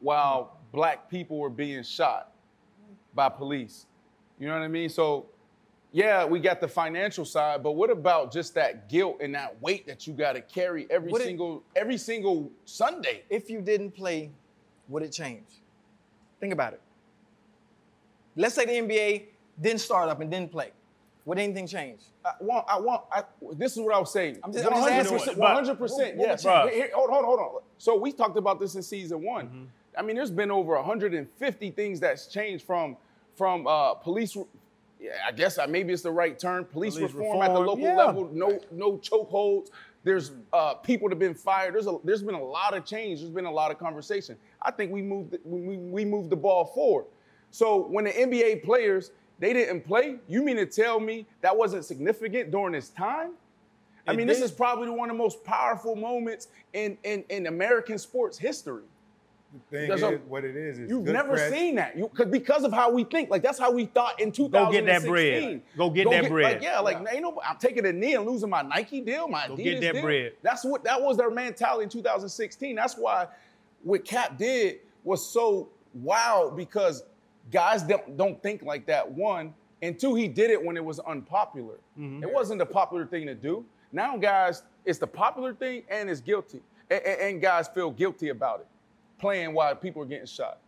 while 0.00 0.58
black 0.72 1.08
people 1.08 1.38
were 1.38 1.50
being 1.50 1.82
shot 1.82 2.32
by 3.14 3.28
police. 3.28 3.86
You 4.38 4.48
know 4.48 4.54
what 4.54 4.62
I 4.62 4.68
mean? 4.68 4.88
So, 4.88 5.26
yeah, 5.92 6.24
we 6.24 6.40
got 6.40 6.60
the 6.60 6.68
financial 6.68 7.24
side, 7.24 7.62
but 7.62 7.72
what 7.72 7.90
about 7.90 8.32
just 8.32 8.54
that 8.54 8.88
guilt 8.88 9.18
and 9.20 9.34
that 9.34 9.60
weight 9.62 9.86
that 9.86 10.06
you 10.06 10.12
got 10.12 10.32
to 10.32 10.40
carry 10.40 10.86
every 10.90 11.12
it- 11.12 11.22
single 11.22 11.62
every 11.76 11.98
single 11.98 12.50
Sunday? 12.64 13.22
If 13.30 13.50
you 13.50 13.60
didn't 13.60 13.92
play, 13.92 14.30
would 14.88 15.02
it 15.02 15.12
change? 15.12 15.46
Think 16.40 16.52
about 16.52 16.72
it. 16.72 16.80
Let's 18.34 18.54
say 18.54 18.64
the 18.64 18.72
NBA 18.72 19.26
didn't 19.60 19.80
start 19.80 20.08
up 20.08 20.20
and 20.20 20.30
didn't 20.30 20.50
play. 20.50 20.72
Would 21.24 21.38
anything 21.38 21.66
change? 21.66 22.00
I 22.24 22.32
want, 22.40 22.66
I 22.68 22.80
want, 22.80 23.02
I, 23.12 23.22
this 23.52 23.72
is 23.72 23.78
what 23.78 23.94
I 23.94 23.98
was 23.98 24.12
saying. 24.12 24.38
I'm 24.42 24.52
just- 24.52 24.66
I'm 24.66 24.72
just 24.72 24.90
asking. 24.90 25.18
100%, 25.18 25.38
But- 25.38 25.64
100%, 25.64 26.16
What- 26.16 26.16
what 26.16 26.28
yes. 26.28 26.42
Here- 26.42 26.68
here- 26.70 26.90
hold, 26.94 27.10
hold, 27.10 27.24
hold 27.24 27.38
on. 27.40 27.60
So 27.78 27.96
we 27.96 28.12
talked 28.12 28.36
about 28.36 28.58
this 28.58 28.74
in 28.74 28.82
season 28.82 29.22
one. 29.22 29.46
Mm-hmm. 29.46 29.64
I 29.96 30.02
mean, 30.02 30.16
there's 30.16 30.30
been 30.30 30.50
over 30.50 30.74
150 30.76 31.70
things 31.72 32.00
that's 32.00 32.26
changed 32.26 32.64
from 32.64 32.96
from 33.34 33.66
uh, 33.66 33.94
police. 33.94 34.36
Yeah, 35.00 35.10
I 35.26 35.32
guess 35.32 35.58
uh, 35.58 35.66
maybe 35.66 35.92
it's 35.92 36.02
the 36.02 36.10
right 36.10 36.38
term. 36.38 36.64
Police, 36.64 36.94
Police 36.96 37.12
reform, 37.12 37.42
at 37.42 37.52
the 37.52 37.58
local 37.60 37.78
yeah. 37.78 37.96
level. 37.96 38.28
No, 38.32 38.60
no 38.70 38.98
chokeholds. 38.98 39.70
There's 40.04 40.32
uh, 40.52 40.74
people 40.74 41.08
that 41.08 41.12
have 41.14 41.18
been 41.18 41.34
fired. 41.34 41.74
There's 41.74 41.86
a, 41.86 41.96
there's 42.04 42.22
been 42.22 42.34
a 42.34 42.42
lot 42.42 42.74
of 42.76 42.84
change. 42.84 43.20
There's 43.20 43.32
been 43.32 43.46
a 43.46 43.50
lot 43.50 43.70
of 43.70 43.78
conversation. 43.78 44.36
I 44.60 44.70
think 44.70 44.92
we 44.92 45.02
moved 45.02 45.36
we, 45.44 45.76
we 45.76 46.04
moved 46.04 46.30
the 46.30 46.36
ball 46.36 46.64
forward. 46.66 47.06
So 47.50 47.86
when 47.86 48.04
the 48.04 48.12
NBA 48.12 48.64
players 48.64 49.10
they 49.42 49.52
didn't 49.52 49.80
play, 49.82 50.16
you 50.28 50.42
mean 50.44 50.56
to 50.56 50.66
tell 50.66 51.00
me 51.00 51.26
that 51.40 51.56
wasn't 51.56 51.84
significant 51.84 52.50
during 52.52 52.72
this 52.72 52.90
time? 52.90 53.32
I 54.06 54.12
It 54.12 54.16
mean, 54.16 54.26
this 54.28 54.40
is 54.40 54.52
probably 54.52 54.88
one 54.88 55.10
of 55.10 55.16
the 55.16 55.22
most 55.22 55.42
powerful 55.44 55.96
moments 55.96 56.46
in, 56.72 56.96
in, 57.02 57.24
in 57.28 57.46
American 57.48 57.98
sports 57.98 58.38
history. 58.38 58.84
The 59.52 59.76
thing 59.76 59.88
There's 59.88 60.00
is, 60.02 60.06
a- 60.12 60.16
what 60.28 60.44
it 60.44 60.56
is 60.56 60.78
is 60.78 60.88
You've 60.88 61.04
never 61.04 61.34
press. 61.34 61.50
seen 61.52 61.74
that. 61.74 61.96
You 61.96 62.06
cause 62.08 62.26
because 62.28 62.62
of 62.64 62.72
how 62.72 62.90
we 62.92 63.02
think. 63.04 63.30
Like 63.30 63.42
that's 63.42 63.58
how 63.58 63.70
we 63.72 63.84
thought 63.86 64.18
in 64.20 64.30
2016. 64.32 64.50
Go 64.50 64.70
get 64.72 64.86
that 64.86 65.06
bread. 65.08 65.62
Go 65.76 65.90
get 65.90 66.08
that 66.10 66.28
bread. 66.30 66.52
Like, 66.54 66.62
yeah, 66.62 66.78
like 66.80 66.98
ain't 67.12 67.22
no 67.22 67.38
I'm 67.46 67.58
taking 67.58 67.84
a 67.84 67.92
knee 67.92 68.14
and 68.14 68.24
losing 68.24 68.48
my 68.48 68.62
Nike 68.62 69.00
deal, 69.02 69.26
my 69.28 69.48
Go 69.48 69.54
Adidas 69.56 69.64
get 69.64 69.80
that 69.82 69.92
deal. 69.94 70.02
bread. 70.02 70.32
That's 70.42 70.64
what 70.64 70.84
that 70.84 71.02
was 71.02 71.16
their 71.18 71.30
mentality 71.30 71.82
in 71.82 71.88
2016. 71.90 72.76
That's 72.76 72.96
why 72.96 73.26
what 73.82 74.04
Cap 74.06 74.38
did 74.38 74.76
was 75.04 75.26
so 75.28 75.68
wild 75.92 76.56
because 76.56 77.02
guys 77.50 77.82
don't, 77.82 78.16
don't 78.16 78.42
think 78.42 78.62
like 78.62 78.86
that. 78.86 79.10
One 79.10 79.54
and 79.82 79.98
two, 79.98 80.14
he 80.14 80.28
did 80.28 80.50
it 80.50 80.62
when 80.64 80.76
it 80.76 80.84
was 80.84 80.98
unpopular. 81.00 81.76
Mm-hmm. 81.98 82.22
It 82.22 82.32
wasn't 82.32 82.58
the 82.58 82.66
popular 82.66 83.04
thing 83.06 83.26
to 83.26 83.34
do. 83.34 83.64
Now, 83.92 84.16
guys, 84.16 84.62
it's 84.84 84.98
the 84.98 85.06
popular 85.06 85.52
thing 85.54 85.82
and 85.90 86.08
it's 86.08 86.20
guilty, 86.20 86.60
and, 86.90 87.02
and- 87.04 87.20
and 87.20 87.42
guys 87.42 87.68
feel 87.68 87.90
guilty 87.90 88.28
about 88.30 88.60
it, 88.60 88.66
playing 89.18 89.52
while 89.54 89.74
people 89.76 90.02
are 90.02 90.06
getting 90.06 90.26
shot. 90.26 90.58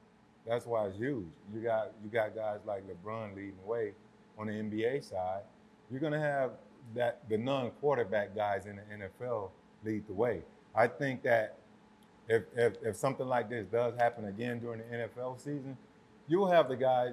That's 0.47 0.67
why 0.67 0.87
it's 0.87 0.99
huge. 0.99 1.25
You 1.55 1.61
got 1.63 1.93
you 2.03 2.11
got 2.11 2.35
guys 2.35 2.59
like 2.67 2.83
LeBron 2.87 3.35
leading 3.35 3.55
the 3.63 3.67
way 3.71 3.93
on 4.37 4.49
the 4.49 4.53
NBA 4.53 5.03
side. 5.09 5.41
You're 5.91 6.01
gonna 6.01 6.21
have 6.21 6.51
that 6.95 7.27
the 7.31 7.39
non-quarterback 7.39 8.35
guys 8.37 8.67
in 8.67 8.77
the 8.77 8.83
NFL 9.07 9.49
lead 9.85 10.07
the 10.07 10.13
way. 10.13 10.43
I 10.75 10.87
think 10.87 11.23
that 11.23 11.57
if 12.29 12.43
if, 12.55 12.75
if 12.83 12.95
something 12.97 13.27
like 13.27 13.49
this 13.49 13.65
does 13.67 13.95
happen 13.97 14.27
again 14.27 14.59
during 14.59 14.81
the 14.81 14.97
NFL 14.97 15.39
season, 15.39 15.79
you'll 16.29 16.49
have 16.51 16.69
the 16.69 16.77
guy, 16.77 17.13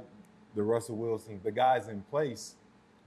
the 0.55 0.63
Russell 0.63 0.95
Wilson, 0.95 1.39
the 1.43 1.51
guys 1.51 1.87
in 1.87 2.01
place 2.03 2.55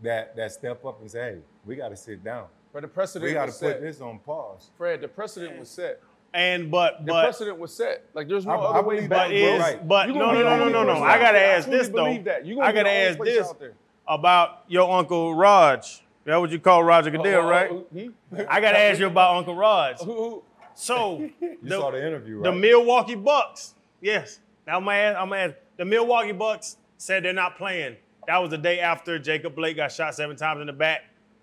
that 0.03 0.35
that 0.37 0.53
step 0.53 0.85
up 0.85 1.01
and 1.01 1.11
say, 1.11 1.35
"Hey, 1.35 1.39
we 1.65 1.77
got 1.77 1.89
to 1.91 1.97
sit 1.97 2.23
down. 2.25 2.47
But 2.73 2.83
the 2.83 2.89
precedent 2.89 3.29
We 3.31 3.35
got 3.35 3.47
to 3.47 3.53
put 3.53 3.59
set. 3.59 3.81
this 3.81 4.01
on 4.01 4.19
pause." 4.21 4.71
Fred, 4.77 5.01
the 5.01 5.09
precedent 5.09 5.59
was 5.59 5.69
set. 5.69 6.01
And 6.33 6.69
but 6.71 7.07
The 7.07 7.13
but 7.13 7.23
precedent 7.23 7.59
was 7.61 7.73
set. 7.73 8.05
Like 8.13 8.27
there's 8.29 8.45
no 8.45 8.53
I- 8.53 8.57
I 8.57 8.79
other 8.79 8.89
way 8.89 8.97
believe 8.97 9.11
back. 9.11 9.29
but 9.29 9.35
that, 9.35 9.41
bro. 9.41 9.55
is 9.55 9.61
right. 9.61 9.89
but 9.89 10.09
You 10.09 10.15
no 10.15 10.19
gonna 10.21 10.33
no 10.33 10.39
be 10.39 10.43
no 10.45 10.51
the 10.51 10.57
no 10.57 10.63
only 10.63 10.73
no 10.73 10.83
no. 10.83 10.89
person 10.95 11.03
I 11.07 11.13
out 11.15 11.21
gotta 11.21 11.39
there. 11.39 11.51
I 11.51 11.55
ask 11.55 11.65
truly 11.67 11.79
this 11.79 11.89
though. 11.89 11.95
believe 12.05 12.25
that. 12.25 12.45
You 12.47 12.55
gonna 12.57 12.67
I 12.67 12.73
be 12.73 12.75
gotta 12.77 12.89
the 12.89 12.91
only 12.97 13.07
ask 13.09 13.19
person 13.19 13.35
this 13.37 13.49
out 13.49 13.61
there. 13.61 13.73
about 14.09 14.65
your 14.69 14.91
uncle 14.99 15.35
Raj. 15.35 16.01
That 16.25 16.37
what 16.39 16.51
you 16.51 16.59
call 16.59 16.83
Roger 16.83 17.11
uh, 17.11 17.13
Goodell, 17.13 17.43
Oh, 17.43 17.45
oh, 17.45 17.49
right? 17.51 17.71
oh, 17.71 17.87
hmm? 17.93 18.41
I 18.49 18.61
gotta 18.61 18.79
ask 18.81 18.99
you 18.99 19.07
about 19.07 19.37
Uncle 19.37 19.55
Raj. 19.55 19.99
Who- 20.01 20.13
who- 20.13 20.43
So 20.75 21.19
You 21.41 21.57
the, 21.63 21.71
saw 21.77 21.91
the 21.93 22.05
interview, 22.05 22.43
the 22.43 22.51
right? 22.51 22.59
Milwaukee 22.59 23.15
Bucks. 23.15 23.75
Yes. 24.01 24.41
Now 24.67 24.79
I'm 24.79 24.85
gonna 24.85 24.97
ask, 24.97 25.19
I'm 25.21 25.29
gonna 25.29 25.41
ask. 25.43 25.55
The 25.77 25.85
Milwaukee 25.85 26.33
Bucks 26.33 26.77
said 26.99 27.25
they're 27.25 27.33
not 27.33 27.57
playing. 27.57 27.97
That 28.27 28.39
was 28.39 28.51
the 28.51 28.59
day 28.59 28.81
after 28.81 29.19
Jacob 29.19 29.55
Blake 29.55 29.77
got 29.77 29.93
shot 29.93 30.15
seven 30.15 30.37
times 30.37 30.61
in 30.61 30.67
the 30.67 30.73
back 30.73 31.03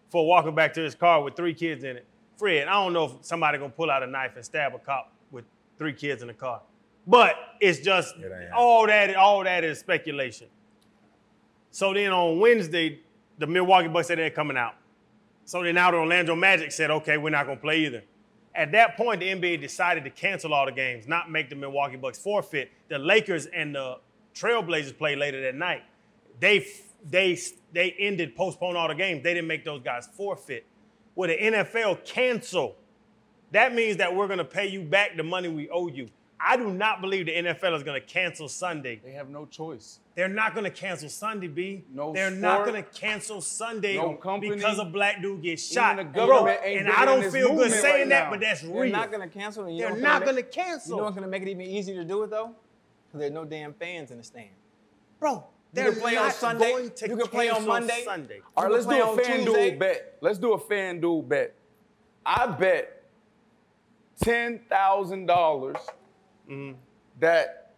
for 0.09 0.25
walking 0.25 0.55
back 0.55 0.73
to 0.73 0.81
his 0.81 0.95
car 0.95 1.21
with 1.21 1.35
three 1.35 1.53
kids 1.53 1.83
in 1.83 1.97
it. 1.97 2.05
Fred, 2.37 2.67
I 2.67 2.73
don't 2.73 2.93
know 2.93 3.05
if 3.05 3.11
somebody 3.21 3.57
gonna 3.57 3.69
pull 3.69 3.91
out 3.91 4.03
a 4.03 4.07
knife 4.07 4.35
and 4.35 4.43
stab 4.43 4.73
a 4.73 4.79
cop 4.79 5.13
with 5.31 5.45
three 5.77 5.93
kids 5.93 6.21
in 6.21 6.27
the 6.27 6.33
car. 6.33 6.61
But 7.05 7.35
it's 7.59 7.79
just 7.79 8.15
It 8.17 8.51
all 8.55 8.87
that 8.87 9.15
all 9.15 9.43
that 9.43 9.63
is 9.63 9.79
speculation. 9.79 10.47
So 11.71 11.93
then 11.93 12.11
on 12.11 12.39
Wednesday, 12.39 12.99
the 13.37 13.47
Milwaukee 13.47 13.87
Bucks 13.87 14.07
said 14.07 14.17
they're 14.17 14.29
coming 14.29 14.57
out. 14.57 14.75
So 15.45 15.63
then 15.63 15.75
now 15.75 15.91
the 15.91 15.97
Orlando 15.97 16.35
Magic 16.35 16.71
said, 16.71 16.91
okay, 16.91 17.17
we're 17.17 17.29
not 17.29 17.45
going 17.45 17.57
to 17.57 17.61
play 17.61 17.85
either. 17.85 18.03
At 18.53 18.73
that 18.73 18.97
point, 18.97 19.21
the 19.21 19.27
NBA 19.27 19.61
decided 19.61 20.03
to 20.03 20.09
cancel 20.09 20.53
all 20.53 20.65
the 20.65 20.71
games, 20.73 21.07
not 21.07 21.31
make 21.31 21.49
the 21.49 21.55
Milwaukee 21.55 21.95
Bucks 21.95 22.19
forfeit. 22.19 22.71
The 22.89 22.99
Lakers 22.99 23.45
and 23.47 23.73
the 23.73 23.99
Trailblazers 24.35 24.97
played 24.97 25.17
later 25.17 25.41
that 25.41 25.55
night. 25.55 25.83
They 26.39 26.65
they 27.09 27.37
they 27.73 27.91
ended, 27.99 28.35
postponed 28.35 28.77
all 28.77 28.87
the 28.87 28.95
games. 28.95 29.23
They 29.23 29.33
didn't 29.33 29.47
make 29.47 29.65
those 29.65 29.81
guys 29.81 30.07
forfeit. 30.15 30.65
With 31.15 31.29
the 31.29 31.37
NFL 31.37 32.05
cancel, 32.05 32.75
that 33.51 33.73
means 33.73 33.97
that 33.97 34.15
we're 34.15 34.27
going 34.27 34.39
to 34.39 34.45
pay 34.45 34.67
you 34.67 34.81
back 34.81 35.17
the 35.17 35.23
money 35.23 35.49
we 35.49 35.69
owe 35.69 35.87
you. 35.87 36.09
I 36.43 36.57
do 36.57 36.71
not 36.71 37.01
believe 37.01 37.27
the 37.27 37.33
NFL 37.33 37.75
is 37.75 37.83
going 37.83 38.01
to 38.01 38.07
cancel 38.07 38.47
Sunday. 38.47 38.99
They 39.03 39.11
have 39.11 39.29
no 39.29 39.45
choice. 39.45 39.99
They're 40.15 40.27
not 40.27 40.55
going 40.55 40.63
to 40.63 40.71
cancel 40.71 41.07
Sunday, 41.09 41.47
B. 41.47 41.83
No 41.93 42.13
They're 42.13 42.31
not 42.31 42.65
going 42.65 42.83
to 42.83 42.89
cancel 42.89 43.41
Sunday 43.41 43.95
no 43.95 44.15
company, 44.15 44.55
because 44.55 44.79
a 44.79 44.85
black 44.85 45.21
dude 45.21 45.43
gets 45.43 45.71
even 45.71 45.75
shot. 45.75 45.97
the 45.97 46.03
Bro, 46.05 46.27
government 46.27 46.59
ain't 46.63 46.81
and 46.81 46.89
I 46.89 47.05
don't 47.05 47.29
feel 47.31 47.55
good 47.55 47.71
saying 47.71 48.09
right 48.09 48.09
that, 48.09 48.31
but 48.31 48.39
that's 48.39 48.63
real. 48.63 48.73
They're 48.73 48.87
not 48.87 49.11
going 49.11 49.29
to 49.29 49.33
cancel. 49.33 49.69
you 49.69 49.81
They're 49.81 49.95
not 49.95 50.21
gonna 50.25 50.33
going 50.33 50.43
to 50.43 50.49
cancel. 50.49 50.91
You 50.91 50.97
know 50.97 51.03
what's 51.03 51.15
going 51.15 51.27
to 51.27 51.29
make 51.29 51.43
it 51.43 51.49
even 51.49 51.61
easier 51.61 51.95
to 51.95 52.05
do 52.05 52.23
it 52.23 52.31
though? 52.31 52.55
Because 53.11 53.19
there's 53.19 53.31
no 53.33 53.45
damn 53.45 53.73
fans 53.73 54.11
in 54.11 54.17
the 54.17 54.23
stand. 54.23 54.49
Bro, 55.19 55.33
You 55.33 55.43
they're 55.73 55.91
can 55.91 56.01
play 56.01 56.17
on 56.17 56.31
Sunday. 56.31 56.71
going 56.71 56.91
to 56.91 57.09
You 57.09 57.17
can 57.17 57.27
play 57.27 57.49
on 57.49 57.55
cancel 57.55 57.73
Monday. 57.73 58.01
Sunday. 58.05 58.39
All 58.55 58.63
right, 58.63 58.71
let's 58.73 58.85
do 58.85 58.91
a 59.01 59.01
on 59.11 59.17
FanDuel 59.17 59.45
Tuesday. 59.45 59.75
bet. 59.75 60.17
Let's 60.21 60.37
do 60.39 60.53
a 60.53 60.59
FanDuel 60.59 61.27
bet. 61.27 61.55
I 62.25 62.47
bet 62.47 63.03
ten 64.21 64.59
thousand 64.69 65.25
dollars 65.25 65.77
Mm-hmm. 66.49 66.77
that 67.21 67.75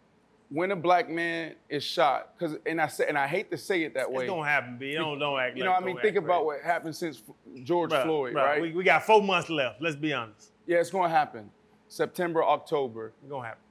when 0.49 0.71
a 0.71 0.75
black 0.75 1.07
man 1.09 1.53
is 1.69 1.83
shot, 1.83 2.33
because 2.37 2.57
and 2.65 2.81
I 2.81 2.87
say 2.87 3.05
and 3.07 3.17
I 3.17 3.27
hate 3.27 3.51
to 3.51 3.57
say 3.57 3.83
it 3.83 3.93
that 3.95 4.11
way. 4.11 4.23
It's 4.23 4.29
going 4.29 4.43
to 4.43 4.49
happen, 4.49 4.77
B. 4.79 4.93
Don't, 4.93 5.19
don't 5.19 5.39
act 5.39 5.57
you 5.57 5.63
like 5.63 5.69
know, 5.71 5.75
I 5.75 5.85
mean, 5.85 5.99
think 6.01 6.15
about 6.15 6.45
crazy. 6.45 6.45
what 6.45 6.61
happened 6.61 6.95
since 6.95 7.21
George 7.63 7.91
Bruh, 7.91 8.03
Floyd, 8.03 8.33
bruh, 8.33 8.45
right? 8.45 8.61
We, 8.61 8.71
we 8.71 8.83
got 8.83 9.03
four 9.03 9.21
months 9.21 9.49
left. 9.49 9.81
Let's 9.81 9.95
be 9.95 10.13
honest. 10.13 10.51
yeah, 10.65 10.77
it's 10.79 10.89
gonna 10.89 11.09
happen. 11.09 11.49
September, 11.87 12.43
October. 12.43 13.13
It's 13.21 13.29
going 13.29 13.43
to 13.43 13.47
happen. 13.49 13.62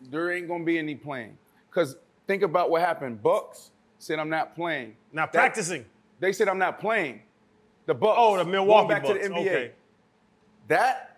There 0.00 0.30
ain't 0.30 0.48
gonna 0.48 0.64
be 0.64 0.78
any 0.78 0.94
playing. 0.94 1.36
Cause 1.70 1.96
think 2.26 2.42
about 2.42 2.70
what 2.70 2.80
happened. 2.82 3.22
Bucks 3.22 3.70
said 3.98 4.18
I'm 4.18 4.28
not 4.30 4.54
playing. 4.54 4.96
Not 5.12 5.32
That- 5.32 5.38
practicing. 5.40 5.84
They 6.20 6.32
said 6.32 6.48
I'm 6.48 6.58
not 6.58 6.80
playing. 6.80 7.22
The 7.86 7.94
Bucks. 7.94 8.16
Oh, 8.18 8.36
the 8.36 8.44
Milwaukee 8.44 8.88
back 8.88 9.02
Bucks. 9.02 9.14
to 9.22 9.28
the 9.28 9.34
NBA. 9.34 9.40
Okay. 9.40 9.72
That 10.68 11.16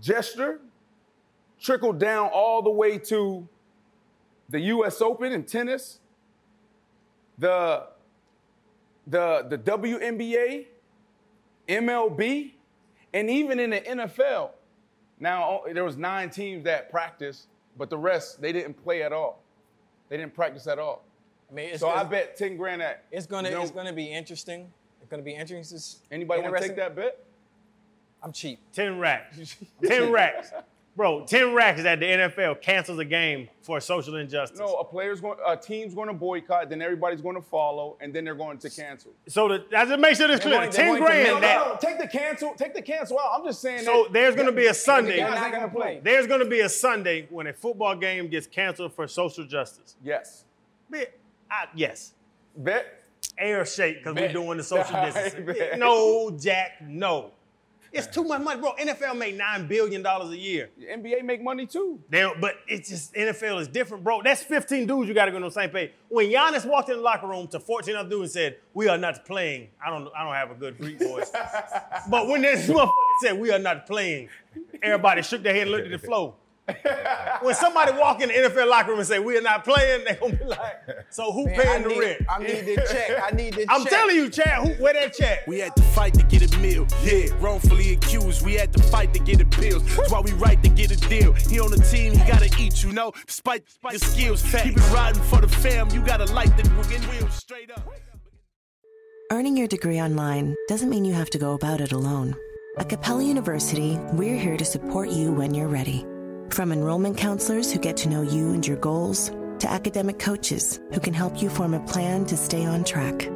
gesture 0.00 0.60
trickled 1.60 1.98
down 1.98 2.28
all 2.32 2.62
the 2.62 2.70
way 2.70 2.96
to 2.98 3.46
the 4.48 4.60
U.S. 4.60 5.00
Open 5.02 5.32
in 5.32 5.44
tennis, 5.44 5.98
the 7.38 7.86
the 9.06 9.46
the 9.48 9.58
WNBA, 9.58 10.66
MLB, 11.68 12.52
and 13.12 13.30
even 13.30 13.58
in 13.58 13.70
the 13.70 13.80
NFL. 13.80 14.50
Now 15.18 15.62
there 15.72 15.84
was 15.84 15.96
nine 15.96 16.30
teams 16.30 16.64
that 16.64 16.90
practiced, 16.90 17.46
but 17.80 17.88
the 17.88 17.96
rest 17.96 18.42
they 18.42 18.52
didn't 18.52 18.74
play 18.74 19.02
at 19.02 19.10
all. 19.10 19.42
They 20.10 20.18
didn't 20.18 20.34
practice 20.34 20.66
at 20.66 20.78
all. 20.78 21.02
I 21.50 21.54
mean, 21.54 21.70
it's, 21.70 21.80
so 21.80 21.88
I 21.88 22.04
bet 22.04 22.36
ten 22.36 22.58
grand 22.58 22.82
that 22.82 23.04
it's 23.10 23.26
gonna 23.26 23.48
you 23.48 23.54
know, 23.54 23.62
it's 23.62 23.70
gonna 23.70 23.94
be 23.94 24.04
interesting. 24.04 24.70
It's 25.00 25.10
gonna 25.10 25.22
be 25.22 25.34
interesting. 25.34 25.82
Anybody 26.12 26.42
want 26.42 26.56
to 26.56 26.60
take 26.60 26.76
that 26.76 26.94
bet? 26.94 27.18
I'm 28.22 28.32
cheap. 28.32 28.58
10 28.74 28.98
racks. 28.98 29.56
10 29.82 30.12
racks. 30.12 30.52
Bro, 30.96 31.24
10 31.26 31.54
racks 31.54 31.82
that 31.84 32.00
the 32.00 32.06
NFL 32.06 32.60
cancels 32.60 32.98
a 32.98 33.04
game 33.04 33.48
for 33.62 33.80
social 33.80 34.16
injustice. 34.16 34.58
No, 34.58 34.74
a 34.74 34.84
player's 34.84 35.20
going, 35.20 35.38
a 35.46 35.56
team's 35.56 35.94
going 35.94 36.08
to 36.08 36.12
boycott, 36.12 36.68
then 36.68 36.82
everybody's 36.82 37.20
going 37.22 37.36
to 37.36 37.40
follow, 37.42 37.96
and 38.00 38.12
then 38.12 38.24
they're 38.24 38.34
going 38.34 38.58
to 38.58 38.68
cancel. 38.68 39.12
So 39.28 39.48
the, 39.48 39.64
I 39.74 39.84
just 39.86 40.00
make 40.00 40.16
sure 40.16 40.26
this 40.26 40.40
clear. 40.40 40.58
going- 40.58 40.70
10 40.70 40.86
going 40.88 41.02
grand 41.02 41.22
make- 41.22 41.34
No, 41.34 41.40
that. 41.40 41.58
no, 41.66 41.72
no, 41.72 41.78
take 41.80 41.98
the 41.98 42.08
cancel, 42.08 42.54
take 42.54 42.74
the 42.74 42.82
cancel 42.82 43.18
out. 43.20 43.38
I'm 43.38 43.44
just 43.46 43.62
saying. 43.62 43.84
So 43.84 44.04
that, 44.04 44.12
there's 44.12 44.34
gonna 44.34 44.50
be 44.52 44.66
a 44.66 44.74
Sunday. 44.74 45.18
Guys 45.18 45.30
They're 45.30 45.40
not 45.40 45.52
gonna 45.52 45.66
gonna 45.68 45.72
play. 45.78 46.00
There's 46.02 46.26
going 46.26 46.40
to 46.40 46.46
be 46.50 46.60
a 46.60 46.68
Sunday 46.68 47.28
when 47.30 47.46
a 47.46 47.52
football 47.52 47.94
game 47.96 48.28
gets 48.28 48.48
canceled 48.48 48.92
for 48.92 49.06
social 49.06 49.46
justice. 49.46 49.94
Yes. 50.02 50.44
Be- 50.90 51.06
I- 51.50 51.68
yes. 51.74 52.14
Bet. 52.56 52.96
Air 53.38 53.64
shake 53.64 53.98
because 53.98 54.16
we're 54.16 54.32
doing 54.32 54.58
the 54.58 54.64
social 54.64 55.00
distancing. 55.04 55.46
bet. 55.46 55.78
No, 55.78 56.30
Jack, 56.32 56.82
no. 56.82 57.30
It's 57.92 58.06
too 58.06 58.22
much 58.22 58.40
money, 58.40 58.60
bro. 58.60 58.72
NFL 58.74 59.16
make 59.18 59.36
nine 59.36 59.66
billion 59.66 60.02
dollars 60.02 60.30
a 60.30 60.36
year. 60.36 60.70
The 60.78 60.86
NBA 60.86 61.24
make 61.24 61.42
money 61.42 61.66
too. 61.66 61.98
They 62.08 62.28
but 62.40 62.56
it's 62.68 62.88
just 62.88 63.14
NFL 63.14 63.60
is 63.60 63.68
different, 63.68 64.04
bro. 64.04 64.22
That's 64.22 64.42
15 64.42 64.86
dudes 64.86 65.08
you 65.08 65.14
got 65.14 65.24
to 65.24 65.30
go 65.32 65.38
on 65.38 65.42
the 65.42 65.50
same 65.50 65.70
page. 65.70 65.90
When 66.08 66.30
Giannis 66.30 66.64
walked 66.64 66.88
in 66.88 66.96
the 66.96 67.02
locker 67.02 67.26
room 67.26 67.48
to 67.48 67.58
14 67.58 67.96
other 67.96 68.08
dudes 68.08 68.36
and 68.36 68.52
said, 68.52 68.56
"We 68.74 68.88
are 68.88 68.98
not 68.98 69.24
playing," 69.24 69.68
I 69.84 69.90
don't, 69.90 70.08
I 70.16 70.24
don't 70.24 70.34
have 70.34 70.50
a 70.52 70.54
good 70.54 70.78
Greek 70.78 71.00
voice, 71.00 71.30
but 72.10 72.28
when 72.28 72.42
this 72.42 72.68
motherfucker 72.68 72.90
said, 73.22 73.38
"We 73.38 73.50
are 73.50 73.58
not 73.58 73.86
playing," 73.86 74.28
everybody 74.82 75.22
shook 75.22 75.42
their 75.42 75.52
head 75.52 75.62
and 75.62 75.72
looked 75.72 75.86
at 75.86 75.92
the 76.00 76.06
floor. 76.06 76.34
when 77.42 77.54
somebody 77.54 77.92
walk 77.92 78.20
in 78.20 78.28
the 78.28 78.34
NFL 78.34 78.68
locker 78.68 78.90
room 78.90 78.98
and 78.98 79.08
say, 79.08 79.18
"We 79.18 79.36
are 79.36 79.42
not 79.42 79.64
playing," 79.64 80.04
they 80.04 80.14
gonna 80.14 80.36
be 80.36 80.44
like, 80.44 81.06
"So 81.10 81.32
who 81.32 81.46
Man, 81.46 81.60
I 81.60 81.62
paying 81.64 81.82
the 81.82 81.88
need, 81.88 81.98
rent?" 82.00 82.22
I 82.28 82.38
need 82.38 82.64
the 82.66 82.76
check. 82.90 83.22
I 83.22 83.30
need 83.34 83.54
the 83.54 83.56
check. 83.60 83.66
I'm 83.70 83.82
check. 83.82 83.92
telling 83.92 84.16
you, 84.16 84.30
Chad, 84.30 84.66
who, 84.66 84.82
where 84.82 84.94
that 84.94 85.14
check? 85.14 85.46
We 85.46 85.58
had 85.60 85.74
to 85.76 85.82
fight 85.82 86.14
to 86.14 86.22
get 86.24 86.54
a 86.54 86.58
meal. 86.58 86.86
Yeah, 87.02 87.26
wrongfully 87.40 87.94
accused. 87.94 88.44
We 88.44 88.54
had 88.54 88.72
to 88.74 88.82
fight 88.84 89.12
to 89.14 89.20
get 89.20 89.40
appeals. 89.40 89.84
That's 89.96 90.10
why 90.10 90.20
we 90.20 90.32
right 90.32 90.62
to 90.62 90.68
get 90.68 90.90
a 90.90 90.96
deal. 91.08 91.32
He 91.32 91.60
on 91.60 91.70
the 91.70 91.78
team, 91.78 92.12
he 92.12 92.18
gotta 92.26 92.50
eat, 92.58 92.82
you 92.82 92.92
know. 92.92 93.12
Despite, 93.26 93.66
despite 93.66 93.92
your 93.92 94.00
skills, 94.00 94.42
keep 94.62 94.76
it 94.76 94.90
riding 94.92 95.22
for 95.22 95.40
the 95.40 95.48
fam. 95.48 95.90
You 95.90 96.00
gotta 96.00 96.26
light 96.32 96.56
the 96.56 96.68
wheels 96.70 97.34
straight 97.34 97.70
up. 97.70 97.88
Earning 99.32 99.56
your 99.56 99.68
degree 99.68 100.00
online 100.00 100.56
doesn't 100.68 100.90
mean 100.90 101.04
you 101.04 101.14
have 101.14 101.30
to 101.30 101.38
go 101.38 101.54
about 101.54 101.80
it 101.80 101.92
alone. 101.92 102.34
At 102.78 102.88
Capella 102.88 103.22
University, 103.22 103.96
we're 104.12 104.36
here 104.38 104.56
to 104.56 104.64
support 104.64 105.08
you 105.10 105.32
when 105.32 105.54
you're 105.54 105.68
ready. 105.68 106.04
From 106.50 106.72
enrollment 106.72 107.16
counselors 107.16 107.72
who 107.72 107.78
get 107.78 107.96
to 107.98 108.08
know 108.08 108.22
you 108.22 108.52
and 108.52 108.66
your 108.66 108.76
goals, 108.76 109.30
to 109.60 109.70
academic 109.70 110.18
coaches 110.18 110.80
who 110.92 111.00
can 111.00 111.14
help 111.14 111.40
you 111.40 111.48
form 111.48 111.74
a 111.74 111.80
plan 111.86 112.24
to 112.26 112.36
stay 112.36 112.64
on 112.64 112.82
track. 112.82 113.30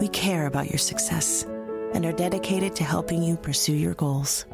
We 0.00 0.08
care 0.08 0.46
about 0.46 0.70
your 0.70 0.78
success 0.78 1.44
and 1.92 2.06
are 2.06 2.12
dedicated 2.12 2.74
to 2.76 2.84
helping 2.84 3.22
you 3.22 3.36
pursue 3.36 3.74
your 3.74 3.94
goals. 3.94 4.46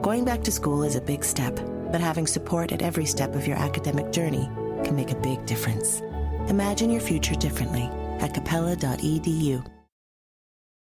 Going 0.00 0.24
back 0.24 0.42
to 0.44 0.52
school 0.52 0.82
is 0.82 0.96
a 0.96 1.00
big 1.00 1.24
step, 1.24 1.54
but 1.92 2.00
having 2.00 2.26
support 2.26 2.72
at 2.72 2.80
every 2.80 3.04
step 3.04 3.34
of 3.34 3.46
your 3.46 3.58
academic 3.58 4.12
journey 4.12 4.48
can 4.82 4.96
make 4.96 5.10
a 5.10 5.20
big 5.20 5.44
difference. 5.44 6.00
Imagine 6.48 6.90
your 6.90 7.02
future 7.02 7.34
differently 7.34 7.84
at 8.20 8.32
capella.edu. 8.32 9.64